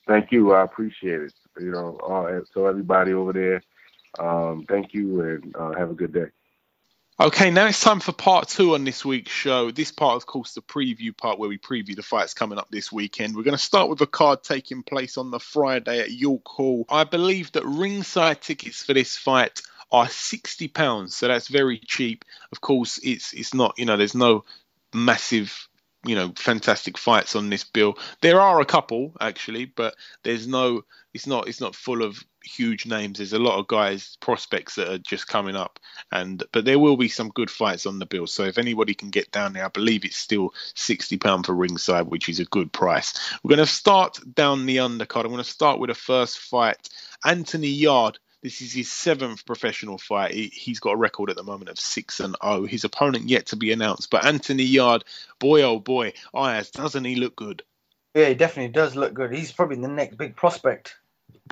thank 0.08 0.32
you 0.32 0.54
i 0.54 0.63
appreciate 0.63 1.22
it 1.22 1.34
you 1.60 1.72
know 1.72 1.98
uh, 1.98 2.42
so 2.54 2.68
everybody 2.68 3.13
over 3.13 3.34
there 3.34 3.63
um 4.20 4.66
thank 4.68 4.94
you 4.94 5.22
and 5.22 5.56
uh, 5.56 5.74
have 5.78 5.89
a 5.89 5.96
good 5.96 6.13
day 6.13 6.28
Okay, 7.20 7.52
now 7.52 7.68
it's 7.68 7.80
time 7.80 8.00
for 8.00 8.12
part 8.12 8.48
two 8.48 8.74
on 8.74 8.86
this 8.86 9.06
week's 9.06 9.32
show. 9.32 9.70
This 9.70 9.92
part, 9.92 10.16
of 10.16 10.26
course, 10.26 10.56
the 10.56 10.62
preview 10.62 11.16
part 11.16 11.38
where 11.38 11.48
we 11.48 11.60
preview 11.60 11.96
the 11.96 12.02
fights 12.02 12.34
coming 12.34 12.58
up 12.58 12.72
this 12.72 12.92
weekend. 12.92 13.36
We're 13.36 13.44
going 13.44 13.56
to 13.56 13.63
start 13.63 13.88
with 13.88 14.02
a 14.02 14.08
card 14.08 14.42
taking 14.42 14.82
place 14.82 15.16
on 15.16 15.30
the 15.30 15.39
Friday 15.39 15.99
at 15.99 16.12
York 16.12 16.47
Hall. 16.47 16.86
I 16.89 17.04
believe 17.04 17.51
that 17.51 17.66
ringside 17.66 18.41
tickets 18.41 18.82
for 18.82 18.95
this 18.95 19.16
fight 19.16 19.62
are 19.94 20.10
sixty 20.10 20.68
pounds. 20.68 21.16
So 21.16 21.28
that's 21.28 21.48
very 21.48 21.78
cheap. 21.78 22.26
Of 22.52 22.60
course, 22.60 23.00
it's 23.04 23.32
it's 23.34 23.54
not 23.54 23.76
you 23.78 23.86
know 23.86 23.96
there's 23.96 24.16
no 24.16 24.44
massive 24.94 25.68
you 26.06 26.16
know 26.16 26.34
fantastic 26.36 26.98
fights 26.98 27.36
on 27.36 27.50
this 27.50 27.64
bill. 27.64 27.98
There 28.22 28.41
are 28.41 28.60
a 28.60 28.66
couple 28.66 29.14
actually, 29.22 29.66
but 29.66 29.96
there's 30.24 30.48
no. 30.48 30.84
It's 31.14 31.28
not. 31.28 31.48
It's 31.48 31.62
not 31.62 31.76
full 31.76 32.02
of 32.02 32.24
huge 32.44 32.88
names. 32.88 33.20
There's 33.20 33.34
a 33.34 33.39
lot 33.39 33.60
of 33.60 33.68
guys 33.68 34.18
prospects 34.20 34.76
that 34.76 34.89
are 34.89 34.98
just 34.98 35.28
coming 35.28 35.56
up, 35.56 35.80
and 36.12 36.44
but 36.52 36.66
there 36.66 36.80
will 36.80 36.98
be 36.98 37.08
some 37.08 37.30
good 37.30 37.52
fights 37.52 37.86
on 37.86 38.00
the 38.00 38.08
bill. 38.08 38.26
So 38.26 38.46
if 38.46 38.58
anybody 38.58 38.96
can 38.96 39.12
get 39.12 39.32
down 39.32 39.54
there, 39.54 39.66
I 39.66 39.70
believe 39.70 40.06
it's 40.06 40.18
still 40.18 40.56
sixty 40.74 41.18
pound 41.18 41.46
for 41.46 41.54
ringside, 41.54 42.08
which 42.08 42.30
is 42.30 42.39
a 42.39 42.46
good 42.46 42.74
price. 42.74 43.14
We're 43.44 43.56
going 43.56 43.66
to 43.66 43.72
start 43.72 44.20
down 44.34 44.66
the 44.66 44.78
undercard. 44.78 45.26
I'm 45.26 45.32
going 45.32 45.38
to 45.38 45.44
start 45.44 45.80
with 45.80 45.89
the 45.89 45.96
first 45.96 46.39
fight. 46.39 46.89
Anthony 47.24 47.68
Yarde 47.68 48.18
this 48.44 48.62
is 48.62 48.74
his 48.74 48.91
seventh 48.91 49.46
professional 49.46 49.98
fight. 49.98 50.34
He, 50.34 50.52
has 50.68 50.80
got 50.80 50.91
a 50.91 50.98
record 50.98 51.30
at 51.30 51.38
the 51.38 51.44
moment 51.44 51.70
of 51.70 51.80
six 51.80 52.20
and 52.20 52.36
zero. 52.44 52.66
His 52.66 52.84
opponent 52.84 53.30
yet 53.30 53.48
to 53.48 53.56
be 53.56 53.72
announced, 53.72 54.12
but 54.12 54.26
Anthony 54.26 54.64
Yarde, 54.64 55.06
boy 55.39 55.64
oh 55.64 55.80
boy, 55.80 56.14
Ayaz, 56.36 56.70
doesn't 56.70 57.06
he 57.06 57.16
look 57.16 57.36
good? 57.38 57.64
Yeah, 58.14 58.28
he 58.28 58.36
definitely 58.36 58.74
does 58.74 58.96
look 58.96 59.14
good. 59.14 59.34
He's 59.34 59.52
probably 59.52 59.78
the 59.78 59.88
next 59.88 60.18
big 60.18 60.36
prospect. 60.36 60.98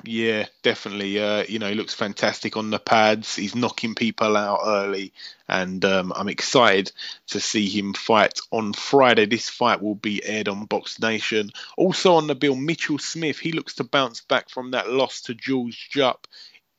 Yeah, 0.04 0.46
definitely. 0.62 1.18
Uh, 1.18 1.44
you 1.48 1.58
know, 1.58 1.68
he 1.68 1.74
looks 1.74 1.94
fantastic 1.94 2.56
on 2.56 2.70
the 2.70 2.78
pads. 2.78 3.36
He's 3.36 3.54
knocking 3.54 3.94
people 3.94 4.36
out 4.36 4.60
early, 4.64 5.12
and 5.48 5.84
um, 5.84 6.12
I'm 6.14 6.28
excited 6.28 6.92
to 7.28 7.40
see 7.40 7.68
him 7.68 7.94
fight 7.94 8.38
on 8.50 8.72
Friday. 8.72 9.26
This 9.26 9.48
fight 9.48 9.82
will 9.82 9.94
be 9.94 10.24
aired 10.24 10.48
on 10.48 10.64
Box 10.64 11.00
Nation. 11.00 11.50
Also 11.76 12.14
on 12.14 12.26
the 12.26 12.34
bill, 12.34 12.56
Mitchell 12.56 12.98
Smith. 12.98 13.38
He 13.38 13.52
looks 13.52 13.74
to 13.74 13.84
bounce 13.84 14.20
back 14.20 14.50
from 14.50 14.72
that 14.72 14.90
loss 14.90 15.22
to 15.22 15.34
Jules 15.34 15.76
Jupp 15.76 16.26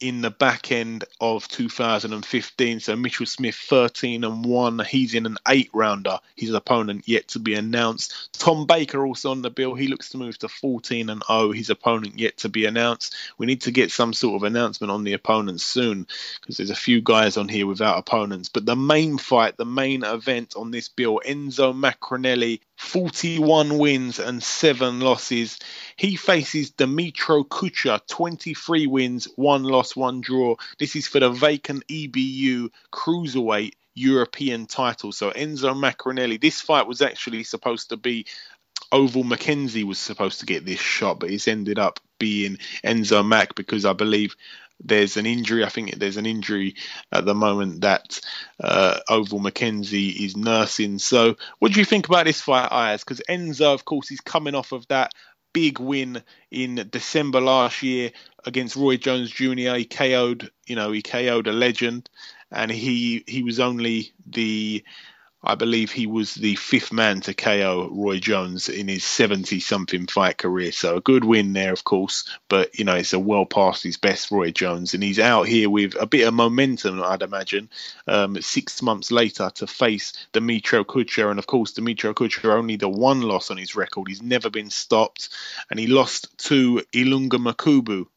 in 0.04 0.20
the 0.20 0.30
back 0.30 0.70
end 0.70 1.06
of 1.22 1.48
2015. 1.48 2.82
So 2.82 2.96
Mitchell 2.98 3.26
Smith 3.26 3.56
13 3.56 4.26
and 4.26 4.46
1. 4.46 4.80
He's 4.80 5.14
in 5.14 5.26
an 5.26 5.38
eight 5.48 5.70
rounder. 5.74 6.20
His 6.36 6.54
opponent 6.54 7.08
yet 7.08 7.30
to 7.30 7.40
be 7.40 7.54
announced. 7.54 8.30
Tom 8.38 8.68
Baker 8.68 9.06
also 9.06 9.32
on 9.32 9.42
the 9.42 9.50
bill. 9.50 9.76
He 9.76 9.88
looks 9.88 10.10
to 10.10 10.18
move 10.18 10.38
to 10.40 10.50
14 10.50 11.10
and 11.10 11.24
0. 11.26 11.54
His 11.54 11.70
opponent 11.70 12.20
yet 12.20 12.36
to 12.40 12.50
be 12.50 12.66
announced. 12.66 13.16
We 13.38 13.46
need 13.46 13.62
to 13.62 13.72
get 13.72 13.92
some 13.92 14.12
sort 14.12 14.36
of 14.36 14.44
announcement 14.44 14.92
on 14.92 15.06
the 15.06 15.14
opponents 15.14 15.64
soon 15.64 16.06
because 16.42 16.58
there's 16.58 16.70
a 16.70 16.76
few 16.76 17.02
guys 17.02 17.38
on 17.38 17.48
here 17.48 17.66
without 17.66 17.98
opponents. 17.98 18.50
But 18.50 18.66
the 18.66 18.76
main 18.76 19.18
fight, 19.18 19.56
the 19.56 19.66
main 19.66 20.04
event 20.04 20.56
on 20.58 20.70
this 20.70 20.90
bill, 20.90 21.22
Enzo 21.26 21.74
Maccarinelli 21.74 22.60
41 22.84 23.78
wins 23.78 24.20
and 24.20 24.44
7 24.44 25.00
losses. 25.00 25.58
He 25.96 26.16
faces 26.16 26.72
Dmytro 26.72 27.48
Kucher, 27.48 28.00
23 28.08 28.88
wins, 28.88 29.28
1 29.36 29.64
loss, 29.64 29.96
1 29.96 30.22
draw. 30.22 30.56
This 30.78 30.96
is 30.96 31.08
for 31.08 31.20
the 31.20 31.30
vacant 31.30 31.88
EBU 31.88 32.70
Cruiserweight 32.92 33.74
European 33.96 34.68
title. 34.68 35.12
So 35.12 35.32
Enzo 35.32 35.74
Maccarinelli, 35.74 36.40
this 36.40 36.62
fight 36.62 36.86
was 36.86 37.02
actually 37.02 37.44
supposed 37.44 37.90
to 37.90 37.98
be 37.98 38.26
Ovill 38.92 39.24
McKenzie 39.24 39.86
was 39.86 39.98
supposed 39.98 40.40
to 40.42 40.46
get 40.46 40.66
this 40.66 40.80
shot, 40.80 41.20
but 41.20 41.32
it's 41.32 41.48
ended 41.48 41.80
up 41.80 42.00
being 42.20 42.58
Enzo 42.84 43.26
Mac 43.26 43.56
because 43.56 43.86
I 43.86 43.94
believe 43.94 44.36
there's 44.84 45.18
an 45.18 45.26
injury. 45.26 45.64
I 45.64 45.70
think 45.70 45.96
there's 45.96 46.18
an 46.18 46.26
injury 46.26 46.76
at 47.12 47.26
the 47.26 47.36
moment 47.36 47.82
that 47.82 48.20
uh, 48.60 49.00
Ovill 49.10 49.42
McKenzie 49.42 50.16
is 50.16 50.36
nursing. 50.38 51.00
So, 51.00 51.36
what 51.60 51.72
do 51.72 51.80
you 51.80 51.86
think 51.86 52.08
about 52.08 52.26
this 52.26 52.42
fight, 52.42 52.70
Ayaz? 52.72 53.04
Because 53.04 53.22
Enzo, 53.30 53.74
of 53.74 53.86
course, 53.86 54.12
is 54.12 54.22
coming 54.22 54.56
off 54.56 54.72
of 54.72 54.88
that 54.88 55.14
big 55.54 55.80
win 55.80 56.22
in 56.52 56.88
December 56.92 57.40
last 57.40 57.84
year 57.84 58.12
against 58.46 58.76
Roy 58.76 58.98
Jones 58.98 59.32
Jr. 59.32 59.76
He 59.76 59.86
KO'd, 59.86 60.50
you 60.66 60.76
know, 60.76 60.92
he 60.92 61.02
KO'd 61.02 61.48
a 61.48 61.54
legend, 61.54 62.10
and 62.52 62.72
he 62.72 63.24
he 63.28 63.44
was 63.44 63.60
only 63.60 64.12
the 64.26 64.84
I 65.44 65.56
believe 65.56 65.92
he 65.92 66.08
was 66.08 66.36
the 66.36 66.56
fifth 66.56 66.94
man 66.94 67.20
to 67.22 67.34
KO 67.34 67.90
Roy 67.92 68.20
Jones 68.20 68.70
in 68.70 68.88
his 68.88 69.04
70 69.04 69.60
something 69.60 70.08
fight 70.08 70.38
career. 70.38 70.72
So 70.72 70.96
a 70.96 71.02
good 71.02 71.26
win 71.26 71.52
there, 71.52 71.74
of 71.74 71.84
course, 71.84 72.24
but 72.48 72.80
you 72.80 72.86
know, 72.86 72.96
it's 72.96 73.12
a 73.12 73.20
well 73.20 73.46
past 73.46 73.84
his 73.84 73.98
best 73.98 74.32
Roy 74.32 74.52
Jones. 74.52 74.94
And 74.94 75.04
he's 75.04 75.20
out 75.20 75.48
here 75.48 75.70
with 75.70 75.96
a 76.00 76.06
bit 76.06 76.28
of 76.28 76.34
momentum, 76.34 77.04
I'd 77.04 77.24
imagine, 77.24 77.70
um, 78.08 78.42
six 78.42 78.82
months 78.82 79.12
later 79.12 79.52
to 79.56 79.68
face 79.68 80.14
Dmytro 80.32 80.86
Kucher. 80.86 81.30
And 81.30 81.40
of 81.40 81.48
course, 81.48 81.74
Dmytro 81.74 82.14
Kucher 82.14 82.54
only 82.54 82.78
the 82.78 82.88
one 82.88 83.22
loss 83.22 83.52
on 83.52 83.58
his 83.58 83.76
record. 83.76 84.08
He's 84.08 84.22
never 84.22 84.50
been 84.50 84.70
stopped. 84.70 85.28
And 85.70 85.78
he 85.78 85.88
lost 85.88 86.38
to 86.50 86.82
Ilunga 86.94 87.38
Makabu 87.38 88.08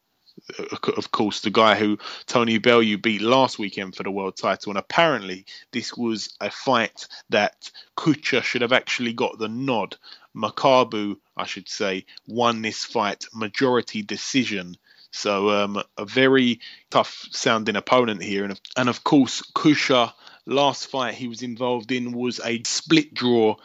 of 0.96 1.10
course, 1.10 1.40
the 1.40 1.50
guy 1.50 1.74
who 1.74 1.98
Tony 2.26 2.58
Bellew 2.58 2.98
beat 2.98 3.20
last 3.20 3.58
weekend 3.58 3.96
for 3.96 4.02
the 4.02 4.10
world 4.10 4.36
title. 4.36 4.70
And 4.70 4.78
apparently, 4.78 5.46
this 5.72 5.96
was 5.96 6.36
a 6.40 6.50
fight 6.50 7.08
that 7.30 7.70
Kucher 7.96 8.42
should 8.42 8.62
have 8.62 8.72
actually 8.72 9.12
got 9.12 9.38
the 9.38 9.48
nod. 9.48 9.96
Makabu, 10.34 11.16
I 11.36 11.46
should 11.46 11.68
say, 11.68 12.04
won 12.26 12.62
this 12.62 12.84
fight 12.84 13.24
majority 13.34 14.02
decision. 14.02 14.76
So 15.10 15.50
um, 15.50 15.82
a 15.96 16.04
very 16.04 16.60
tough 16.90 17.26
sounding 17.30 17.76
opponent 17.76 18.22
here, 18.22 18.44
and 18.44 18.60
and 18.76 18.88
of 18.88 19.02
course 19.02 19.42
Kucher 19.54 20.12
last 20.44 20.88
fight 20.88 21.14
he 21.14 21.26
was 21.26 21.42
involved 21.42 21.90
in 21.90 22.12
was 22.12 22.38
a 22.44 22.62
split 22.64 23.14
draw 23.14 23.56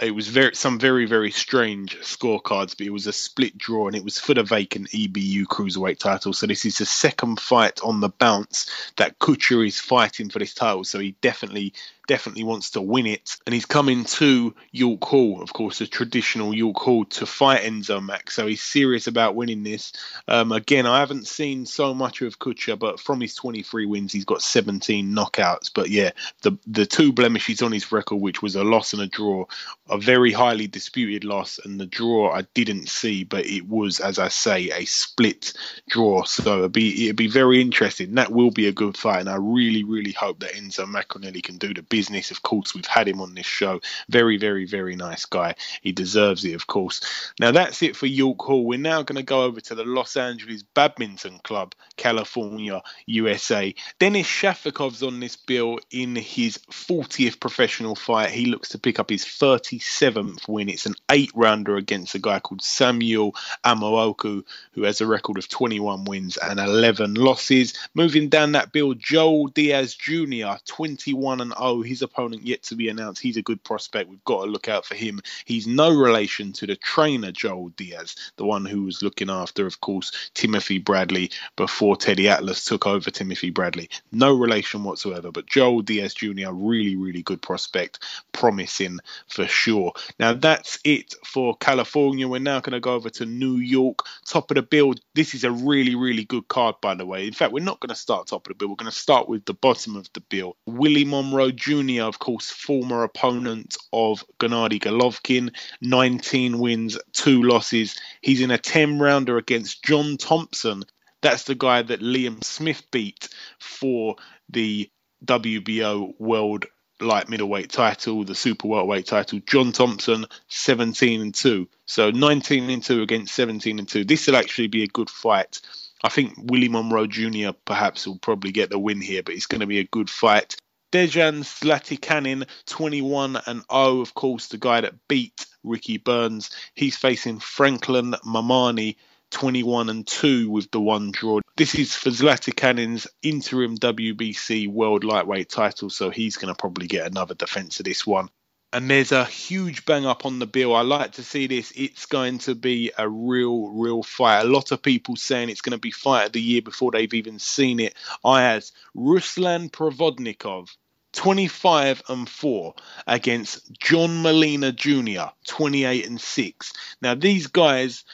it 0.00 0.14
was 0.14 0.28
very 0.28 0.54
some 0.54 0.78
very 0.78 1.04
very 1.04 1.30
strange 1.30 1.98
scorecards, 2.00 2.76
but 2.76 2.86
it 2.86 2.92
was 2.92 3.06
a 3.06 3.12
split 3.12 3.58
draw 3.58 3.86
and 3.88 3.96
it 3.96 4.04
was 4.04 4.18
for 4.18 4.34
the 4.34 4.42
vacant 4.42 4.88
EBU 4.90 5.44
cruiserweight 5.44 5.98
title. 5.98 6.32
So 6.32 6.46
this 6.46 6.64
is 6.64 6.78
the 6.78 6.86
second 6.86 7.40
fight 7.40 7.80
on 7.82 8.00
the 8.00 8.08
bounce 8.08 8.70
that 8.96 9.18
Kucher 9.18 9.66
is 9.66 9.80
fighting 9.80 10.30
for 10.30 10.38
this 10.38 10.54
title. 10.54 10.84
So 10.84 10.98
he 10.98 11.14
definitely 11.20 11.74
definitely 12.06 12.44
wants 12.44 12.70
to 12.70 12.80
win 12.80 13.06
it. 13.06 13.36
And 13.46 13.54
he's 13.54 13.66
coming 13.66 14.04
to 14.04 14.54
York 14.70 15.04
Hall, 15.04 15.42
of 15.42 15.52
course, 15.52 15.78
the 15.78 15.86
traditional 15.86 16.54
York 16.54 16.76
Hall, 16.76 17.04
to 17.04 17.26
fight 17.26 17.62
Enzo 17.62 18.04
Mac. 18.04 18.30
So 18.30 18.46
he's 18.46 18.62
serious 18.62 19.06
about 19.06 19.34
winning 19.34 19.62
this. 19.62 19.92
Um, 20.28 20.52
again, 20.52 20.86
I 20.86 21.00
haven't 21.00 21.26
seen 21.26 21.66
so 21.66 21.94
much 21.94 22.22
of 22.22 22.38
Kucher, 22.38 22.78
but 22.78 23.00
from 23.00 23.20
his 23.20 23.34
23 23.34 23.86
wins, 23.86 24.12
he's 24.12 24.24
got 24.24 24.42
17 24.42 25.14
knockouts. 25.14 25.70
But 25.74 25.90
yeah, 25.90 26.10
the 26.42 26.58
the 26.66 26.86
two 26.86 27.12
blemishes 27.12 27.62
on 27.62 27.72
his 27.72 27.90
record, 27.92 28.16
which 28.16 28.42
was 28.42 28.56
a 28.56 28.64
loss 28.64 28.92
and 28.92 29.02
a 29.02 29.06
draw, 29.06 29.46
a 29.88 29.98
very 29.98 30.32
highly 30.32 30.66
disputed 30.66 31.24
loss, 31.24 31.58
and 31.64 31.78
the 31.78 31.86
draw 31.86 32.32
I 32.32 32.42
didn't 32.54 32.88
see, 32.88 33.24
but 33.24 33.46
it 33.46 33.68
was, 33.68 34.00
as 34.00 34.18
I 34.18 34.28
say, 34.28 34.70
a 34.70 34.84
split 34.84 35.52
draw. 35.88 36.24
So 36.24 36.60
it'd 36.60 36.72
be 36.72 37.04
it'd 37.04 37.16
be 37.16 37.28
very 37.28 37.60
interesting. 37.60 38.14
That 38.14 38.32
will 38.32 38.50
be 38.50 38.66
a 38.68 38.72
good 38.72 38.96
fight, 38.96 39.20
and 39.20 39.28
I 39.28 39.36
really, 39.36 39.84
really 39.84 40.12
hope 40.12 40.40
that 40.40 40.52
Enzo 40.52 40.84
Maccarinelli 40.86 41.42
can 41.42 41.58
do 41.58 41.72
the 41.72 41.82
business. 41.92 42.30
Of 42.30 42.40
course, 42.40 42.74
we've 42.74 42.86
had 42.86 43.06
him 43.06 43.20
on 43.20 43.34
this 43.34 43.44
show. 43.44 43.82
Very, 44.08 44.38
very, 44.38 44.64
very 44.64 44.96
nice 44.96 45.26
guy. 45.26 45.56
He 45.82 45.92
deserves 45.92 46.42
it, 46.42 46.54
of 46.54 46.66
course. 46.66 47.02
Now, 47.38 47.50
that's 47.50 47.82
it 47.82 47.96
for 47.96 48.06
York 48.06 48.40
Hall. 48.40 48.64
We're 48.64 48.78
now 48.78 49.02
going 49.02 49.16
to 49.16 49.22
go 49.22 49.42
over 49.42 49.60
to 49.60 49.74
the 49.74 49.84
Los 49.84 50.16
Angeles 50.16 50.62
Badminton 50.62 51.40
Club, 51.44 51.74
California, 51.98 52.82
USA. 53.04 53.74
Denis 53.98 54.26
Shafikov's 54.26 55.02
on 55.02 55.20
this 55.20 55.36
bill 55.36 55.80
in 55.90 56.16
his 56.16 56.56
40th 56.70 57.38
professional 57.38 57.94
fight. 57.94 58.30
He 58.30 58.46
looks 58.46 58.70
to 58.70 58.78
pick 58.78 58.98
up 58.98 59.10
his 59.10 59.26
37th 59.26 60.48
win. 60.48 60.70
It's 60.70 60.86
an 60.86 60.94
eight 61.10 61.32
rounder 61.34 61.76
against 61.76 62.14
a 62.14 62.18
guy 62.18 62.40
called 62.40 62.62
Samuel 62.62 63.34
Amoako, 63.66 64.44
who 64.72 64.82
has 64.84 65.02
a 65.02 65.06
record 65.06 65.36
of 65.36 65.50
21 65.50 66.04
wins 66.04 66.38
and 66.38 66.58
11 66.58 67.16
losses. 67.16 67.74
Moving 67.92 68.30
down 68.30 68.52
that 68.52 68.72
bill, 68.72 68.94
Joel 68.94 69.48
Diaz 69.48 69.94
Jr., 69.94 70.54
21 70.64 71.42
and 71.42 71.52
0 71.58 71.81
his 71.82 72.02
opponent 72.02 72.42
yet 72.44 72.62
to 72.64 72.74
be 72.74 72.88
announced. 72.88 73.22
He's 73.22 73.36
a 73.36 73.42
good 73.42 73.62
prospect. 73.62 74.08
We've 74.08 74.24
got 74.24 74.44
to 74.44 74.50
look 74.50 74.68
out 74.68 74.84
for 74.84 74.94
him. 74.94 75.20
He's 75.44 75.66
no 75.66 75.90
relation 75.94 76.52
to 76.54 76.66
the 76.66 76.76
trainer 76.76 77.32
Joel 77.32 77.70
Diaz, 77.70 78.16
the 78.36 78.44
one 78.44 78.64
who 78.64 78.82
was 78.82 79.02
looking 79.02 79.30
after, 79.30 79.66
of 79.66 79.80
course, 79.80 80.30
Timothy 80.34 80.78
Bradley 80.78 81.30
before 81.56 81.96
Teddy 81.96 82.28
Atlas 82.28 82.64
took 82.64 82.86
over 82.86 83.10
Timothy 83.10 83.50
Bradley. 83.50 83.90
No 84.10 84.34
relation 84.34 84.84
whatsoever. 84.84 85.30
But 85.30 85.46
Joel 85.46 85.82
Diaz 85.82 86.14
Jr., 86.14 86.50
really, 86.52 86.96
really 86.96 87.22
good 87.22 87.42
prospect, 87.42 88.00
promising 88.32 88.98
for 89.28 89.46
sure. 89.46 89.92
Now 90.18 90.32
that's 90.32 90.78
it 90.84 91.14
for 91.24 91.56
California. 91.56 92.28
We're 92.28 92.38
now 92.38 92.60
going 92.60 92.72
to 92.72 92.80
go 92.80 92.94
over 92.94 93.10
to 93.10 93.26
New 93.26 93.56
York, 93.56 94.00
top 94.26 94.50
of 94.50 94.56
the 94.56 94.62
bill. 94.62 94.94
This 95.14 95.34
is 95.34 95.44
a 95.44 95.50
really, 95.50 95.94
really 95.94 96.24
good 96.24 96.48
card, 96.48 96.76
by 96.80 96.94
the 96.94 97.06
way. 97.06 97.26
In 97.26 97.32
fact, 97.32 97.52
we're 97.52 97.64
not 97.64 97.80
going 97.80 97.90
to 97.90 97.94
start 97.94 98.26
top 98.26 98.46
of 98.46 98.50
the 98.50 98.54
bill. 98.54 98.68
We're 98.68 98.76
going 98.76 98.90
to 98.90 98.96
start 98.96 99.28
with 99.28 99.44
the 99.44 99.54
bottom 99.54 99.96
of 99.96 100.08
the 100.12 100.20
bill. 100.20 100.56
Willie 100.66 101.04
Monroe 101.04 101.50
Jr. 101.50 101.71
Jr., 101.72 102.02
of 102.02 102.18
course, 102.18 102.50
former 102.50 103.02
opponent 103.02 103.76
of 103.92 104.24
Gennady 104.38 104.80
Golovkin, 104.80 105.54
19 105.80 106.58
wins, 106.58 106.98
two 107.12 107.42
losses. 107.42 107.98
He's 108.20 108.40
in 108.40 108.50
a 108.50 108.58
10 108.58 108.98
rounder 108.98 109.38
against 109.38 109.82
John 109.82 110.16
Thompson. 110.16 110.84
That's 111.20 111.44
the 111.44 111.54
guy 111.54 111.82
that 111.82 112.00
Liam 112.00 112.42
Smith 112.44 112.82
beat 112.90 113.28
for 113.58 114.16
the 114.50 114.90
WBO 115.24 116.14
World 116.18 116.66
Light 117.00 117.28
Middleweight 117.28 117.70
title, 117.70 118.24
the 118.24 118.34
Super 118.34 118.68
Welterweight 118.68 119.06
title. 119.06 119.40
John 119.46 119.72
Thompson, 119.72 120.26
17 120.48 121.20
and 121.20 121.34
2. 121.34 121.68
So 121.86 122.10
19 122.10 122.70
and 122.70 122.82
2 122.82 123.02
against 123.02 123.34
17 123.34 123.78
and 123.78 123.88
2. 123.88 124.04
This 124.04 124.26
will 124.26 124.36
actually 124.36 124.68
be 124.68 124.84
a 124.84 124.88
good 124.88 125.10
fight 125.10 125.60
I 126.02 126.08
think 126.08 126.34
Willie 126.36 126.68
Monroe 126.68 127.06
Jr. 127.06 127.50
perhaps 127.64 128.06
will 128.06 128.18
probably 128.18 128.50
get 128.50 128.70
the 128.70 128.78
win 128.78 129.00
here, 129.00 129.22
but 129.22 129.34
it's 129.34 129.46
going 129.46 129.60
to 129.60 129.66
be 129.66 129.78
a 129.78 129.84
good 129.84 130.10
fight. 130.10 130.56
Dejan 130.92 131.40
Zlaticanin, 131.40 132.46
21 132.66 133.40
and 133.46 133.62
0, 133.72 134.00
of 134.02 134.12
course, 134.12 134.48
the 134.48 134.58
guy 134.58 134.82
that 134.82 135.08
beat 135.08 135.46
Ricky 135.64 135.96
Burns. 135.96 136.50
He's 136.74 136.98
facing 136.98 137.38
Franklin 137.38 138.14
Mamani, 138.26 138.96
21 139.30 139.88
and 139.88 140.06
2 140.06 140.50
with 140.50 140.70
the 140.70 140.80
one 140.80 141.10
draw. 141.10 141.40
This 141.56 141.74
is 141.74 141.94
for 141.94 142.10
Zlaticanin's 142.10 143.06
interim 143.22 143.78
WBC 143.78 144.68
World 144.68 145.04
Lightweight 145.04 145.48
title, 145.48 145.88
so 145.88 146.10
he's 146.10 146.36
going 146.36 146.52
to 146.52 146.58
probably 146.58 146.88
get 146.88 147.06
another 147.06 147.34
defense 147.34 147.80
of 147.80 147.84
this 147.84 148.06
one. 148.06 148.28
And 148.74 148.90
there's 148.90 149.12
a 149.12 149.26
huge 149.26 149.84
bang 149.84 150.06
up 150.06 150.24
on 150.24 150.38
the 150.38 150.46
bill. 150.46 150.74
I 150.74 150.80
like 150.80 151.12
to 151.12 151.22
see 151.22 151.46
this. 151.46 151.72
It's 151.76 152.06
going 152.06 152.38
to 152.38 152.54
be 152.54 152.90
a 152.96 153.06
real, 153.06 153.68
real 153.68 154.02
fight. 154.02 154.40
A 154.40 154.48
lot 154.48 154.72
of 154.72 154.82
people 154.82 155.16
saying 155.16 155.50
it's 155.50 155.60
going 155.60 155.76
to 155.76 155.78
be 155.78 155.90
fight 155.90 156.26
of 156.26 156.32
the 156.32 156.40
year 156.40 156.62
before 156.62 156.90
they've 156.90 157.12
even 157.12 157.38
seen 157.38 157.80
it. 157.80 157.94
Ayaz 158.24 158.72
Ruslan 158.96 159.70
Provodnikov, 159.70 160.68
25 161.12 162.02
and 162.08 162.28
4 162.28 162.74
against 163.06 163.72
John 163.78 164.22
Molina 164.22 164.72
Jr., 164.72 165.30
28 165.46 166.06
and 166.06 166.20
6. 166.20 166.72
Now, 167.00 167.14
these 167.14 167.46
guys 167.46 168.04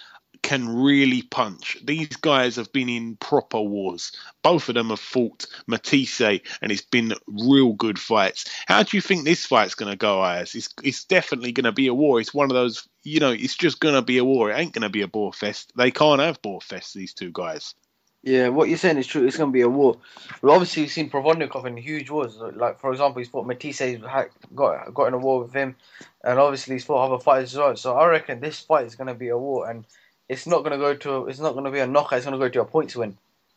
can 0.42 0.68
really 0.68 1.22
punch. 1.22 1.78
These 1.84 2.16
guys 2.16 2.56
have 2.56 2.72
been 2.72 2.88
in 2.88 3.16
proper 3.16 3.60
wars. 3.60 4.12
Both 4.42 4.68
of 4.68 4.74
them 4.74 4.90
have 4.90 5.00
fought 5.00 5.46
Matthysse, 5.66 6.20
and 6.20 6.72
it's 6.72 6.82
been 6.82 7.14
real 7.26 7.72
good 7.72 7.98
fights. 7.98 8.44
How 8.66 8.82
do 8.82 8.96
you 8.96 9.00
think 9.00 9.24
this 9.24 9.46
fight's 9.46 9.74
going 9.74 9.90
to 9.90 9.96
go, 9.96 10.22
Ayaz? 10.22 10.54
It's, 10.54 10.68
it's 10.82 11.04
definitely 11.04 11.52
going 11.52 11.64
to 11.64 11.72
be 11.72 11.88
a 11.88 11.94
war. 11.94 12.20
It's 12.20 12.34
one 12.34 12.50
of 12.50 12.54
those, 12.54 12.88
you 13.02 13.20
know, 13.20 13.32
it's 13.32 13.56
just 13.56 13.80
going 13.80 13.94
to 13.94 14.02
be 14.02 14.18
a 14.18 14.24
war. 14.24 14.50
It 14.50 14.58
ain't 14.58 14.72
going 14.72 14.82
to 14.82 14.88
be 14.88 15.02
a 15.02 15.08
bore 15.08 15.32
fest. 15.32 15.72
They 15.76 15.90
can't 15.90 16.20
have 16.20 16.40
bore 16.42 16.60
fest, 16.60 16.94
these 16.94 17.14
two 17.14 17.30
guys. 17.32 17.74
Yeah, 18.22 18.48
what 18.48 18.68
you're 18.68 18.78
saying 18.78 18.98
is 18.98 19.06
true. 19.06 19.26
It's 19.26 19.36
going 19.36 19.50
to 19.50 19.52
be 19.52 19.60
a 19.60 19.68
war. 19.68 19.96
Well, 20.42 20.52
obviously, 20.52 20.82
we've 20.82 20.92
seen 20.92 21.08
Provodnikov 21.08 21.66
in 21.66 21.76
huge 21.76 22.10
wars. 22.10 22.36
Like, 22.36 22.80
for 22.80 22.90
example, 22.90 23.20
he's 23.20 23.28
fought 23.28 23.46
Matthysse, 23.46 24.00
got, 24.54 24.92
got 24.92 25.06
in 25.06 25.14
a 25.14 25.18
war 25.18 25.40
with 25.40 25.52
him, 25.52 25.76
and 26.24 26.38
obviously, 26.38 26.74
he's 26.74 26.84
fought 26.84 27.06
other 27.06 27.22
fighters 27.22 27.54
as 27.54 27.58
well. 27.58 27.76
So 27.76 27.96
I 27.96 28.06
reckon 28.08 28.40
this 28.40 28.60
fight 28.60 28.86
is 28.86 28.96
going 28.96 29.06
to 29.06 29.14
be 29.14 29.28
a 29.28 29.38
war. 29.38 29.70
And 29.70 29.84
it's 30.28 30.46
not 30.46 30.58
going 30.58 30.72
to 30.72 30.78
go 30.78 30.94
to 30.94 31.26
it's 31.28 31.38
not 31.38 31.52
going 31.52 31.64
to 31.64 31.70
be 31.70 31.78
a 31.78 31.86
knockout. 31.86 32.18
It's 32.18 32.26
going 32.26 32.38
to 32.38 32.44
go 32.44 32.50
to 32.50 32.60
a 32.60 32.64
points 32.64 32.96
win. 32.96 33.16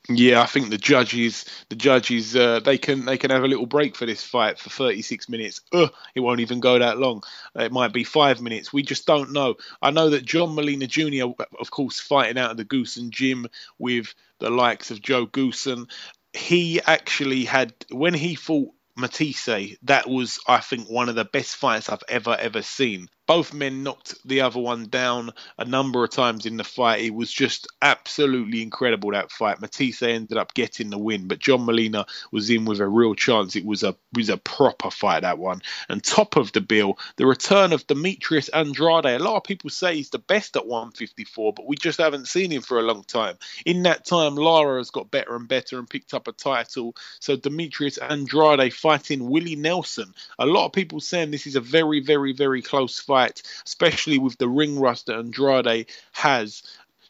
Yeah, 0.09 0.41
I 0.41 0.47
think 0.47 0.69
the 0.69 0.77
judges, 0.79 1.45
the 1.69 1.75
judges, 1.75 2.35
uh, 2.35 2.59
they 2.59 2.77
can 2.77 3.05
they 3.05 3.17
can 3.17 3.29
have 3.29 3.43
a 3.43 3.47
little 3.47 3.67
break 3.67 3.95
for 3.95 4.05
this 4.05 4.23
fight 4.23 4.57
for 4.57 4.69
36 4.69 5.29
minutes. 5.29 5.61
Ugh, 5.73 5.93
it 6.15 6.19
won't 6.19 6.39
even 6.39 6.59
go 6.59 6.79
that 6.79 6.97
long. 6.97 7.23
It 7.55 7.71
might 7.71 7.93
be 7.93 8.03
five 8.03 8.41
minutes. 8.41 8.73
We 8.73 8.81
just 8.81 9.05
don't 9.05 9.31
know. 9.31 9.55
I 9.81 9.91
know 9.91 10.09
that 10.09 10.25
John 10.25 10.55
Molina 10.55 10.87
Jr., 10.87 11.27
of 11.59 11.71
course, 11.71 11.99
fighting 11.99 12.39
out 12.39 12.51
of 12.51 12.57
the 12.57 12.65
Goossen 12.65 13.11
gym 13.11 13.45
with 13.77 14.13
the 14.39 14.49
likes 14.49 14.89
of 14.91 15.01
Joe 15.01 15.27
Goossen. 15.27 15.89
He 16.33 16.81
actually 16.81 17.45
had 17.45 17.73
when 17.91 18.15
he 18.15 18.35
fought 18.35 18.73
Matthysse, 18.97 19.77
that 19.83 20.09
was, 20.09 20.39
I 20.47 20.59
think, 20.59 20.89
one 20.89 21.09
of 21.09 21.15
the 21.15 21.25
best 21.25 21.55
fights 21.55 21.89
I've 21.89 22.03
ever, 22.09 22.35
ever 22.37 22.61
seen. 22.61 23.07
Both 23.31 23.53
men 23.53 23.83
knocked 23.83 24.15
the 24.27 24.41
other 24.41 24.59
one 24.59 24.89
down 24.89 25.31
a 25.57 25.63
number 25.63 26.03
of 26.03 26.09
times 26.09 26.45
in 26.45 26.57
the 26.57 26.65
fight. 26.65 26.99
It 26.99 27.13
was 27.13 27.31
just 27.31 27.65
absolutely 27.81 28.61
incredible 28.61 29.11
that 29.11 29.31
fight. 29.31 29.61
Matthysse 29.61 30.03
ended 30.03 30.37
up 30.37 30.53
getting 30.53 30.89
the 30.89 30.97
win, 30.97 31.29
but 31.29 31.39
John 31.39 31.65
Molina 31.65 32.05
was 32.33 32.49
in 32.49 32.65
with 32.65 32.81
a 32.81 32.87
real 32.89 33.15
chance. 33.15 33.55
It 33.55 33.63
was 33.63 33.83
a 33.83 33.95
was 34.11 34.27
a 34.27 34.35
proper 34.35 34.91
fight 34.91 35.21
that 35.21 35.37
one. 35.37 35.61
And 35.87 36.03
top 36.03 36.35
of 36.35 36.51
the 36.51 36.59
bill, 36.59 36.99
the 37.15 37.25
return 37.25 37.71
of 37.71 37.87
Demetrius 37.87 38.49
Andrade. 38.49 39.05
A 39.05 39.19
lot 39.19 39.37
of 39.37 39.45
people 39.45 39.69
say 39.69 39.95
he's 39.95 40.09
the 40.09 40.19
best 40.19 40.57
at 40.57 40.67
154, 40.67 41.53
but 41.53 41.65
we 41.65 41.77
just 41.77 41.99
haven't 41.99 42.27
seen 42.27 42.51
him 42.51 42.61
for 42.61 42.79
a 42.79 42.83
long 42.83 43.05
time. 43.05 43.37
In 43.65 43.83
that 43.83 44.03
time, 44.03 44.35
Lara 44.35 44.79
has 44.79 44.91
got 44.91 45.09
better 45.09 45.37
and 45.37 45.47
better 45.47 45.79
and 45.79 45.89
picked 45.89 46.13
up 46.13 46.27
a 46.27 46.33
title. 46.33 46.97
So 47.21 47.37
Demetrius 47.37 47.97
Andrade 47.97 48.73
fighting 48.73 49.29
Willie 49.29 49.55
Nelson. 49.55 50.13
A 50.37 50.45
lot 50.45 50.65
of 50.65 50.73
people 50.73 50.99
saying 50.99 51.31
this 51.31 51.47
is 51.47 51.55
a 51.55 51.61
very, 51.61 52.01
very, 52.01 52.33
very 52.33 52.61
close 52.61 52.99
fight 52.99 53.20
fight, 53.21 53.41
especially 53.65 54.17
with 54.17 54.37
the 54.37 54.47
ring 54.47 54.79
rust 54.79 55.07
that 55.07 55.17
Andrade 55.17 55.87
has. 56.13 56.63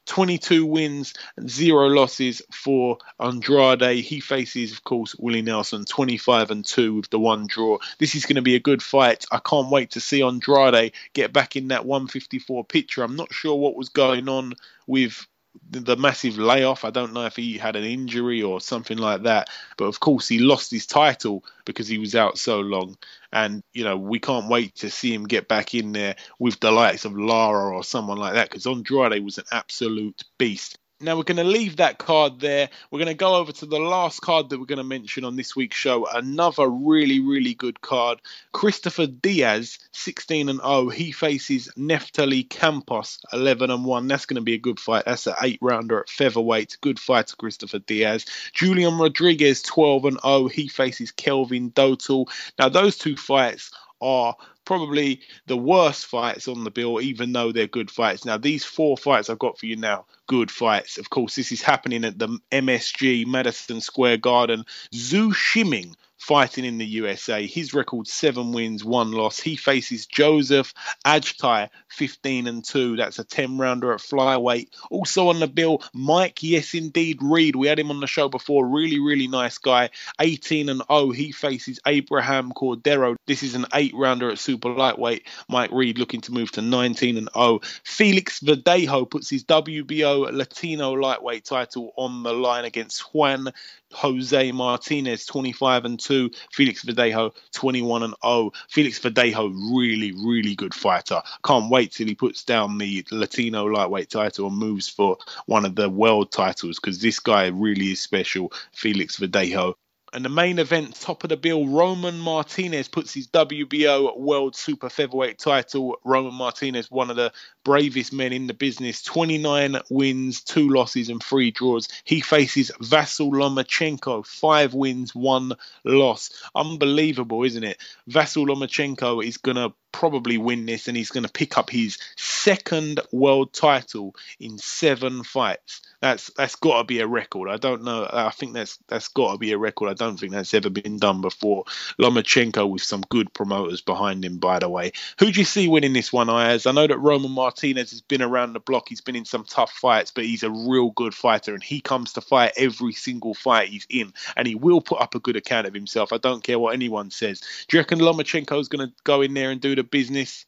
22 0.07 0.66
wins 0.66 1.14
and 1.38 1.49
zero 1.49 1.88
losses 1.88 2.41
for 2.51 2.97
Andrade. 3.20 4.03
He 4.03 4.20
faces, 4.20 4.74
of 4.74 4.84
course, 4.84 5.16
Willie 5.18 5.43
Nelson, 5.43 5.86
25 5.86 6.51
and 6.51 6.66
2 6.66 6.95
with 6.95 7.09
the 7.12 7.20
one 7.20 7.45
draw. 7.47 7.78
This 7.99 8.16
is 8.16 8.26
going 8.26 8.36
to 8.36 8.41
be 8.41 8.55
a 8.55 8.59
good 8.59 8.82
fight. 8.82 9.26
I 9.32 9.39
can't 9.39 9.70
wait 9.70 9.91
to 9.91 10.01
see 10.01 10.24
Andrade 10.24 10.93
get 11.14 11.32
back 11.32 11.55
in 11.55 11.68
that 11.68 11.86
154 11.86 12.66
picture. 12.66 13.03
I'm 13.03 13.16
not 13.16 13.32
sure 13.32 13.55
what 13.55 13.76
was 13.76 13.89
going 13.89 14.28
on 14.28 14.53
with 14.88 15.26
the 15.70 15.95
massive 15.95 16.38
layoff. 16.38 16.86
I 16.86 16.89
don't 16.89 17.14
know 17.14 17.26
if 17.26 17.36
he 17.36 17.58
had 17.58 17.76
an 17.76 17.84
injury 17.84 18.41
or 18.41 18.62
something 18.62 18.97
like 18.97 19.24
that, 19.24 19.49
but 19.78 19.86
of 19.86 19.99
course 19.99 20.28
he 20.28 20.39
lost 20.39 20.72
his 20.72 20.86
title 20.86 21.43
because 21.66 21.88
he 21.88 21.97
was 21.97 22.16
out 22.16 22.38
so 22.38 22.60
long. 22.60 22.97
And 23.32 23.64
you 23.74 23.84
know 23.84 23.97
we 23.97 24.20
can't 24.20 24.49
wait 24.49 24.76
to 24.76 24.89
see 24.89 25.14
him 25.14 25.26
get 25.26 25.47
back 25.47 25.74
in 25.74 25.91
there 25.93 26.16
with 26.39 26.60
the 26.60 26.72
likes 26.72 27.06
of 27.06 27.18
Lara 27.18 27.74
or 27.76 27.84
someone 27.84 28.18
like 28.18 28.34
that 28.34 28.49
because 28.49 28.68
Andrade 28.68 29.24
was 29.24 29.38
an 29.38 29.45
absolute 29.52 30.24
beast. 30.38 30.78
Now 31.02 31.18
we're 31.18 31.24
going 31.24 31.38
to 31.38 31.43
leave 31.43 31.78
that 31.78 31.97
card 31.97 32.39
there. 32.39 32.70
We're 32.89 32.99
going 32.99 33.08
to 33.08 33.14
go 33.14 33.36
over 33.36 33.52
to 33.52 33.66
the 33.66 33.80
last 33.80 34.22
card 34.22 34.49
that 34.49 34.60
we're 34.60 34.66
going 34.66 34.78
to 34.78 34.84
mention 34.84 35.26
on 35.26 35.36
this 35.36 35.56
week's 35.56 35.76
show. 35.76 36.06
Another 36.06 36.70
really, 36.70 37.20
really 37.20 37.54
good 37.54 37.82
card. 37.82 38.22
Christopher 38.52 39.08
Diaz, 39.08 39.80
16 39.93 40.49
and 40.49 40.60
0. 40.60 40.89
He 40.89 41.12
faces 41.12 41.70
Neftali 41.78 42.47
Campos, 42.47 43.20
11 43.34 43.72
and 43.72 43.84
1. 43.84 44.08
That's 44.08 44.26
going 44.26 44.36
to 44.36 44.41
be 44.41 44.54
a 44.54 44.60
good 44.60 44.80
fight. 44.80 45.06
That's 45.06 45.28
an 45.28 45.36
eight 45.41 45.60
rounder 45.62 46.02
at 46.02 46.10
featherweight. 46.10 46.78
Good 46.82 46.99
fight 46.99 47.28
to 47.28 47.36
Christopher 47.36 47.80
Diaz. 47.80 48.26
Julian 48.54 48.97
Rodriguez, 48.97 49.62
12 49.64 50.06
and 50.06 50.20
0. 50.22 50.47
He 50.47 50.68
faces 50.68 51.12
Kelvin 51.12 51.72
Dotel. 51.72 52.28
Now 52.60 52.70
those 52.70 52.97
two 52.97 53.18
fights 53.18 53.72
are 54.02 54.36
probably 54.66 55.22
the 55.47 55.57
worst 55.57 56.05
fights 56.05 56.47
on 56.47 56.64
the 56.64 56.72
bill, 56.72 57.01
even 57.01 57.34
though 57.34 57.51
they're 57.51 57.68
good 57.68 57.91
fights. 57.91 58.26
Now, 58.26 58.38
these 58.38 58.64
four 58.64 58.97
fights 58.97 59.30
I've 59.30 59.39
got 59.39 59.57
for 59.57 59.66
you 59.66 59.76
now, 59.76 60.05
good 60.28 60.51
fights. 60.51 60.97
Of 60.97 61.09
course, 61.09 61.36
this 61.36 61.51
is 61.51 61.62
happening 61.62 62.05
at 62.05 62.20
the 62.20 62.39
MSG 62.51 63.26
Madison 63.28 63.82
Square 63.82 64.18
Garden. 64.18 64.66
Zou 64.93 65.34
Shiming 65.34 65.95
fighting 66.22 66.65
in 66.65 66.78
the 66.78 66.86
USA. 66.86 67.47
His 67.47 67.74
record 67.74 68.07
seven 68.07 68.51
wins, 68.51 68.86
one 68.86 69.11
loss. 69.11 69.39
He 69.39 69.55
faces 69.55 70.05
Joseph 70.05 70.72
Ajtai, 71.03 71.69
15 71.89 72.47
and 72.47 72.63
2. 72.63 72.97
That's 72.97 73.17
a 73.17 73.24
10 73.24 73.57
rounder 73.57 73.91
at 73.91 74.01
flyweight. 74.01 74.69
Also 74.91 75.30
on 75.30 75.39
the 75.39 75.47
bill, 75.47 75.82
Mike, 75.93 76.43
yes 76.43 76.76
indeed, 76.76 77.19
Reed. 77.22 77.55
We 77.55 77.67
had 77.67 77.80
him 77.80 77.89
on 77.89 78.01
the 78.01 78.07
show 78.07 78.30
before. 78.30 78.67
Really, 78.67 78.99
really 78.99 79.28
nice 79.28 79.57
guy. 79.57 79.89
18 80.19 80.69
and 80.69 80.84
0. 80.88 81.09
He 81.09 81.32
faces 81.32 81.80
Abraham 81.88 82.51
Cordero. 82.51 83.15
This 83.26 83.41
is 83.41 83.55
an 83.55 83.65
eight 83.74 83.95
rounder 83.95 84.30
at 84.30 84.38
super 84.38 84.69
lightweight. 84.69 85.26
Mike 85.49 85.72
Reed 85.72 85.97
looking 85.97 86.22
to 86.22 86.32
move 86.32 86.51
to 86.51 86.61
19 86.61 87.17
and 87.17 87.30
0. 87.34 87.61
Felix 87.84 88.41
Verdejo 88.41 89.09
puts 89.09 89.28
his 89.28 89.43
WBO 89.45 90.32
Latino 90.32 90.91
lightweight 90.91 91.45
title 91.45 91.93
on 91.97 92.22
the 92.22 92.32
line 92.32 92.65
against 92.65 93.01
Juan 93.11 93.51
Jose 93.91 94.51
Martinez 94.51 95.25
25 95.25 95.85
and 95.85 95.99
2, 95.99 96.31
Felix 96.51 96.83
Verdejo 96.83 97.33
21 97.53 98.03
and 98.03 98.15
0. 98.23 98.51
Felix 98.69 98.99
Verdejo 98.99 99.51
really 99.73 100.11
really 100.13 100.55
good 100.55 100.73
fighter. 100.73 101.21
Can't 101.43 101.69
wait 101.69 101.91
till 101.91 102.07
he 102.07 102.15
puts 102.15 102.43
down 102.43 102.77
the 102.77 103.05
Latino 103.11 103.65
lightweight 103.65 104.09
title 104.09 104.47
and 104.47 104.57
moves 104.57 104.87
for 104.87 105.17
one 105.45 105.65
of 105.65 105.75
the 105.75 105.89
world 105.89 106.31
titles 106.31 106.79
because 106.79 106.99
this 107.01 107.19
guy 107.19 107.47
really 107.47 107.91
is 107.91 108.01
special. 108.01 108.51
Felix 108.73 109.17
Verdejo 109.17 109.75
and 110.14 110.26
the 110.26 110.30
main 110.30 110.59
event, 110.59 110.99
top 110.99 111.24
of 111.24 111.30
the 111.30 111.38
bill, 111.38 111.68
Roman 111.68 112.20
Martinez 112.20 112.89
puts 112.89 113.14
his 113.14 113.28
WBO 113.28 114.18
World 114.18 114.55
Super 114.55 114.89
Featherweight 114.89 115.39
title. 115.39 115.97
Roman 116.03 116.34
Martinez, 116.34 116.91
one 116.91 117.09
of 117.09 117.16
the 117.16 117.32
bravest 117.64 118.12
men 118.12 118.34
in 118.34 118.47
the 118.47 118.53
business, 118.53 119.01
29 119.03 119.78
wins, 119.89 120.41
two 120.41 120.70
losses, 120.70 121.07
and 121.07 121.24
three 121.24 121.51
draws. 121.51 121.88
He 122.03 122.20
faces 122.20 122.72
Vasyl 122.82 123.32
Lomachenko, 123.32 124.26
five 124.26 124.74
wins, 124.74 125.16
one 125.16 125.53
loss. 125.86 126.30
Unbelievable, 126.53 127.43
isn't 127.43 127.64
it? 127.64 127.78
Vasyl 128.09 128.47
Lomachenko 128.47 129.26
is 129.26 129.38
going 129.38 129.57
to 129.57 129.74
probably 129.91 130.37
win 130.37 130.65
this 130.65 130.87
and 130.87 130.97
he's 130.97 131.09
going 131.09 131.25
to 131.25 131.31
pick 131.31 131.57
up 131.57 131.69
his 131.69 131.97
second 132.15 132.99
world 133.11 133.53
title 133.53 134.15
in 134.39 134.57
seven 134.57 135.23
fights. 135.23 135.81
That's 136.01 136.31
that's 136.31 136.55
got 136.55 136.79
to 136.79 136.83
be 136.83 136.99
a 136.99 137.07
record. 137.07 137.49
I 137.49 137.57
don't 137.57 137.83
know. 137.83 138.09
I 138.11 138.31
think 138.31 138.53
that's 138.53 138.77
that's 138.87 139.07
got 139.09 139.33
to 139.33 139.37
be 139.37 139.51
a 139.51 139.57
record. 139.57 139.89
I 139.89 139.93
don't 139.93 140.19
think 140.19 140.31
that's 140.31 140.55
ever 140.55 140.71
been 140.71 140.97
done 140.97 141.21
before. 141.21 141.65
Lomachenko 141.99 142.67
with 142.67 142.81
some 142.81 143.01
good 143.09 143.31
promoters 143.33 143.81
behind 143.81 144.25
him, 144.25 144.37
by 144.37 144.57
the 144.57 144.67
way. 144.67 144.93
Who 145.19 145.31
do 145.31 145.39
you 145.39 145.45
see 145.45 145.67
winning 145.67 145.93
this 145.93 146.11
one, 146.11 146.27
Ayaz? 146.27 146.65
I 146.65 146.71
know 146.71 146.87
that 146.87 146.97
Roman 146.97 147.31
Martinez 147.31 147.91
has 147.91 148.01
been 148.01 148.23
around 148.23 148.53
the 148.53 148.59
block. 148.59 148.89
He's 148.89 149.01
been 149.01 149.15
in 149.15 149.25
some 149.25 149.43
tough 149.43 149.71
fights, 149.71 150.09
but 150.09 150.25
he's 150.25 150.41
a 150.41 150.49
real 150.49 150.89
good 150.89 151.13
fighter, 151.13 151.53
and 151.53 151.61
he 151.61 151.81
comes 151.81 152.13
to 152.13 152.21
fight 152.21 152.53
every 152.57 152.93
single 152.93 153.35
fight 153.35 153.69
he's 153.69 153.85
in, 153.87 154.11
and 154.35 154.47
he 154.47 154.55
will 154.55 154.81
put 154.81 155.01
up 155.01 155.13
a 155.13 155.19
good 155.19 155.35
account 155.35 155.67
of 155.67 155.73
himself. 155.75 156.11
I 156.11 156.17
don't 156.17 156.43
care 156.43 156.57
what 156.57 156.73
anyone 156.73 157.11
says. 157.11 157.41
Do 157.67 157.77
you 157.77 157.81
reckon 157.81 157.99
Lomachenko's 157.99 158.69
going 158.69 158.87
to 158.87 158.93
go 159.03 159.21
in 159.21 159.35
there 159.35 159.51
and 159.51 159.61
do 159.61 159.75
the 159.75 159.80
business? 159.84 160.45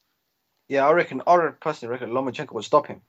Yeah, 0.68 0.86
I 0.86 0.92
reckon. 0.92 1.22
I 1.26 1.50
personally 1.60 1.92
reckon 1.92 2.10
Lomachenko 2.10 2.52
would 2.52 2.64
stop 2.64 2.86
him. 2.86 3.02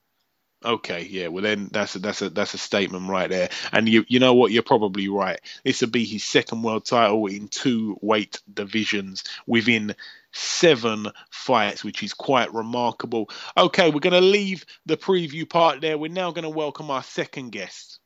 Okay, 0.64 1.04
yeah. 1.04 1.28
Well, 1.28 1.44
then 1.44 1.70
that's 1.72 1.96
a, 1.96 2.00
that's 2.00 2.22
a 2.22 2.30
that's 2.30 2.54
a 2.56 2.58
statement 2.58 3.10
right 3.10 3.30
there. 3.30 3.50
And 3.72 3.88
you 3.88 4.04
you 4.08 4.20
know 4.20 4.34
what? 4.34 4.52
You're 4.52 4.64
probably 4.64 5.08
right. 5.10 5.40
This 5.64 5.82
will 5.82 5.90
be 5.90 6.06
his 6.06 6.24
second 6.24 6.64
world 6.64 6.86
title 6.86 7.28
in 7.28 7.48
two 7.50 7.98
weight 8.02 8.42
divisions 8.52 9.24
within 9.46 9.96
seven 10.32 11.08
fights, 11.30 11.84
which 11.84 12.02
is 12.02 12.14
quite 12.14 12.54
remarkable. 12.54 13.30
Okay, 13.56 13.92
we're 13.92 14.00
going 14.00 14.14
to 14.14 14.22
leave 14.22 14.66
the 14.86 14.98
preview 14.98 15.48
part 15.48 15.82
there. 15.82 15.98
We're 15.98 16.12
now 16.12 16.32
going 16.32 16.44
to 16.44 16.50
welcome 16.50 16.90
our 16.90 17.04
second 17.04 17.52
guest. 17.52 18.00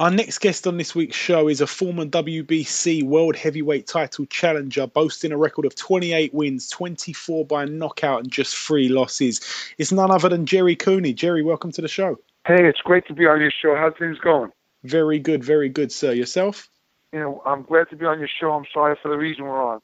Our 0.00 0.10
next 0.10 0.38
guest 0.38 0.66
on 0.66 0.76
this 0.76 0.92
week's 0.96 1.14
show 1.16 1.46
is 1.48 1.60
a 1.60 1.68
former 1.68 2.04
WBC 2.04 3.04
World 3.04 3.36
Heavyweight 3.36 3.86
Title 3.86 4.26
challenger, 4.26 4.88
boasting 4.88 5.30
a 5.30 5.36
record 5.36 5.64
of 5.66 5.76
28 5.76 6.34
wins, 6.34 6.68
24 6.70 7.44
by 7.46 7.64
knockout, 7.66 8.24
and 8.24 8.30
just 8.32 8.56
three 8.56 8.88
losses. 8.88 9.40
It's 9.78 9.92
none 9.92 10.10
other 10.10 10.28
than 10.28 10.46
Jerry 10.46 10.74
Cooney. 10.74 11.12
Jerry, 11.12 11.42
welcome 11.44 11.70
to 11.72 11.80
the 11.80 11.86
show. 11.86 12.18
Hey, 12.44 12.66
it's 12.66 12.80
great 12.80 13.06
to 13.06 13.14
be 13.14 13.24
on 13.26 13.40
your 13.40 13.52
show. 13.52 13.76
How's 13.76 13.92
things 13.96 14.18
going? 14.18 14.50
Very 14.82 15.20
good, 15.20 15.44
very 15.44 15.68
good, 15.68 15.92
sir. 15.92 16.12
Yourself? 16.12 16.68
You 17.12 17.20
know, 17.20 17.42
I'm 17.46 17.62
glad 17.62 17.88
to 17.90 17.96
be 17.96 18.04
on 18.04 18.18
your 18.18 18.28
show. 18.40 18.50
I'm 18.50 18.66
sorry 18.74 18.96
for 19.00 19.08
the 19.10 19.16
reason 19.16 19.44
we're 19.44 19.62
on. 19.62 19.80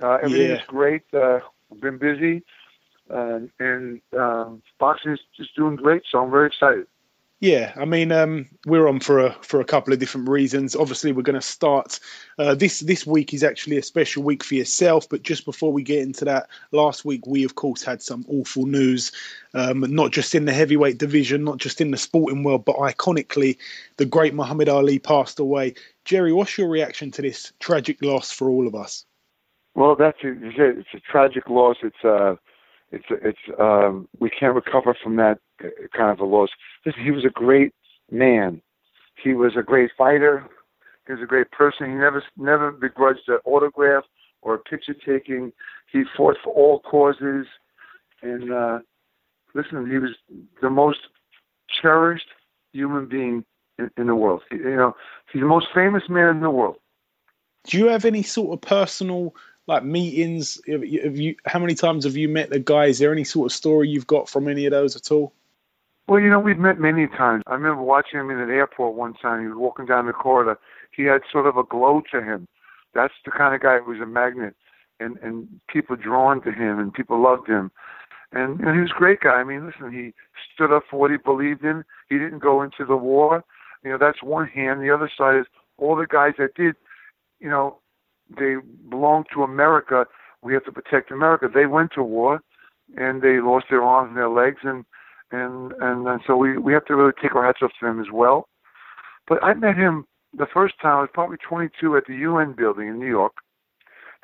Uh, 0.00 0.18
everything 0.22 0.50
Yeah. 0.50 0.58
is 0.58 0.66
great. 0.68 1.02
Uh, 1.12 1.40
I've 1.72 1.80
been 1.80 1.98
busy, 1.98 2.44
uh, 3.10 3.40
and 3.58 4.00
um, 4.16 4.62
boxing 4.78 5.12
is 5.12 5.20
just 5.36 5.56
doing 5.56 5.74
great. 5.74 6.04
So 6.08 6.22
I'm 6.22 6.30
very 6.30 6.46
excited. 6.46 6.86
Yeah, 7.42 7.72
I 7.74 7.86
mean, 7.86 8.12
um, 8.12 8.48
we're 8.66 8.86
on 8.86 9.00
for 9.00 9.18
a 9.18 9.32
for 9.42 9.60
a 9.60 9.64
couple 9.64 9.92
of 9.92 9.98
different 9.98 10.28
reasons. 10.28 10.76
Obviously, 10.76 11.10
we're 11.10 11.22
going 11.22 11.34
to 11.34 11.40
start 11.40 11.98
uh, 12.38 12.54
this 12.54 12.78
this 12.78 13.04
week 13.04 13.34
is 13.34 13.42
actually 13.42 13.76
a 13.78 13.82
special 13.82 14.22
week 14.22 14.44
for 14.44 14.54
yourself. 14.54 15.08
But 15.08 15.24
just 15.24 15.44
before 15.44 15.72
we 15.72 15.82
get 15.82 16.02
into 16.02 16.24
that, 16.24 16.48
last 16.70 17.04
week 17.04 17.26
we 17.26 17.42
of 17.42 17.56
course 17.56 17.82
had 17.82 18.00
some 18.00 18.24
awful 18.28 18.66
news, 18.66 19.10
um, 19.54 19.80
not 19.88 20.12
just 20.12 20.36
in 20.36 20.44
the 20.44 20.52
heavyweight 20.52 20.98
division, 20.98 21.42
not 21.42 21.58
just 21.58 21.80
in 21.80 21.90
the 21.90 21.96
sporting 21.96 22.44
world, 22.44 22.64
but 22.64 22.76
iconically, 22.76 23.58
the 23.96 24.06
great 24.06 24.34
Muhammad 24.34 24.68
Ali 24.68 25.00
passed 25.00 25.40
away. 25.40 25.74
Jerry, 26.04 26.32
what's 26.32 26.56
your 26.56 26.68
reaction 26.68 27.10
to 27.10 27.22
this 27.22 27.52
tragic 27.58 28.00
loss 28.02 28.30
for 28.30 28.50
all 28.50 28.68
of 28.68 28.76
us? 28.76 29.04
Well, 29.74 29.96
that's 29.96 30.18
a, 30.22 30.28
it's 30.28 30.94
a 30.94 31.00
tragic 31.00 31.48
loss. 31.48 31.78
It's 31.82 32.04
uh, 32.04 32.36
it's 32.92 33.06
it's 33.10 33.58
um, 33.58 34.08
we 34.20 34.30
can't 34.30 34.54
recover 34.54 34.96
from 35.02 35.16
that 35.16 35.40
kind 35.96 36.10
of 36.10 36.20
a 36.20 36.24
loss. 36.24 36.50
Listen, 36.84 37.02
he 37.02 37.10
was 37.10 37.24
a 37.24 37.30
great 37.30 37.72
man. 38.10 38.60
He 39.22 39.34
was 39.34 39.52
a 39.56 39.62
great 39.62 39.90
fighter. 39.96 40.46
He 41.06 41.12
was 41.12 41.22
a 41.22 41.26
great 41.26 41.50
person. 41.50 41.90
He 41.90 41.94
never 41.96 42.22
never 42.36 42.70
begrudged 42.72 43.28
an 43.28 43.38
autograph 43.44 44.04
or 44.42 44.54
a 44.54 44.58
picture 44.58 44.94
taking. 44.94 45.52
He 45.92 46.04
fought 46.16 46.36
for 46.42 46.52
all 46.52 46.80
causes, 46.80 47.46
and 48.22 48.52
uh, 48.52 48.78
listen, 49.54 49.90
he 49.90 49.98
was 49.98 50.10
the 50.60 50.70
most 50.70 51.00
cherished 51.82 52.28
human 52.72 53.06
being 53.06 53.44
in, 53.78 53.90
in 53.96 54.06
the 54.06 54.14
world. 54.14 54.42
He- 54.50 54.56
you 54.56 54.76
know, 54.76 54.96
he's 55.32 55.42
the 55.42 55.48
most 55.48 55.66
famous 55.74 56.04
man 56.08 56.36
in 56.36 56.40
the 56.40 56.50
world. 56.50 56.76
Do 57.64 57.78
you 57.78 57.86
have 57.86 58.04
any 58.04 58.22
sort 58.22 58.52
of 58.52 58.60
personal 58.60 59.34
like 59.66 59.84
meetings? 59.84 60.60
Have 60.66 60.84
you, 60.84 61.02
have 61.02 61.16
you 61.16 61.36
how 61.46 61.58
many 61.58 61.74
times 61.74 62.04
have 62.04 62.16
you 62.16 62.28
met 62.28 62.50
the 62.50 62.58
guy? 62.58 62.86
Is 62.86 62.98
there 62.98 63.12
any 63.12 63.24
sort 63.24 63.52
of 63.52 63.56
story 63.56 63.88
you've 63.88 64.06
got 64.06 64.28
from 64.28 64.48
any 64.48 64.66
of 64.66 64.72
those 64.72 64.96
at 64.96 65.12
all? 65.12 65.32
Well, 66.08 66.20
you 66.20 66.30
know, 66.30 66.40
we've 66.40 66.58
met 66.58 66.80
many 66.80 67.06
times. 67.06 67.42
I 67.46 67.54
remember 67.54 67.82
watching 67.82 68.18
him 68.18 68.30
in 68.30 68.38
an 68.38 68.50
airport 68.50 68.94
one 68.94 69.14
time. 69.14 69.40
He 69.40 69.46
was 69.46 69.56
walking 69.56 69.86
down 69.86 70.06
the 70.06 70.12
corridor. 70.12 70.58
He 70.94 71.04
had 71.04 71.22
sort 71.30 71.46
of 71.46 71.56
a 71.56 71.62
glow 71.62 72.02
to 72.12 72.22
him. 72.22 72.48
That's 72.94 73.14
the 73.24 73.30
kind 73.30 73.54
of 73.54 73.62
guy 73.62 73.78
who 73.78 73.92
was 73.92 74.00
a 74.00 74.06
magnet, 74.06 74.54
and 75.00 75.16
and 75.22 75.48
people 75.68 75.96
drawn 75.96 76.42
to 76.42 76.52
him, 76.52 76.78
and 76.78 76.92
people 76.92 77.22
loved 77.22 77.48
him. 77.48 77.70
And, 78.32 78.60
and 78.60 78.74
he 78.74 78.80
was 78.80 78.92
a 78.94 78.98
great 78.98 79.20
guy. 79.20 79.34
I 79.34 79.44
mean, 79.44 79.66
listen, 79.66 79.92
he 79.92 80.14
stood 80.54 80.74
up 80.74 80.84
for 80.90 80.98
what 80.98 81.10
he 81.10 81.18
believed 81.18 81.64
in. 81.64 81.84
He 82.08 82.18
didn't 82.18 82.38
go 82.38 82.62
into 82.62 82.84
the 82.86 82.96
war. 82.96 83.44
You 83.84 83.90
know, 83.90 83.98
that's 83.98 84.22
one 84.22 84.48
hand. 84.48 84.80
The 84.80 84.90
other 84.90 85.10
side 85.16 85.38
is 85.40 85.46
all 85.76 85.96
the 85.96 86.06
guys 86.06 86.34
that 86.38 86.54
did. 86.54 86.74
You 87.40 87.50
know, 87.50 87.78
they 88.28 88.56
belong 88.88 89.24
to 89.34 89.42
America. 89.42 90.06
We 90.42 90.54
have 90.54 90.64
to 90.64 90.72
protect 90.72 91.10
America. 91.10 91.48
They 91.52 91.66
went 91.66 91.92
to 91.94 92.02
war, 92.02 92.40
and 92.96 93.22
they 93.22 93.40
lost 93.40 93.66
their 93.70 93.82
arms 93.82 94.08
and 94.08 94.16
their 94.16 94.30
legs, 94.30 94.60
and 94.62 94.84
and 95.32 95.72
and, 95.80 96.06
and 96.06 96.20
so 96.26 96.36
we 96.36 96.58
we 96.58 96.72
have 96.72 96.84
to 96.86 96.96
really 96.96 97.12
take 97.20 97.34
our 97.34 97.44
hats 97.44 97.60
off 97.62 97.72
to 97.80 97.86
him 97.86 98.00
as 98.00 98.08
well. 98.12 98.48
But 99.28 99.42
I 99.42 99.54
met 99.54 99.76
him 99.76 100.06
the 100.36 100.46
first 100.52 100.74
time. 100.80 100.98
I 100.98 101.00
was 101.02 101.10
probably 101.12 101.36
22 101.36 101.96
at 101.96 102.04
the 102.06 102.16
UN 102.16 102.52
building 102.52 102.88
in 102.88 102.98
New 102.98 103.08
York. 103.08 103.32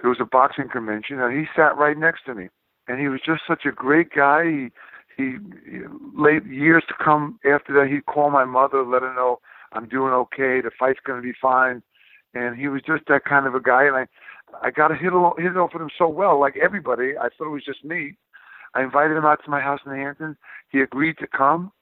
There 0.01 0.11
was 0.11 0.21
a 0.21 0.25
boxing 0.25 0.69
convention, 0.71 1.21
and 1.21 1.37
he 1.37 1.47
sat 1.57 1.77
right 1.77 1.97
next 1.97 2.25
to 2.27 2.35
me. 2.35 2.49
And 2.87 3.01
he 3.01 3.09
was 3.09 3.21
just 3.25 3.43
such 3.47 3.65
a 3.67 3.73
great 3.73 4.11
guy. 4.15 4.45
He 4.45 4.69
he, 5.17 5.35
late 6.17 6.47
years 6.47 6.85
to 6.89 6.95
come 7.05 7.41
after 7.45 7.75
that, 7.75 7.89
he'd 7.91 8.07
call 8.07 8.31
my 8.31 8.45
mother, 8.45 8.85
let 8.85 9.03
her 9.03 9.13
know 9.15 9.41
I'm 9.73 9.89
doing 9.89 10.13
okay. 10.13 10.61
The 10.61 10.71
fight's 10.79 11.01
going 11.05 11.21
to 11.21 11.27
be 11.27 11.35
fine. 11.41 11.83
And 12.35 12.57
he 12.57 12.69
was 12.69 12.83
just 12.87 13.03
that 13.09 13.25
kind 13.25 13.47
of 13.47 13.55
a 13.55 13.61
guy. 13.61 13.85
And 13.85 13.97
I 13.97 14.07
I 14.63 14.71
got 14.71 14.89
to 14.89 14.95
hit 14.95 15.13
it 15.13 15.43
hit 15.43 15.53
it 15.53 15.57
off 15.57 15.71
with 15.73 15.83
him 15.83 15.91
so 15.99 16.09
well, 16.09 16.41
like 16.41 16.57
everybody. 16.57 17.13
I 17.19 17.29
thought 17.29 17.49
it 17.49 17.51
was 17.51 17.65
just 17.65 17.85
me. 17.85 18.17
I 18.75 18.83
invited 18.83 19.16
him 19.16 19.25
out 19.25 19.43
to 19.45 19.51
my 19.51 19.61
house 19.61 19.81
in 19.85 19.93
the 19.93 19.99
Hamptons. 19.99 20.37
He 20.71 20.81
agreed 20.81 21.19
to 21.19 21.27
come, 21.27 21.73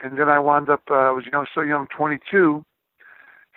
and 0.00 0.18
then 0.18 0.28
I 0.28 0.38
wound 0.38 0.68
up. 0.70 0.82
Uh, 0.90 0.94
I 0.94 1.10
was 1.10 1.24
young, 1.30 1.46
so 1.54 1.60
young, 1.62 1.86
22. 1.96 2.64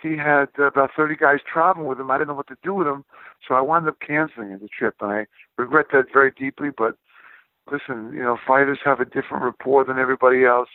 He 0.02 0.16
had 0.16 0.48
uh, 0.58 0.64
about 0.64 0.90
30 0.96 1.16
guys 1.16 1.38
traveling 1.50 1.86
with 1.86 2.00
him. 2.00 2.10
I 2.10 2.18
didn't 2.18 2.28
know 2.28 2.34
what 2.34 2.48
to 2.48 2.56
do 2.62 2.74
with 2.74 2.86
him, 2.86 3.04
so 3.46 3.54
I 3.54 3.60
wound 3.60 3.88
up 3.88 3.98
canceling 4.06 4.50
the 4.50 4.68
trip, 4.68 4.96
and 5.00 5.10
I 5.10 5.26
regret 5.56 5.86
that 5.92 6.06
very 6.12 6.32
deeply. 6.32 6.68
But 6.76 6.96
listen, 7.70 8.12
you 8.12 8.22
know, 8.22 8.36
fighters 8.46 8.78
have 8.84 9.00
a 9.00 9.04
different 9.04 9.44
rapport 9.44 9.84
than 9.84 9.98
everybody 9.98 10.44
else. 10.44 10.68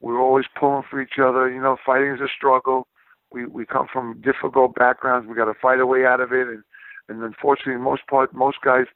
We're 0.00 0.20
always 0.20 0.44
pulling 0.58 0.84
for 0.88 1.00
each 1.00 1.18
other. 1.18 1.50
You 1.50 1.60
know, 1.60 1.76
fighting 1.84 2.12
is 2.12 2.20
a 2.20 2.28
struggle. 2.34 2.86
We 3.32 3.46
we 3.46 3.66
come 3.66 3.86
from 3.92 4.20
difficult 4.20 4.74
backgrounds. 4.74 5.28
We 5.28 5.34
got 5.34 5.46
to 5.46 5.54
fight 5.60 5.78
our 5.78 5.86
way 5.86 6.04
out 6.06 6.20
of 6.20 6.32
it, 6.32 6.46
and 6.46 6.62
and 7.08 7.22
unfortunately, 7.22 7.82
most 7.82 8.06
part, 8.06 8.34
most 8.34 8.58
guys 8.64 8.86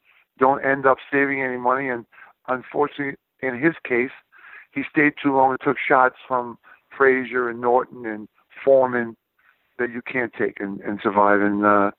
don't 0.40 0.64
end 0.64 0.86
up 0.86 0.98
saving 1.12 1.42
any 1.42 1.58
money. 1.58 1.88
And 1.88 2.04
unfortunately, 2.48 3.16
in 3.40 3.60
his 3.60 3.74
case, 3.86 4.10
he 4.72 4.82
stayed 4.90 5.12
too 5.22 5.36
long 5.36 5.50
and 5.50 5.60
took 5.62 5.76
shots 5.78 6.16
from 6.26 6.58
Frazier 6.96 7.48
and 7.48 7.60
Norton 7.60 8.06
and 8.06 8.28
Foreman 8.64 9.16
that 9.78 9.90
you 9.90 10.02
can't 10.02 10.32
take 10.38 10.60
and, 10.60 10.80
and 10.80 11.00
survive. 11.02 11.40
And 11.40 11.64
uh, 11.64 11.90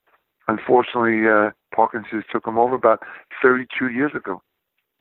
unfortunately, 0.47 1.27
uh, 1.27 1.51
Parkinson's 1.75 2.25
took 2.31 2.45
him 2.45 2.57
over 2.57 2.75
about 2.75 3.01
32 3.41 3.89
years 3.89 4.11
ago. 4.15 4.41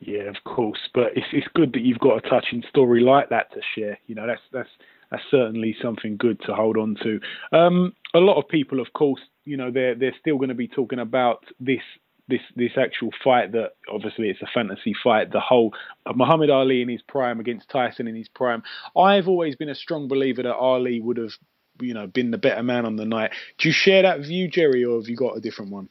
Yeah, 0.00 0.22
of 0.22 0.36
course, 0.44 0.78
but 0.94 1.08
it's 1.14 1.26
it's 1.30 1.46
good 1.54 1.74
that 1.74 1.82
you've 1.82 1.98
got 1.98 2.24
a 2.24 2.28
touching 2.28 2.62
story 2.66 3.02
like 3.02 3.28
that 3.28 3.52
to 3.52 3.60
share. 3.74 3.98
You 4.06 4.14
know, 4.14 4.26
that's 4.26 4.40
that's 4.50 4.68
that's 5.10 5.22
certainly 5.30 5.76
something 5.82 6.16
good 6.16 6.40
to 6.46 6.54
hold 6.54 6.78
on 6.78 6.96
to. 7.02 7.20
Um, 7.52 7.92
a 8.14 8.18
lot 8.18 8.38
of 8.38 8.48
people, 8.48 8.80
of 8.80 8.94
course, 8.94 9.20
you 9.44 9.58
know, 9.58 9.70
they're 9.70 9.94
they're 9.94 10.14
still 10.18 10.38
going 10.38 10.48
to 10.48 10.54
be 10.54 10.68
talking 10.68 11.00
about 11.00 11.44
this 11.60 11.82
this 12.30 12.40
this 12.56 12.72
actual 12.78 13.10
fight 13.22 13.52
that 13.52 13.72
obviously 13.92 14.30
it's 14.30 14.42
a 14.42 14.48
fantasy 14.52 14.94
fight. 15.02 15.32
The 15.32 15.40
whole 15.40 15.74
uh, 16.06 16.12
Muhammad 16.14 16.50
Ali 16.50 16.82
in 16.82 16.88
his 16.88 17.02
prime 17.02 17.40
against 17.40 17.68
Tyson 17.68 18.08
in 18.08 18.14
his 18.14 18.28
prime. 18.28 18.62
I've 18.96 19.28
always 19.28 19.56
been 19.56 19.68
a 19.68 19.74
strong 19.74 20.08
believer 20.08 20.42
that 20.42 20.54
Ali 20.54 21.00
would 21.00 21.18
have, 21.18 21.32
you 21.80 21.92
know, 21.92 22.06
been 22.06 22.30
the 22.30 22.38
better 22.38 22.62
man 22.62 22.86
on 22.86 22.96
the 22.96 23.04
night. 23.04 23.32
Do 23.58 23.68
you 23.68 23.72
share 23.72 24.02
that 24.02 24.20
view, 24.20 24.48
Jerry, 24.48 24.84
or 24.84 24.98
have 24.98 25.08
you 25.08 25.16
got 25.16 25.36
a 25.36 25.40
different 25.40 25.72
one? 25.72 25.88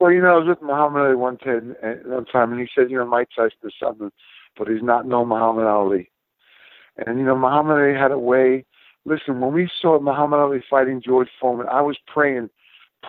Well, 0.00 0.12
you 0.12 0.20
know, 0.22 0.34
I 0.34 0.38
was 0.38 0.48
with 0.48 0.62
Muhammad 0.62 1.02
Ali 1.02 1.16
one 1.16 1.38
time, 1.38 1.76
uh, 1.82 1.94
one 2.04 2.24
time, 2.26 2.52
and 2.52 2.60
he 2.60 2.68
said, 2.74 2.90
you 2.90 2.98
know, 2.98 3.06
Mike 3.06 3.28
Tyson 3.34 3.58
is 3.64 3.74
something, 3.82 4.10
but 4.56 4.68
he's 4.68 4.82
not 4.82 5.06
no 5.06 5.24
Muhammad 5.24 5.66
Ali. 5.66 6.10
And 6.96 7.18
you 7.18 7.24
know, 7.24 7.36
Muhammad 7.36 7.78
Ali 7.78 7.94
had 7.94 8.12
a 8.12 8.18
way. 8.18 8.64
Listen, 9.04 9.40
when 9.40 9.52
we 9.52 9.70
saw 9.80 10.00
Muhammad 10.00 10.40
Ali 10.40 10.62
fighting 10.68 11.02
George 11.04 11.28
Foreman, 11.40 11.66
I 11.70 11.82
was 11.82 11.98
praying, 12.06 12.50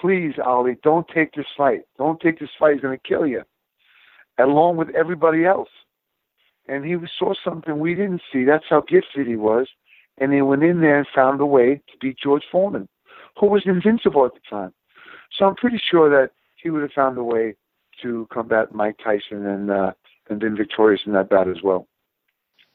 please, 0.02 0.34
Ali, 0.44 0.78
don't 0.84 1.08
take 1.08 1.34
this 1.34 1.46
fight. 1.58 1.82
Don't 1.98 2.20
take 2.20 2.40
this 2.40 2.50
fight. 2.60 2.74
He's 2.74 2.82
going 2.82 2.98
to 2.98 3.08
kill 3.08 3.26
you, 3.26 3.44
along 4.40 4.78
with 4.78 4.90
everybody 4.96 5.46
else. 5.46 5.70
And 6.68 6.84
he 6.84 6.96
saw 7.20 7.34
something 7.44 7.80
we 7.80 7.94
didn't 7.94 8.22
see. 8.32 8.44
That's 8.44 8.66
how 8.70 8.82
gifted 8.82 9.28
he 9.28 9.36
was. 9.36 9.68
And 10.18 10.34
he 10.34 10.42
went 10.42 10.64
in 10.64 10.82
there 10.82 10.98
and 10.98 11.08
found 11.14 11.42
a 11.42 11.46
way 11.46 11.76
to 11.76 11.98
beat 12.00 12.18
George 12.22 12.44
Foreman, 12.52 12.88
who 13.40 13.48
was 13.48 13.64
invincible 13.66 14.26
at 14.26 14.34
the 14.34 14.40
time. 14.50 14.74
So 15.38 15.46
I'm 15.46 15.56
pretty 15.56 15.80
sure 15.92 16.10
that 16.10 16.32
he 16.56 16.70
would 16.70 16.82
have 16.82 16.94
found 16.94 17.18
a 17.18 17.24
way 17.24 17.56
to 18.02 18.28
combat 18.32 18.74
Mike 18.74 18.98
Tyson 19.04 19.46
and 19.46 19.70
uh, 19.70 19.92
and 20.30 20.40
been 20.40 20.56
victorious 20.56 21.02
in 21.06 21.14
that 21.14 21.30
bout 21.30 21.48
as 21.48 21.62
well. 21.64 21.88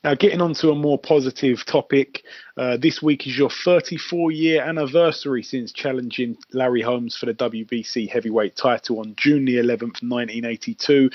Now, 0.03 0.15
getting 0.15 0.41
on 0.41 0.55
to 0.55 0.71
a 0.71 0.75
more 0.75 0.99
positive 0.99 1.67
topic, 1.67 2.25
uh, 2.57 2.79
this 2.79 3.03
week 3.03 3.27
is 3.27 3.37
your 3.37 3.51
34 3.51 4.31
year 4.31 4.63
anniversary 4.63 5.43
since 5.43 5.73
challenging 5.73 6.39
Larry 6.55 6.81
Holmes 6.81 7.15
for 7.15 7.27
the 7.27 7.35
WBC 7.35 8.09
heavyweight 8.09 8.57
title 8.57 9.01
on 9.01 9.15
June 9.19 9.45
the 9.45 9.57
11th, 9.57 10.01
1982. 10.03 11.11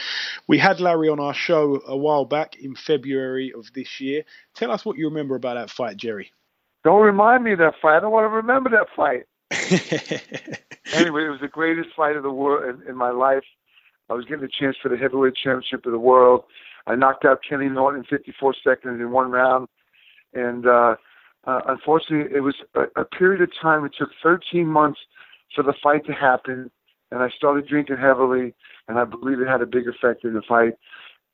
We 0.48 0.60
had 0.60 0.80
Larry 0.80 1.10
on 1.10 1.20
our 1.20 1.34
show 1.34 1.82
a 1.88 1.98
while 1.98 2.26
back 2.26 2.58
in 2.58 2.76
February 2.76 3.52
of 3.58 3.74
this 3.74 4.00
year. 4.00 4.24
Tell 4.54 4.70
us 4.70 4.86
what 4.86 4.98
you 4.98 5.06
remember 5.06 5.36
about 5.36 5.56
that 5.56 5.72
fight, 5.72 5.98
Jerry. 5.98 6.32
Don't 6.84 7.02
remind 7.02 7.44
me 7.44 7.54
of 7.54 7.60
that 7.60 7.74
fight. 7.82 7.98
I 7.98 8.00
don't 8.02 8.12
want 8.12 8.26
to 8.26 8.36
remember 8.36 8.70
that 8.70 8.88
fight. 8.96 9.26
anyway, 10.94 11.26
it 11.26 11.30
was 11.30 11.42
the 11.42 11.48
greatest 11.52 11.90
fight 11.98 12.16
of 12.16 12.22
the 12.22 12.30
world 12.30 12.82
in, 12.82 12.88
in 12.88 12.96
my 12.96 13.10
life. 13.10 13.44
I 14.12 14.14
was 14.14 14.26
given 14.26 14.46
a 14.46 14.64
chance 14.64 14.78
for 14.80 14.90
the 14.90 14.98
heavyweight 14.98 15.34
championship 15.36 15.88
of 15.88 15.92
the 15.92 15.98
world. 15.98 16.44
I 16.88 16.96
knocked 16.96 17.26
out 17.26 17.40
Kenny 17.48 17.70
Norton 17.70 18.02
in 18.02 18.18
54 18.18 18.56
seconds 18.64 19.00
in 19.00 19.12
one 19.12 19.32
round. 19.32 19.68
and 20.34 20.68
uh, 20.68 20.96
uh, 21.46 21.62
unfortunately, 21.68 22.36
it 22.36 22.42
was 22.42 22.56
a, 22.74 23.02
a 23.02 23.06
period 23.06 23.42
of 23.42 23.50
time. 23.62 23.86
It 23.86 23.94
took 23.98 24.10
13 24.24 24.66
months 24.68 25.00
for 25.56 25.64
the 25.64 25.74
fight 25.82 26.06
to 26.08 26.14
happen, 26.14 26.72
and 27.12 27.22
I 27.22 27.30
started 27.30 27.68
drinking 27.68 27.98
heavily, 27.98 28.56
and 28.88 28.98
I 28.98 29.06
believe 29.06 29.40
it 29.40 29.48
had 29.48 29.62
a 29.62 29.68
big 29.68 29.88
effect 29.88 30.24
in 30.24 30.34
the 30.34 30.42
fight. 30.42 30.74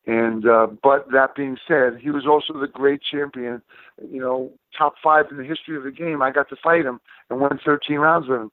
And 0.08 0.47
uh, 0.47 0.68
but 0.82 1.12
that 1.12 1.36
being 1.36 1.58
said, 1.68 1.99
he 2.02 2.10
was 2.10 2.26
also 2.26 2.60
the 2.60 2.68
great 2.68 3.02
champion. 3.04 3.62
You 4.10 4.20
know, 4.20 4.52
top 4.76 4.95
five 5.02 5.26
in 5.30 5.38
the 5.38 5.43
history 5.43 5.78
of 5.78 5.84
the 5.84 5.91
game. 5.91 6.22
I 6.22 6.32
got 6.32 6.49
to 6.49 6.56
fight 6.62 6.86
him 6.86 6.99
and 7.30 7.39
won 7.39 7.60
13 7.64 7.97
rounds 7.97 8.28
with 8.28 8.41
him. 8.41 8.52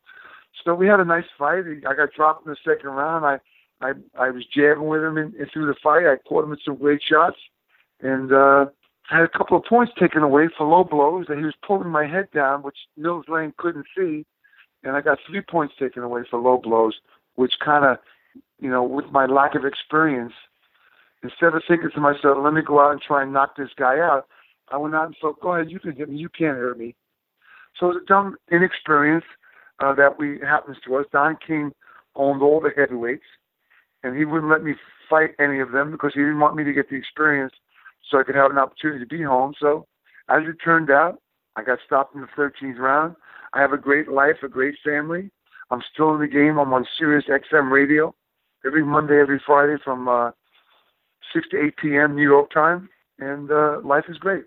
So 0.65 0.75
we 0.75 0.87
had 0.87 1.01
a 1.01 1.05
nice 1.05 1.25
fight. 1.39 1.65
I 1.89 1.95
got 1.95 2.13
dropped 2.15 2.47
in 2.47 2.53
the 2.53 2.57
second 2.65 2.91
round. 2.91 3.25
I 3.25 3.41
I 3.81 3.93
I 4.19 4.31
was 4.31 4.45
jabbing 4.47 4.87
with 4.87 5.03
him 5.03 5.19
in, 5.19 5.35
in 5.39 5.47
through 5.53 5.67
the 5.67 5.75
fight. 5.83 6.07
I 6.07 6.17
caught 6.29 6.45
him 6.45 6.51
with 6.51 6.61
some 6.65 6.77
great 6.77 7.01
shots, 7.03 7.37
and 8.01 8.33
uh, 8.33 8.67
had 9.09 9.23
a 9.23 9.29
couple 9.29 9.57
of 9.57 9.65
points 9.65 9.93
taken 9.99 10.23
away 10.23 10.49
for 10.57 10.67
low 10.67 10.85
blows. 10.85 11.27
And 11.29 11.39
he 11.39 11.45
was 11.45 11.55
pulling 11.67 11.89
my 11.89 12.07
head 12.07 12.29
down, 12.33 12.63
which 12.63 12.79
Mills 12.97 13.27
Lane 13.29 13.55
couldn't 13.57 13.87
see, 13.97 14.27
and 14.83 14.97
I 14.97 15.01
got 15.01 15.19
three 15.27 15.41
points 15.41 15.75
taken 15.79 16.03
away 16.03 16.23
for 16.29 16.39
low 16.41 16.59
blows, 16.59 16.95
which 17.37 17.55
kind 17.65 17.85
of, 17.85 17.99
you 18.61 18.71
know, 18.71 18.83
with 18.83 19.07
my 19.13 19.27
lack 19.27 19.55
of 19.55 19.65
experience, 19.65 20.35
instead 21.23 21.55
of 21.55 21.63
thinking 21.67 21.91
to 21.95 22.01
myself, 22.01 22.39
let 22.39 22.53
me 22.53 22.63
go 22.63 22.81
out 22.81 22.93
and 22.93 23.01
try 23.01 23.23
and 23.23 23.33
knock 23.33 23.57
this 23.57 23.71
guy 23.77 23.99
out, 23.99 24.27
I 24.71 24.77
went 24.77 24.95
out 24.95 25.07
and 25.07 25.17
thought, 25.21 25.41
go 25.41 25.55
ahead, 25.55 25.71
you 25.71 25.81
can 25.81 25.93
hit 25.93 26.09
me, 26.09 26.17
you 26.17 26.29
can't 26.29 26.57
hurt 26.57 26.79
me. 26.79 26.95
So 27.79 27.87
it 27.87 27.95
was 27.95 28.03
a 28.03 28.07
dumb 28.07 28.37
inexperience 28.51 29.25
uh, 29.81 29.95
that 29.95 30.19
we 30.19 30.41
happens 30.41 30.77
to 30.85 30.97
us. 30.97 31.07
Don 31.13 31.37
King 31.45 31.73
owned 32.17 32.43
all 32.43 32.61
the 32.61 32.71
heavyweights, 32.77 33.23
and 34.09 34.17
he 34.17 34.25
wouldn't 34.25 34.51
let 34.51 34.65
me 34.65 34.75
fight 35.09 35.31
any 35.39 35.61
of 35.61 35.73
them 35.73 35.91
because 35.91 36.13
he 36.15 36.21
didn't 36.21 36.41
want 36.41 36.57
me 36.57 36.65
to 36.65 36.73
get 36.73 36.91
the 36.91 36.97
experience 36.97 37.53
so 38.11 38.19
I 38.19 38.25
could 38.25 38.35
have 38.35 38.51
an 38.51 38.59
opportunity 38.59 39.01
to 39.01 39.07
be 39.07 39.23
home. 39.23 39.55
So 39.61 39.87
as 40.29 40.43
it 40.49 40.57
turned 40.65 40.91
out, 40.91 41.21
I 41.57 41.63
got 41.63 41.79
stopped 41.85 42.15
in 42.15 42.23
the 42.23 42.29
13th 42.37 42.79
round. 42.79 43.17
I 43.53 43.61
have 43.61 43.73
a 43.73 43.79
great 43.79 44.09
life, 44.09 44.37
a 44.43 44.49
great 44.49 44.77
family. 44.85 45.31
I'm 45.71 45.83
still 45.93 46.15
in 46.15 46.21
the 46.21 46.27
game. 46.27 46.59
I'm 46.59 46.73
on 46.73 46.87
Sirius 46.99 47.27
XM 47.29 47.71
radio 47.71 48.15
every 48.65 48.85
Monday, 48.85 49.21
every 49.21 49.41
Friday 49.45 49.77
from 49.85 50.09
uh, 50.09 50.31
6 51.35 51.49
to 51.51 51.65
8 51.67 51.77
p.m. 51.77 52.17
New 52.17 52.23
York 52.23 52.51
time, 52.51 52.89
and 53.19 53.51
uh, 53.51 53.81
life 53.85 54.05
is 54.09 54.17
great. 54.19 54.45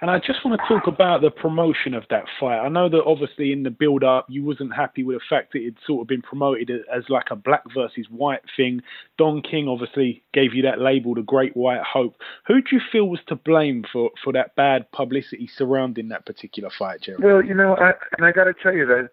And 0.00 0.10
I 0.10 0.18
just 0.18 0.44
want 0.44 0.60
to 0.60 0.68
talk 0.68 0.88
about 0.88 1.22
the 1.22 1.30
promotion 1.30 1.94
of 1.94 2.02
that 2.10 2.24
fight. 2.40 2.58
I 2.58 2.68
know 2.68 2.88
that 2.88 3.04
obviously 3.04 3.52
in 3.52 3.62
the 3.62 3.70
build 3.70 4.02
up 4.02 4.26
you 4.28 4.44
wasn't 4.44 4.74
happy 4.74 5.04
with 5.04 5.18
the 5.18 5.24
fact 5.28 5.52
that 5.52 5.60
it'd 5.60 5.78
sort 5.86 6.02
of 6.02 6.08
been 6.08 6.20
promoted 6.20 6.70
as 6.94 7.04
like 7.08 7.30
a 7.30 7.36
black 7.36 7.62
versus 7.72 8.06
white 8.10 8.42
thing. 8.56 8.82
Don 9.18 9.40
King 9.40 9.68
obviously 9.68 10.24
gave 10.32 10.52
you 10.52 10.62
that 10.62 10.80
label, 10.80 11.14
the 11.14 11.22
Great 11.22 11.56
White 11.56 11.82
Hope. 11.82 12.16
Who 12.46 12.60
do 12.60 12.68
you 12.72 12.80
feel 12.90 13.08
was 13.08 13.20
to 13.28 13.36
blame 13.36 13.84
for, 13.92 14.10
for 14.22 14.32
that 14.32 14.56
bad 14.56 14.90
publicity 14.90 15.48
surrounding 15.56 16.08
that 16.08 16.26
particular 16.26 16.70
fight, 16.76 17.02
Jerry? 17.02 17.18
Well, 17.20 17.44
you 17.44 17.54
know, 17.54 17.76
I, 17.76 17.92
and 18.18 18.26
I 18.26 18.32
got 18.32 18.44
to 18.44 18.54
tell 18.54 18.74
you 18.74 18.86
that 18.86 19.10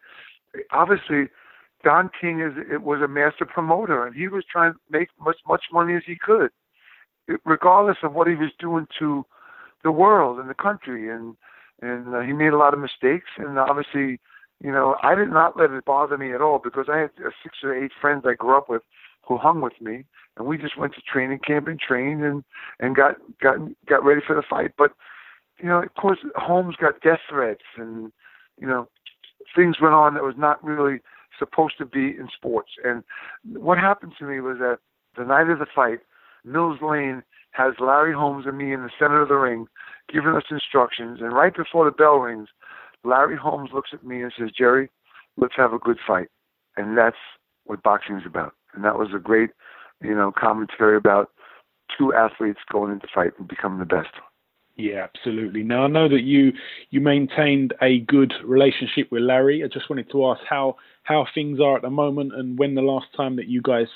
obviously 0.72 1.30
Don 1.84 2.10
King 2.20 2.42
is 2.42 2.54
it 2.72 2.82
was 2.82 3.02
a 3.02 3.08
master 3.08 3.46
promoter, 3.46 4.06
and 4.06 4.16
he 4.16 4.28
was 4.28 4.44
trying 4.52 4.74
to 4.74 4.80
make 4.90 5.10
much 5.20 5.38
much 5.48 5.66
money 5.72 5.96
as 5.96 6.04
he 6.06 6.16
could, 6.16 6.50
regardless 7.46 7.98
of 8.04 8.14
what 8.14 8.28
he 8.28 8.36
was 8.36 8.50
doing 8.60 8.88
to 9.00 9.26
the 9.84 9.92
world 9.92 10.40
and 10.40 10.50
the 10.50 10.56
country 10.56 11.10
and 11.10 11.36
and 11.82 12.14
uh, 12.14 12.20
he 12.22 12.34
made 12.34 12.54
a 12.54 12.58
lot 12.58 12.74
of 12.74 12.80
mistakes 12.80 13.28
and 13.38 13.58
obviously 13.58 14.20
you 14.64 14.72
know 14.72 14.96
i 15.04 15.16
did 15.16 15.30
not 15.30 15.58
let 15.58 15.72
it 15.72 15.86
bother 15.86 16.18
me 16.18 16.34
at 16.34 16.42
all 16.42 16.60
because 16.64 16.88
i 16.92 16.98
had 16.98 17.10
uh, 17.26 17.30
six 17.44 17.58
or 17.64 17.76
eight 17.76 17.92
friends 18.00 18.24
i 18.26 18.34
grew 18.34 18.58
up 18.58 18.70
with 18.70 18.84
who 19.28 19.38
hung 19.38 19.62
with 19.62 19.80
me 19.82 20.06
and 20.38 20.48
we 20.48 20.58
just 20.58 20.78
went 20.78 20.94
to 20.96 21.02
training 21.02 21.40
camp 21.46 21.68
and 21.68 21.80
trained 21.80 22.24
and 22.24 22.44
and 22.80 22.96
got 22.96 23.16
got 23.42 23.58
got 23.88 24.04
ready 24.04 24.22
for 24.26 24.36
the 24.36 24.44
fight. 24.48 24.72
But 24.78 24.92
you 25.60 25.68
know 25.68 25.84
of 25.84 25.94
course 25.96 26.20
holmes 26.36 26.76
got 26.76 27.02
death 27.02 27.20
threats 27.30 27.64
and 27.78 28.12
you 28.60 28.68
know 28.68 28.88
things 29.56 29.82
went 29.82 29.94
on 29.94 30.14
that 30.14 30.24
was 30.24 30.36
not 30.38 30.64
really 30.64 31.00
supposed 31.38 31.78
to 31.78 31.86
be 31.86 32.08
in 32.08 32.28
sports. 32.34 32.72
And 32.84 33.04
what 33.54 33.78
happened 33.78 34.14
to 34.20 34.26
me 34.26 34.40
was 34.40 34.58
that 34.60 34.80
the 35.18 35.26
night 35.26 35.50
of 35.50 35.60
the 35.60 35.66
fight 35.74 36.00
mills 36.44 36.80
lane 36.82 37.24
has 37.52 37.74
Larry 37.80 38.14
Holmes 38.14 38.46
and 38.48 38.58
me 38.58 38.74
in 38.74 38.84
the 38.84 38.90
center 38.98 39.22
of 39.22 39.30
the 39.30 39.36
ring, 39.36 39.68
giving 40.12 40.32
us 40.32 40.44
instructions. 40.50 41.20
And 41.22 41.34
right 41.34 41.56
before 41.56 41.86
the 41.86 41.92
bell 41.92 42.18
rings, 42.18 42.50
Larry 43.04 43.38
Holmes 43.38 43.72
looks 43.74 43.92
at 43.94 44.06
me 44.06 44.22
and 44.22 44.32
says, 44.38 44.50
Jerry, 44.58 44.90
let's 45.38 45.56
have 45.58 45.74
a 45.74 45.80
good 45.80 45.98
fight. 46.06 46.28
And 46.78 46.98
that's 46.98 47.18
what 47.66 47.84
boxing 47.84 48.18
is 48.18 48.26
about. 48.26 48.54
And 48.74 48.84
that 48.84 48.98
was 48.98 49.10
a 49.14 49.20
great, 49.20 49.50
you 50.02 50.16
know, 50.16 50.32
commentary 50.32 50.96
about 50.98 51.30
two 51.98 52.14
athletes 52.14 52.60
going 52.72 52.92
into 52.92 53.08
fight 53.14 53.32
and 53.38 53.48
becoming 53.48 53.80
the 53.80 53.86
best. 53.86 54.12
Yeah, 54.78 55.08
absolutely. 55.14 55.64
Now 55.64 55.84
I 55.84 55.88
know 55.88 56.08
that 56.08 56.24
you 56.24 56.54
you 56.90 57.02
maintained 57.02 57.74
a 57.82 58.00
good 58.00 58.34
relationship 58.44 59.12
with 59.12 59.22
Larry. 59.22 59.64
I 59.64 59.68
just 59.68 59.90
wanted 59.90 60.10
to 60.12 60.28
ask 60.28 60.42
how 60.50 60.78
how 61.04 61.28
things 61.34 61.60
are 61.60 61.76
at 61.76 61.82
the 61.82 61.90
moment 61.90 62.34
and 62.34 62.58
when 62.58 62.76
the 62.76 62.82
last 62.82 63.08
time 63.16 63.36
that 63.36 63.48
you 63.48 63.62
guys 63.62 63.88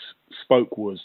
spoke 0.43 0.78
was. 0.78 0.99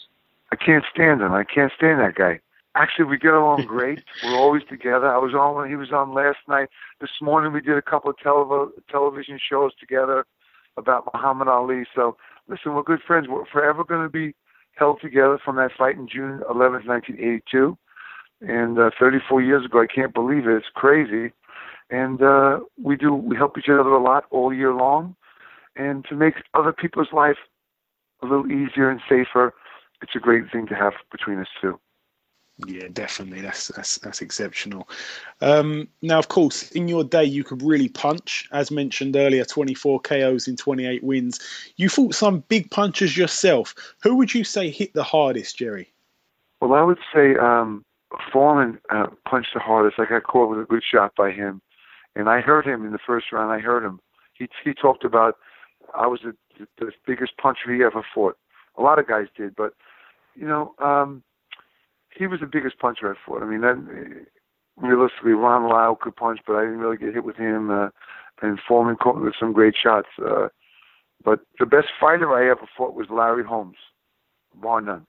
I 0.51 0.55
can't 0.55 0.85
stand 0.93 1.21
him. 1.21 1.33
I 1.33 1.43
can't 1.43 1.71
stand 1.75 1.99
that 1.99 2.15
guy. 2.15 2.39
Actually, 2.75 3.05
we 3.05 3.17
get 3.17 3.33
along 3.33 3.65
great. 3.67 4.03
We're 4.23 4.35
always 4.35 4.63
together. 4.69 5.07
I 5.07 5.17
was 5.17 5.33
on 5.33 5.55
when 5.55 5.69
he 5.69 5.75
was 5.75 5.91
on 5.91 6.13
last 6.13 6.39
night. 6.47 6.69
This 6.99 7.09
morning 7.21 7.53
we 7.53 7.61
did 7.61 7.77
a 7.77 7.81
couple 7.81 8.09
of 8.09 8.17
telev- 8.17 8.71
television 8.89 9.39
shows 9.39 9.71
together 9.79 10.25
about 10.77 11.09
Muhammad 11.13 11.47
Ali. 11.47 11.85
So 11.95 12.17
listen, 12.47 12.73
we're 12.73 12.83
good 12.83 13.01
friends. 13.05 13.27
We're 13.29 13.45
forever 13.45 13.83
going 13.83 14.03
to 14.03 14.09
be 14.09 14.35
held 14.75 15.01
together 15.01 15.39
from 15.43 15.57
that 15.57 15.71
fight 15.77 15.95
in 15.95 16.07
June 16.07 16.41
11th, 16.49 16.87
1982. 16.87 17.77
And 18.41 18.79
uh, 18.79 18.89
34 18.99 19.41
years 19.41 19.65
ago, 19.65 19.81
I 19.81 19.87
can't 19.93 20.13
believe 20.13 20.47
it. 20.47 20.55
It's 20.55 20.65
crazy. 20.73 21.33
And 21.89 22.21
uh, 22.21 22.61
we 22.81 22.95
do 22.95 23.13
we 23.13 23.35
help 23.35 23.57
each 23.57 23.69
other 23.69 23.81
a 23.81 24.01
lot 24.01 24.23
all 24.31 24.53
year 24.53 24.73
long, 24.73 25.13
and 25.75 26.05
to 26.05 26.15
make 26.15 26.35
other 26.53 26.71
people's 26.71 27.09
life 27.11 27.35
a 28.23 28.25
little 28.25 28.49
easier 28.49 28.89
and 28.89 29.01
safer 29.09 29.53
it's 30.01 30.15
a 30.15 30.19
great 30.19 30.51
thing 30.51 30.67
to 30.67 30.75
have 30.75 30.93
between 31.11 31.39
us 31.39 31.47
two. 31.59 31.79
Yeah, 32.67 32.87
definitely. 32.91 33.41
That's 33.41 33.69
that's 33.69 33.97
that's 33.99 34.21
exceptional. 34.21 34.87
Um, 35.41 35.87
now, 36.01 36.19
of 36.19 36.27
course, 36.27 36.69
in 36.71 36.87
your 36.87 37.03
day, 37.03 37.23
you 37.23 37.43
could 37.43 37.61
really 37.63 37.89
punch. 37.89 38.47
As 38.51 38.69
mentioned 38.69 39.15
earlier, 39.15 39.45
24 39.45 39.99
KOs 40.01 40.47
in 40.47 40.57
28 40.57 41.03
wins. 41.03 41.39
You 41.77 41.89
fought 41.89 42.13
some 42.13 42.41
big 42.49 42.69
punchers 42.69 43.17
yourself. 43.17 43.73
Who 44.03 44.15
would 44.15 44.33
you 44.33 44.43
say 44.43 44.69
hit 44.69 44.93
the 44.93 45.03
hardest, 45.03 45.57
Jerry? 45.57 45.91
Well, 46.59 46.73
I 46.73 46.83
would 46.83 46.99
say 47.13 47.35
um, 47.37 47.83
Foreman 48.31 48.79
uh, 48.91 49.07
punched 49.27 49.53
the 49.55 49.59
hardest. 49.59 49.97
I 49.97 50.05
got 50.05 50.23
caught 50.23 50.49
with 50.49 50.59
a 50.59 50.65
good 50.65 50.83
shot 50.83 51.13
by 51.15 51.31
him, 51.31 51.61
and 52.15 52.29
I 52.29 52.41
heard 52.41 52.65
him 52.65 52.85
in 52.85 52.91
the 52.91 52.99
first 52.99 53.31
round. 53.31 53.51
I 53.51 53.59
heard 53.59 53.83
him. 53.83 53.99
He 54.33 54.47
he 54.63 54.73
talked 54.73 55.03
about 55.03 55.37
I 55.95 56.07
was 56.07 56.19
the, 56.21 56.35
the 56.77 56.91
biggest 57.07 57.37
puncher 57.37 57.73
he 57.73 57.83
ever 57.83 58.03
fought. 58.13 58.37
A 58.77 58.81
lot 58.81 58.99
of 58.99 59.07
guys 59.07 59.27
did, 59.35 59.55
but 59.55 59.73
you 60.35 60.47
know, 60.47 60.73
um, 60.83 61.23
he 62.15 62.27
was 62.27 62.39
the 62.39 62.45
biggest 62.45 62.79
puncher 62.79 63.11
I 63.11 63.15
fought. 63.25 63.43
I 63.43 63.45
mean, 63.45 63.61
that, 63.61 64.25
realistically, 64.77 65.31
Ron 65.31 65.69
Lyle 65.69 65.95
could 65.95 66.15
punch, 66.15 66.39
but 66.45 66.55
I 66.55 66.61
didn't 66.61 66.79
really 66.79 66.97
get 66.97 67.13
hit 67.13 67.23
with 67.23 67.37
him. 67.37 67.69
Uh, 67.69 67.89
and 68.41 68.59
Foreman 68.67 68.95
caught 68.95 69.21
with 69.21 69.35
some 69.39 69.53
great 69.53 69.75
shots. 69.81 70.07
Uh, 70.17 70.47
but 71.23 71.41
the 71.59 71.65
best 71.65 71.87
fighter 71.99 72.33
I 72.33 72.49
ever 72.49 72.67
fought 72.75 72.95
was 72.95 73.07
Larry 73.09 73.43
Holmes, 73.43 73.77
bar 74.55 74.81
none. 74.81 75.05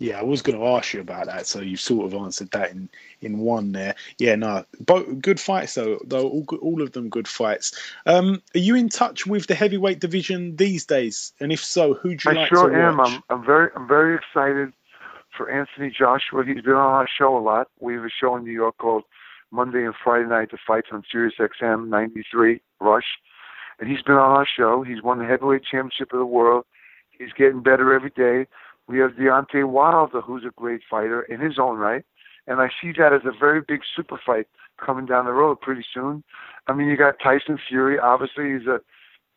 Yeah, 0.00 0.20
I 0.20 0.22
was 0.22 0.42
going 0.42 0.56
to 0.56 0.64
ask 0.64 0.94
you 0.94 1.00
about 1.00 1.26
that, 1.26 1.46
so 1.48 1.60
you 1.60 1.76
sort 1.76 2.06
of 2.06 2.14
answered 2.14 2.52
that 2.52 2.70
in, 2.70 2.88
in 3.20 3.38
one 3.38 3.72
there. 3.72 3.96
Yeah, 4.18 4.36
no, 4.36 4.64
both 4.78 5.20
good 5.20 5.40
fights 5.40 5.74
though. 5.74 5.98
Though 6.04 6.28
all 6.28 6.44
all 6.62 6.82
of 6.82 6.92
them 6.92 7.08
good 7.08 7.26
fights. 7.26 7.76
Um, 8.06 8.40
are 8.54 8.60
you 8.60 8.76
in 8.76 8.88
touch 8.88 9.26
with 9.26 9.48
the 9.48 9.56
heavyweight 9.56 9.98
division 9.98 10.54
these 10.54 10.86
days? 10.86 11.32
And 11.40 11.50
if 11.50 11.64
so, 11.64 11.94
who 11.94 12.14
do 12.14 12.30
you 12.30 12.36
I 12.36 12.40
like 12.42 12.48
sure 12.48 12.70
to 12.70 12.76
am. 12.76 12.98
watch? 12.98 13.10
I'm 13.10 13.22
I'm 13.28 13.44
very 13.44 13.70
I'm 13.74 13.88
very 13.88 14.14
excited 14.14 14.72
for 15.36 15.50
Anthony 15.50 15.90
Joshua. 15.90 16.44
He's 16.44 16.62
been 16.62 16.74
on 16.74 16.94
our 16.94 17.08
show 17.08 17.36
a 17.36 17.40
lot. 17.40 17.68
We 17.80 17.94
have 17.94 18.04
a 18.04 18.10
show 18.10 18.36
in 18.36 18.44
New 18.44 18.52
York 18.52 18.78
called 18.78 19.02
Monday 19.50 19.84
and 19.84 19.94
Friday 20.04 20.28
Night 20.28 20.52
the 20.52 20.58
Fights 20.64 20.88
on 20.92 21.02
Sirius 21.10 21.34
XM 21.40 21.88
93 21.88 22.60
Rush, 22.80 23.18
and 23.80 23.88
he's 23.88 24.02
been 24.02 24.14
on 24.14 24.30
our 24.30 24.46
show. 24.46 24.84
He's 24.84 25.02
won 25.02 25.18
the 25.18 25.24
heavyweight 25.24 25.64
championship 25.64 26.12
of 26.12 26.20
the 26.20 26.26
world. 26.26 26.66
He's 27.10 27.32
getting 27.36 27.62
better 27.62 27.92
every 27.92 28.10
day. 28.10 28.46
We 28.88 28.98
have 28.98 29.12
Deontay 29.12 29.68
Wilder, 29.68 30.22
who's 30.22 30.44
a 30.44 30.52
great 30.56 30.80
fighter 30.88 31.22
in 31.22 31.40
his 31.40 31.58
own 31.58 31.78
right, 31.78 32.04
and 32.46 32.60
I 32.60 32.68
see 32.80 32.92
that 32.98 33.12
as 33.12 33.20
a 33.26 33.38
very 33.38 33.60
big 33.60 33.80
super 33.94 34.18
fight 34.24 34.46
coming 34.84 35.04
down 35.04 35.26
the 35.26 35.32
road 35.32 35.60
pretty 35.60 35.84
soon. 35.92 36.24
I 36.66 36.72
mean, 36.72 36.88
you 36.88 36.96
got 36.96 37.16
Tyson 37.22 37.58
Fury. 37.68 37.98
Obviously, 37.98 38.52
he's 38.52 38.66
a 38.66 38.80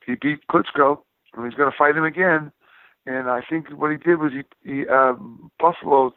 he 0.06 0.16
beat 0.16 0.47
Klitschko, 0.49 0.99
and 1.34 1.45
he's 1.45 1.56
going 1.56 1.70
to 1.70 1.78
fight 1.78 1.95
him 1.95 2.06
again. 2.06 2.52
And 3.06 3.30
I 3.30 3.41
think 3.47 3.70
what 3.72 3.91
he 3.91 3.97
did 3.97 4.20
was 4.20 4.32
he, 4.32 4.43
he 4.64 4.88
uh, 4.88 5.14
buffaloed 5.60 6.14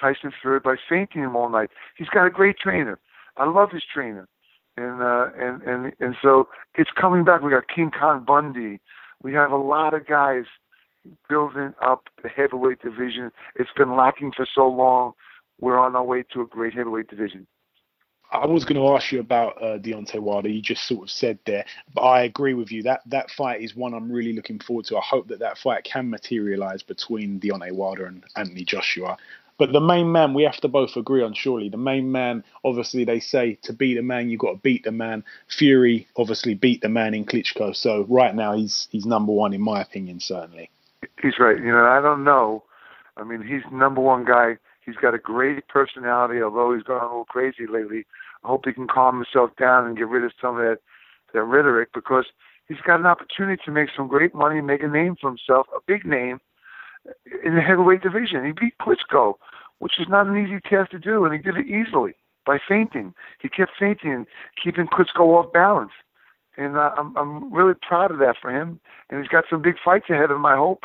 Tyson 0.00 0.32
Fury 0.40 0.60
by 0.60 0.76
feinting 0.88 1.22
him 1.22 1.36
all 1.36 1.48
night. 1.48 1.70
He's 1.96 2.08
got 2.08 2.26
a 2.26 2.30
great 2.30 2.58
trainer. 2.58 2.98
I 3.36 3.48
love 3.48 3.70
his 3.70 3.82
trainer, 3.92 4.26
and 4.76 5.00
uh, 5.00 5.26
and 5.38 5.62
and 5.62 5.92
and 6.00 6.16
so 6.20 6.48
it's 6.74 6.90
coming 7.00 7.24
back. 7.24 7.42
We 7.42 7.50
got 7.50 7.68
King 7.68 7.90
Kong 7.90 8.24
Bundy. 8.26 8.80
We 9.22 9.32
have 9.34 9.52
a 9.52 9.56
lot 9.56 9.94
of 9.94 10.06
guys 10.06 10.44
building 11.28 11.74
up 11.82 12.08
the 12.22 12.28
heavyweight 12.28 12.82
division. 12.82 13.30
It's 13.56 13.70
been 13.76 13.96
lacking 13.96 14.32
for 14.32 14.46
so 14.54 14.68
long. 14.68 15.12
We're 15.60 15.78
on 15.78 15.96
our 15.96 16.04
way 16.04 16.24
to 16.32 16.42
a 16.42 16.46
great 16.46 16.74
heavyweight 16.74 17.08
division. 17.08 17.46
I 18.30 18.46
was 18.46 18.64
going 18.64 18.80
to 18.80 18.96
ask 18.96 19.12
you 19.12 19.20
about 19.20 19.62
uh, 19.62 19.78
Deontay 19.78 20.18
Wilder. 20.18 20.48
You 20.48 20.60
just 20.60 20.88
sort 20.88 21.04
of 21.04 21.10
said 21.10 21.38
there, 21.46 21.64
but 21.94 22.00
I 22.00 22.22
agree 22.22 22.54
with 22.54 22.72
you. 22.72 22.82
That 22.82 23.02
that 23.06 23.30
fight 23.30 23.60
is 23.60 23.76
one 23.76 23.94
I'm 23.94 24.10
really 24.10 24.32
looking 24.32 24.58
forward 24.58 24.86
to. 24.86 24.96
I 24.96 25.02
hope 25.02 25.28
that 25.28 25.38
that 25.38 25.58
fight 25.58 25.84
can 25.84 26.10
materialize 26.10 26.82
between 26.82 27.38
Deontay 27.38 27.72
Wilder 27.72 28.06
and 28.06 28.24
Anthony 28.34 28.64
Joshua. 28.64 29.16
But 29.56 29.72
the 29.72 29.80
main 29.80 30.10
man, 30.10 30.34
we 30.34 30.42
have 30.42 30.56
to 30.62 30.68
both 30.68 30.96
agree 30.96 31.22
on, 31.22 31.32
surely. 31.32 31.68
The 31.68 31.76
main 31.76 32.10
man, 32.10 32.42
obviously, 32.64 33.04
they 33.04 33.20
say 33.20 33.56
to 33.62 33.72
beat 33.72 33.98
a 33.98 34.02
man, 34.02 34.28
you've 34.28 34.40
got 34.40 34.52
to 34.52 34.58
beat 34.58 34.82
the 34.82 34.90
man. 34.90 35.22
Fury 35.46 36.08
obviously 36.16 36.54
beat 36.54 36.80
the 36.80 36.88
man 36.88 37.14
in 37.14 37.24
Klitschko. 37.24 37.76
So 37.76 38.04
right 38.08 38.34
now, 38.34 38.56
he's 38.56 38.88
he's 38.90 39.06
number 39.06 39.32
one, 39.32 39.52
in 39.52 39.60
my 39.60 39.80
opinion, 39.80 40.18
certainly. 40.18 40.70
He's 41.20 41.38
right. 41.38 41.58
You 41.58 41.72
know, 41.72 41.86
I 41.86 42.00
don't 42.00 42.24
know. 42.24 42.64
I 43.16 43.24
mean, 43.24 43.42
he's 43.42 43.62
number 43.72 44.00
one 44.00 44.24
guy. 44.24 44.56
He's 44.84 44.96
got 44.96 45.14
a 45.14 45.18
great 45.18 45.66
personality, 45.68 46.42
although 46.42 46.74
he's 46.74 46.82
gone 46.82 47.02
a 47.02 47.06
little 47.06 47.24
crazy 47.24 47.66
lately. 47.70 48.04
I 48.44 48.48
hope 48.48 48.66
he 48.66 48.72
can 48.72 48.86
calm 48.86 49.16
himself 49.16 49.50
down 49.58 49.86
and 49.86 49.96
get 49.96 50.08
rid 50.08 50.24
of 50.24 50.32
some 50.40 50.58
of 50.58 50.62
that, 50.62 50.78
that 51.32 51.42
rhetoric 51.42 51.90
because 51.94 52.26
he's 52.68 52.80
got 52.86 53.00
an 53.00 53.06
opportunity 53.06 53.62
to 53.64 53.70
make 53.70 53.88
some 53.96 54.08
great 54.08 54.34
money, 54.34 54.60
make 54.60 54.82
a 54.82 54.88
name 54.88 55.16
for 55.18 55.30
himself, 55.30 55.66
a 55.74 55.80
big 55.86 56.04
name 56.04 56.40
in 57.44 57.54
the 57.54 57.62
heavyweight 57.62 58.02
division. 58.02 58.44
He 58.44 58.52
beat 58.52 58.74
Klitschko, 58.80 59.34
which 59.78 59.98
is 59.98 60.06
not 60.08 60.26
an 60.26 60.36
easy 60.36 60.60
task 60.60 60.90
to 60.90 60.98
do, 60.98 61.24
and 61.24 61.32
he 61.32 61.40
did 61.40 61.56
it 61.56 61.66
easily 61.66 62.14
by 62.44 62.58
feinting. 62.66 63.14
He 63.40 63.48
kept 63.48 63.72
feinting 63.78 64.12
and 64.12 64.26
keeping 64.62 64.86
Klitschko 64.86 65.20
off 65.20 65.52
balance. 65.52 65.92
And 66.56 66.76
uh, 66.76 66.90
I'm 66.96 67.16
I'm 67.16 67.52
really 67.52 67.74
proud 67.74 68.10
of 68.10 68.18
that 68.18 68.36
for 68.40 68.50
him. 68.50 68.80
And 69.10 69.20
he's 69.20 69.28
got 69.28 69.44
some 69.50 69.62
big 69.62 69.74
fights 69.84 70.06
ahead 70.08 70.30
of 70.30 70.36
him. 70.36 70.46
I 70.46 70.56
hope 70.56 70.84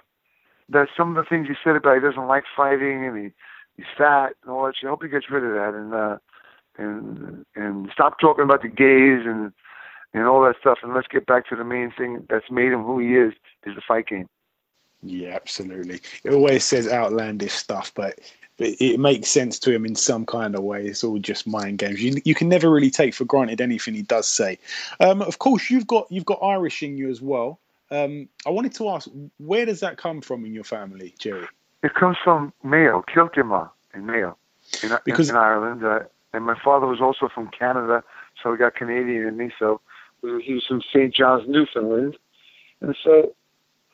that 0.69 0.87
some 0.95 1.15
of 1.15 1.23
the 1.23 1.27
things 1.27 1.47
he 1.47 1.55
said 1.63 1.75
about 1.75 1.95
he 1.95 2.01
doesn't 2.01 2.27
like 2.27 2.43
fighting 2.55 3.05
and 3.05 3.17
he 3.17 3.31
he's 3.77 3.85
fat 3.97 4.33
and 4.43 4.51
all 4.51 4.65
that 4.65 4.75
shit. 4.75 4.87
I 4.87 4.89
hope 4.89 5.03
he 5.03 5.09
gets 5.09 5.29
rid 5.29 5.43
of 5.43 5.53
that 5.53 5.73
and 5.73 5.93
uh, 5.93 6.17
and 6.77 7.45
and 7.55 7.89
stop 7.91 8.19
talking 8.19 8.43
about 8.43 8.61
the 8.61 8.69
gays 8.69 9.25
and 9.25 9.51
and 10.13 10.25
all 10.25 10.41
that 10.43 10.55
stuff. 10.59 10.79
And 10.83 10.93
let's 10.93 11.07
get 11.07 11.25
back 11.25 11.47
to 11.49 11.55
the 11.55 11.63
main 11.63 11.91
thing 11.91 12.25
that's 12.29 12.49
made 12.51 12.71
him 12.71 12.83
who 12.83 12.99
he 12.99 13.15
is: 13.15 13.33
is 13.65 13.75
the 13.75 13.81
fight 13.87 14.07
game. 14.07 14.27
Yeah, 15.01 15.35
absolutely. 15.35 16.01
It 16.23 16.33
always 16.33 16.65
says 16.65 16.87
outlandish 16.87 17.53
stuff, 17.53 17.93
but 17.95 18.19
it, 18.57 18.99
makes 18.99 19.29
sense 19.29 19.57
to 19.59 19.71
him 19.71 19.85
in 19.85 19.95
some 19.95 20.25
kind 20.25 20.55
of 20.55 20.63
way. 20.63 20.85
It's 20.85 21.05
all 21.05 21.19
just 21.19 21.47
mind 21.47 21.77
games. 21.77 22.03
You 22.03 22.21
you 22.25 22.35
can 22.35 22.49
never 22.49 22.69
really 22.69 22.91
take 22.91 23.13
for 23.13 23.23
granted 23.25 23.61
anything 23.61 23.93
he 23.93 24.01
does 24.01 24.27
say. 24.27 24.59
Um, 24.99 25.21
of 25.21 25.39
course, 25.39 25.69
you've 25.69 25.87
got 25.87 26.11
you've 26.11 26.25
got 26.25 26.39
Irish 26.43 26.83
in 26.83 26.97
you 26.97 27.09
as 27.09 27.21
well. 27.21 27.59
Um, 27.91 28.29
I 28.45 28.49
wanted 28.51 28.73
to 28.75 28.89
ask, 28.89 29.09
where 29.37 29.65
does 29.65 29.79
that 29.79 29.97
come 29.97 30.21
from 30.21 30.45
in 30.45 30.53
your 30.53 30.63
family, 30.63 31.15
Jerry? 31.19 31.47
It 31.83 31.93
comes 31.95 32.17
from 32.23 32.53
Mayo, 32.63 33.03
Kiltimagh 33.13 33.69
in 33.93 34.05
Mayo, 34.05 34.37
in, 34.83 34.91
because, 35.05 35.29
in, 35.29 35.35
in 35.35 35.41
Ireland. 35.41 35.83
Uh, 35.83 35.99
and 36.33 36.45
my 36.45 36.57
father 36.63 36.85
was 36.85 37.01
also 37.01 37.29
from 37.33 37.47
Canada, 37.47 38.03
so 38.41 38.51
we 38.51 38.57
got 38.57 38.75
Canadian 38.75 39.27
in 39.27 39.37
me. 39.37 39.51
So 39.57 39.81
he 40.21 40.53
was 40.53 40.65
from 40.67 40.81
St. 40.93 41.13
John's, 41.13 41.47
Newfoundland, 41.47 42.17
and 42.81 42.95
so 43.03 43.33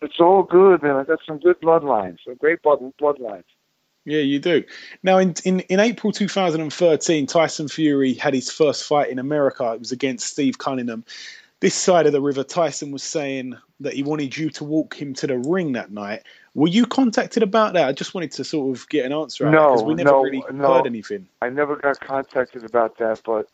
it's 0.02 0.20
all 0.20 0.43
good, 0.43 0.84
man. 0.84 0.96
I 0.96 1.04
got 1.04 1.20
some 1.26 1.39
good 1.39 1.60
bloodlines, 1.62 2.18
some 2.26 2.36
great 2.36 2.62
blood 2.62 2.80
bloodlines. 3.00 3.43
Yeah, 4.06 4.20
you 4.20 4.38
do. 4.38 4.64
Now, 5.02 5.18
in, 5.18 5.34
in, 5.46 5.62
in 5.62 5.80
April 5.80 6.14
2013, 6.14 7.26
Tyson 7.26 7.68
Fury 7.68 8.14
had 8.14 8.36
his 8.36 8.52
first 8.52 8.84
fight 8.84 9.10
in 9.10 9.18
America. 9.18 9.72
It 9.74 9.80
was 9.80 9.91
against 9.91 10.28
Steve 10.28 10.60
Cunningham. 10.60 11.04
This 11.66 11.74
side 11.74 12.05
of 12.05 12.11
the 12.11 12.22
river, 12.22 12.43
Tyson 12.43 12.91
was 12.91 13.01
saying 13.01 13.57
that 13.80 13.93
he 13.93 14.03
wanted 14.03 14.38
you 14.38 14.51
to 14.51 14.63
walk 14.63 14.93
him 14.93 15.16
to 15.16 15.26
the 15.26 15.39
ring 15.39 15.72
that 15.72 15.89
night. 15.89 16.22
Were 16.53 16.68
you 16.68 16.86
contacted 16.86 17.41
about 17.41 17.74
that? 17.74 17.88
I 17.88 17.91
just 17.91 18.13
wanted 18.13 18.34
to 18.34 18.43
sort 18.43 18.78
of 18.78 18.88
get 18.88 19.03
an 19.03 19.11
answer 19.11 19.47
out 19.47 19.51
no, 19.51 19.72
because 19.72 19.84
we 19.84 19.95
never 19.95 20.11
no, 20.11 20.22
really 20.22 20.43
no. 20.53 20.76
heard 20.76 20.86
anything. 20.86 21.28
I 21.41 21.49
never 21.49 21.76
got 21.76 21.99
contacted 21.99 22.66
about 22.66 22.99
that, 22.99 23.22
but 23.26 23.47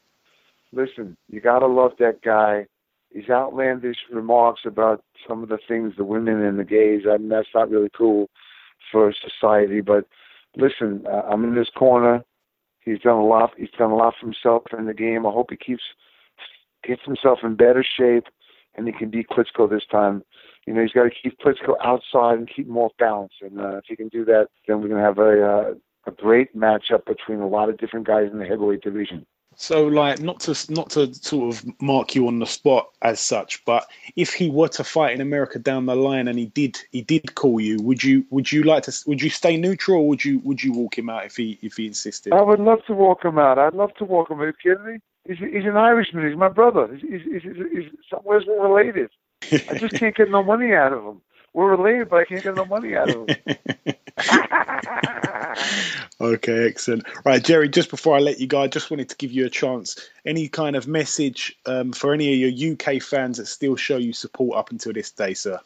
listen, 0.74 1.16
you 1.30 1.39
gotta 1.39 1.68
love 1.68 1.93
that 1.99 2.22
guy. 2.22 2.68
His 3.14 3.30
outlandish 3.30 3.99
remarks 4.12 4.64
about 4.66 5.01
some 5.26 5.41
of 5.41 5.47
the 5.47 5.59
things, 5.66 5.93
the 5.95 6.03
women 6.03 6.43
and 6.43 6.59
the 6.59 6.66
gays. 6.66 7.03
I 7.09 7.16
mean, 7.16 7.30
that's 7.30 7.47
not 7.55 7.70
really 7.70 7.91
cool 7.97 8.30
for 8.91 9.14
society. 9.14 9.80
But 9.80 10.05
listen, 10.57 11.05
uh, 11.07 11.22
I'm 11.32 11.45
in 11.45 11.55
this 11.55 11.70
corner. 11.70 12.26
He's 12.82 12.99
done 12.99 13.20
a 13.20 13.26
lot. 13.26 13.53
He's 13.55 13.72
done 13.80 13.91
a 13.91 13.95
lot 13.95 14.16
for 14.20 14.26
himself 14.26 14.64
in 14.78 14.86
the 14.86 14.93
game. 14.93 15.26
I 15.26 15.32
hope 15.32 15.47
he 15.49 15.55
keeps 15.55 15.84
gets 16.84 17.04
himself 17.04 17.40
in 17.44 17.56
better 17.56 17.84
shape, 17.84 18.26
and 18.76 18.88
he 18.88 18.94
can 18.94 19.10
beat 19.10 19.28
Klitschko 19.30 19.70
this 19.70 19.86
time. 19.90 20.24
You 20.66 20.74
know, 20.74 20.82
he's 20.82 20.92
got 20.92 21.04
to 21.04 21.10
keep 21.10 21.40
Klitschko 21.40 21.76
outside 21.84 22.38
and 22.38 22.48
keep 22.48 22.68
him 22.68 22.78
off 22.78 22.92
balance. 23.00 23.34
And 23.42 23.60
uh, 23.60 23.78
if 23.78 23.86
he 23.88 23.96
can 23.96 24.10
do 24.10 24.26
that, 24.26 24.48
then 24.68 24.82
we're 24.82 24.90
going 24.90 25.02
to 25.02 25.06
have 25.06 25.18
a 25.18 25.46
uh, 25.46 25.74
a 26.08 26.12
great 26.12 26.56
matchup 26.56 27.06
between 27.06 27.40
a 27.40 27.48
lot 27.48 27.70
of 27.70 27.78
different 27.78 28.08
guys 28.08 28.30
in 28.32 28.40
the 28.40 28.46
heavyweight 28.46 28.82
division. 28.82 29.26
So, 29.58 29.86
like, 29.86 30.22
not 30.22 30.40
to 30.42 30.74
not 30.74 30.92
to 30.92 31.14
sort 31.14 31.54
of 31.54 31.82
mark 31.82 32.16
you 32.16 32.28
on 32.28 32.40
the 32.40 32.46
spot 32.46 32.90
as 33.02 33.20
such, 33.20 33.64
but 33.66 33.86
if 34.16 34.34
he 34.34 34.50
were 34.50 34.70
to 34.70 34.84
fight 34.84 35.14
in 35.14 35.20
America 35.20 35.60
down 35.60 35.86
the 35.86 35.96
line 35.96 36.30
and 36.30 36.40
he 36.40 36.46
did 36.46 36.80
he 36.92 37.02
did 37.02 37.36
call 37.36 37.60
you, 37.60 37.78
would 37.82 38.02
you 38.02 38.26
would 38.30 38.52
you 38.52 38.64
like 38.64 38.84
to 38.84 38.94
would 39.08 39.22
you 39.22 39.30
stay 39.30 39.58
neutral 39.58 40.00
or 40.00 40.08
would 40.08 40.24
you 40.24 40.40
would 40.40 40.64
you 40.64 40.72
walk 40.72 40.98
him 40.98 41.10
out 41.10 41.26
if 41.26 41.36
he 41.36 41.60
if 41.62 41.76
he 41.76 41.86
insisted? 41.86 42.32
I 42.32 42.42
would 42.42 42.62
love 42.62 42.80
to 42.88 42.94
walk 42.94 43.26
him 43.26 43.38
out. 43.38 43.60
I'd 43.60 43.74
love 43.74 43.94
to 43.96 44.06
walk 44.06 44.32
him 44.32 44.40
out. 44.40 44.44
Are 44.44 44.48
you 44.48 44.54
kidding 44.54 44.86
me? 44.86 45.00
He's, 45.28 45.38
he's 45.38 45.66
an 45.66 45.78
Irishman. 45.78 46.28
He's 46.28 46.38
my 46.38 46.50
brother. 46.50 46.88
He's, 46.94 47.22
he's, 47.22 47.44
he's, 47.44 47.56
he's 47.72 47.92
somewhere 48.10 48.40
related. 48.40 49.10
I 49.52 49.78
just 49.78 49.96
can't 49.96 50.16
get 50.16 50.30
no 50.30 50.44
money 50.44 50.74
out 50.74 50.94
of 50.94 51.04
him. 51.04 51.22
We're 51.54 51.72
related, 51.72 52.10
but 52.10 52.18
I 52.18 52.26
can't 52.26 52.44
get 52.44 52.56
no 52.56 52.66
money 52.66 52.96
out 52.96 53.10
of 53.10 53.28
him. 53.28 53.36
okay, 56.22 56.68
excellent. 56.68 57.04
Right, 57.26 57.44
Jerry, 57.44 57.68
just 57.68 57.90
before 57.90 58.16
I 58.16 58.20
let 58.20 58.40
you 58.40 58.48
go, 58.48 58.62
I 58.62 58.68
just 58.68 58.90
wanted 58.90 59.10
to 59.10 59.18
give 59.18 59.32
you 59.32 59.46
a 59.46 59.50
chance. 59.50 60.10
Any 60.26 60.48
kind 60.48 60.76
of 60.76 60.88
message 60.88 61.58
um, 61.66 61.92
for 61.92 62.14
any 62.14 62.32
of 62.34 62.40
your 62.40 62.74
UK 62.74 63.02
fans 63.02 63.38
that 63.38 63.48
still 63.48 63.76
show 63.76 63.98
you 63.98 64.14
support 64.14 64.58
up 64.58 64.72
until 64.72 64.94
this 64.94 65.12
day, 65.12 65.34
sir? 65.34 65.60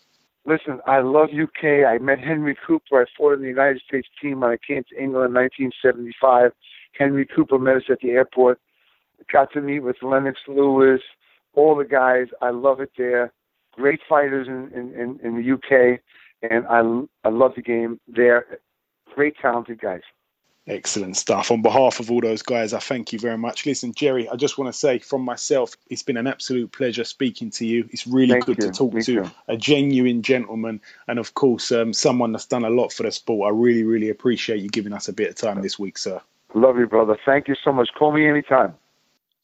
Listen, 0.45 0.79
I 0.85 0.99
love 0.99 1.29
UK. 1.29 1.85
I 1.87 1.97
met 1.99 2.19
Henry 2.19 2.55
Cooper. 2.65 3.01
I 3.01 3.05
fought 3.17 3.33
in 3.33 3.41
the 3.41 3.47
United 3.47 3.81
States 3.87 4.07
team 4.21 4.41
when 4.41 4.51
I 4.51 4.57
came 4.57 4.83
to 4.89 5.01
England 5.01 5.27
in 5.27 5.33
1975. 5.33 6.51
Henry 6.93 7.25
Cooper 7.25 7.59
met 7.59 7.77
us 7.77 7.83
at 7.89 7.99
the 7.99 8.11
airport. 8.11 8.59
Got 9.31 9.51
to 9.53 9.61
meet 9.61 9.79
with 9.79 9.97
Lennox 10.01 10.39
Lewis, 10.47 11.01
all 11.53 11.75
the 11.75 11.85
guys. 11.85 12.27
I 12.41 12.49
love 12.51 12.79
it 12.79 12.91
there. 12.97 13.33
Great 13.73 13.99
fighters 14.07 14.47
in, 14.47 14.71
in, 14.73 15.19
in 15.23 15.35
the 15.35 15.51
UK, 15.53 15.99
and 16.49 16.65
I, 16.67 17.27
I 17.27 17.31
love 17.31 17.53
the 17.55 17.61
game 17.61 17.99
there. 18.07 18.59
Great, 19.13 19.35
talented 19.41 19.79
guys. 19.81 20.01
Excellent 20.67 21.15
stuff. 21.15 21.51
On 21.51 21.61
behalf 21.61 21.99
of 21.99 22.09
all 22.09 22.21
those 22.21 22.41
guys, 22.41 22.73
I 22.73 22.79
thank 22.79 23.13
you 23.13 23.19
very 23.19 23.37
much. 23.37 23.67
Listen, 23.67 23.93
Jerry, 23.93 24.27
I 24.29 24.35
just 24.35 24.57
want 24.57 24.73
to 24.73 24.77
say 24.77 24.97
from 24.97 25.21
myself, 25.21 25.75
it's 25.91 26.01
been 26.01 26.17
an 26.17 26.25
absolute 26.25 26.71
pleasure 26.71 27.03
speaking 27.03 27.51
to 27.51 27.67
you. 27.67 27.87
It's 27.91 28.07
really 28.07 28.31
Thank 28.33 28.45
good 28.45 28.57
you. 28.57 28.71
to 28.71 28.71
talk 28.71 28.93
Me 28.93 29.03
to 29.03 29.23
too. 29.23 29.31
a 29.47 29.57
genuine 29.57 30.23
gentleman 30.23 30.81
and, 31.07 31.19
of 31.19 31.35
course, 31.35 31.71
um, 31.71 31.93
someone 31.93 32.31
that's 32.31 32.47
done 32.47 32.65
a 32.65 32.69
lot 32.71 32.91
for 32.91 33.03
the 33.03 33.11
sport. 33.11 33.53
I 33.53 33.55
really, 33.55 33.83
really 33.83 34.09
appreciate 34.09 34.59
you 34.59 34.69
giving 34.69 34.91
us 34.93 35.07
a 35.07 35.13
bit 35.13 35.29
of 35.29 35.35
time 35.35 35.61
this 35.61 35.77
week, 35.77 35.99
sir. 35.99 36.19
Love 36.55 36.79
you, 36.79 36.87
brother. 36.87 37.15
Thank 37.25 37.47
you 37.47 37.55
so 37.63 37.71
much. 37.71 37.89
Call 37.95 38.11
me 38.11 38.27
anytime. 38.27 38.73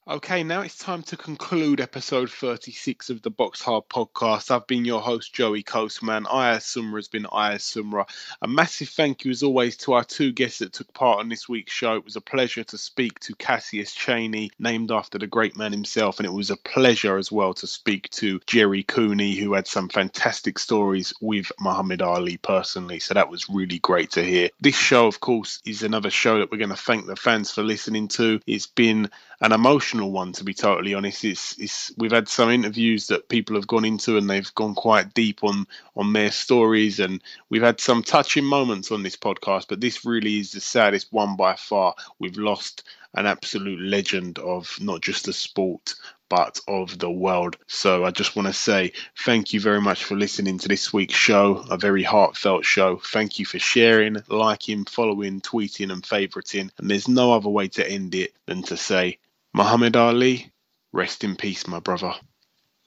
Okay, 0.07 0.41
now 0.41 0.61
it's 0.61 0.79
time 0.79 1.03
to 1.03 1.15
conclude 1.15 1.79
episode 1.79 2.31
36 2.31 3.11
of 3.11 3.21
the 3.21 3.29
Box 3.29 3.61
Hard 3.61 3.87
podcast. 3.87 4.49
I've 4.49 4.65
been 4.65 4.83
your 4.83 4.99
host, 4.99 5.31
Joey 5.31 5.61
Coastman. 5.61 6.25
Ayaz 6.25 6.63
Sumra 6.63 6.95
has 6.95 7.07
been 7.07 7.27
Ayaz 7.31 7.61
Sumra. 7.61 8.09
A 8.41 8.47
massive 8.47 8.89
thank 8.89 9.23
you, 9.23 9.29
as 9.29 9.43
always, 9.43 9.77
to 9.77 9.93
our 9.93 10.03
two 10.03 10.31
guests 10.31 10.57
that 10.57 10.73
took 10.73 10.91
part 10.95 11.19
on 11.19 11.29
this 11.29 11.47
week's 11.47 11.71
show. 11.71 11.97
It 11.97 12.03
was 12.03 12.15
a 12.15 12.21
pleasure 12.21 12.63
to 12.63 12.79
speak 12.79 13.19
to 13.19 13.35
Cassius 13.35 13.93
Chaney, 13.93 14.49
named 14.57 14.91
after 14.91 15.19
the 15.19 15.27
great 15.27 15.55
man 15.55 15.71
himself, 15.71 16.17
and 16.17 16.25
it 16.25 16.33
was 16.33 16.49
a 16.49 16.57
pleasure 16.57 17.17
as 17.17 17.31
well 17.31 17.53
to 17.53 17.67
speak 17.67 18.09
to 18.09 18.41
Jerry 18.47 18.81
Cooney, 18.81 19.35
who 19.35 19.53
had 19.53 19.67
some 19.67 19.87
fantastic 19.87 20.57
stories 20.57 21.13
with 21.21 21.51
Muhammad 21.59 22.01
Ali 22.01 22.37
personally. 22.37 22.97
So 22.97 23.13
that 23.13 23.29
was 23.29 23.47
really 23.49 23.77
great 23.77 24.09
to 24.13 24.23
hear. 24.23 24.49
This 24.59 24.75
show, 24.75 25.05
of 25.05 25.19
course, 25.19 25.61
is 25.63 25.83
another 25.83 26.09
show 26.09 26.39
that 26.39 26.51
we're 26.51 26.57
going 26.57 26.69
to 26.71 26.75
thank 26.75 27.05
the 27.05 27.15
fans 27.15 27.51
for 27.51 27.61
listening 27.61 28.07
to. 28.07 28.39
It's 28.47 28.65
been 28.65 29.11
an 29.41 29.51
emotional 29.51 30.11
one, 30.11 30.31
to 30.33 30.43
be 30.43 30.53
totally 30.53 30.93
honest. 30.93 31.25
It's, 31.25 31.57
it's 31.57 31.91
we've 31.97 32.11
had 32.11 32.29
some 32.29 32.51
interviews 32.51 33.07
that 33.07 33.27
people 33.27 33.55
have 33.55 33.67
gone 33.67 33.85
into 33.85 34.17
and 34.17 34.29
they've 34.29 34.53
gone 34.55 34.75
quite 34.75 35.13
deep 35.13 35.43
on 35.43 35.65
on 35.95 36.13
their 36.13 36.31
stories, 36.31 36.99
and 36.99 37.21
we've 37.49 37.63
had 37.63 37.79
some 37.79 38.03
touching 38.03 38.45
moments 38.45 38.91
on 38.91 39.03
this 39.03 39.15
podcast. 39.15 39.65
But 39.67 39.81
this 39.81 40.05
really 40.05 40.39
is 40.39 40.51
the 40.51 40.61
saddest 40.61 41.11
one 41.11 41.35
by 41.35 41.55
far. 41.55 41.95
We've 42.19 42.37
lost 42.37 42.83
an 43.15 43.25
absolute 43.25 43.81
legend 43.81 44.39
of 44.39 44.77
not 44.79 45.01
just 45.01 45.25
the 45.25 45.33
sport 45.33 45.95
but 46.31 46.61
of 46.65 46.97
the 46.97 47.11
world. 47.11 47.57
So 47.67 48.05
I 48.05 48.11
just 48.11 48.37
want 48.37 48.47
to 48.47 48.53
say 48.53 48.93
thank 49.25 49.51
you 49.51 49.59
very 49.59 49.81
much 49.81 50.05
for 50.05 50.15
listening 50.15 50.59
to 50.59 50.69
this 50.69 50.93
week's 50.93 51.13
show, 51.13 51.65
a 51.69 51.75
very 51.75 52.03
heartfelt 52.03 52.63
show. 52.63 53.01
Thank 53.03 53.37
you 53.37 53.45
for 53.45 53.59
sharing, 53.59 54.15
liking, 54.29 54.85
following, 54.85 55.41
tweeting, 55.41 55.91
and 55.91 56.01
favoriting. 56.01 56.69
And 56.77 56.89
there's 56.89 57.09
no 57.09 57.33
other 57.33 57.49
way 57.49 57.67
to 57.67 57.85
end 57.85 58.15
it 58.15 58.33
than 58.45 58.63
to 58.63 58.77
say, 58.77 59.17
Muhammad 59.53 59.95
Ali, 59.97 60.51
rest 60.93 61.23
in 61.23 61.35
peace, 61.35 61.67
my 61.67 61.79
brother. 61.79 62.13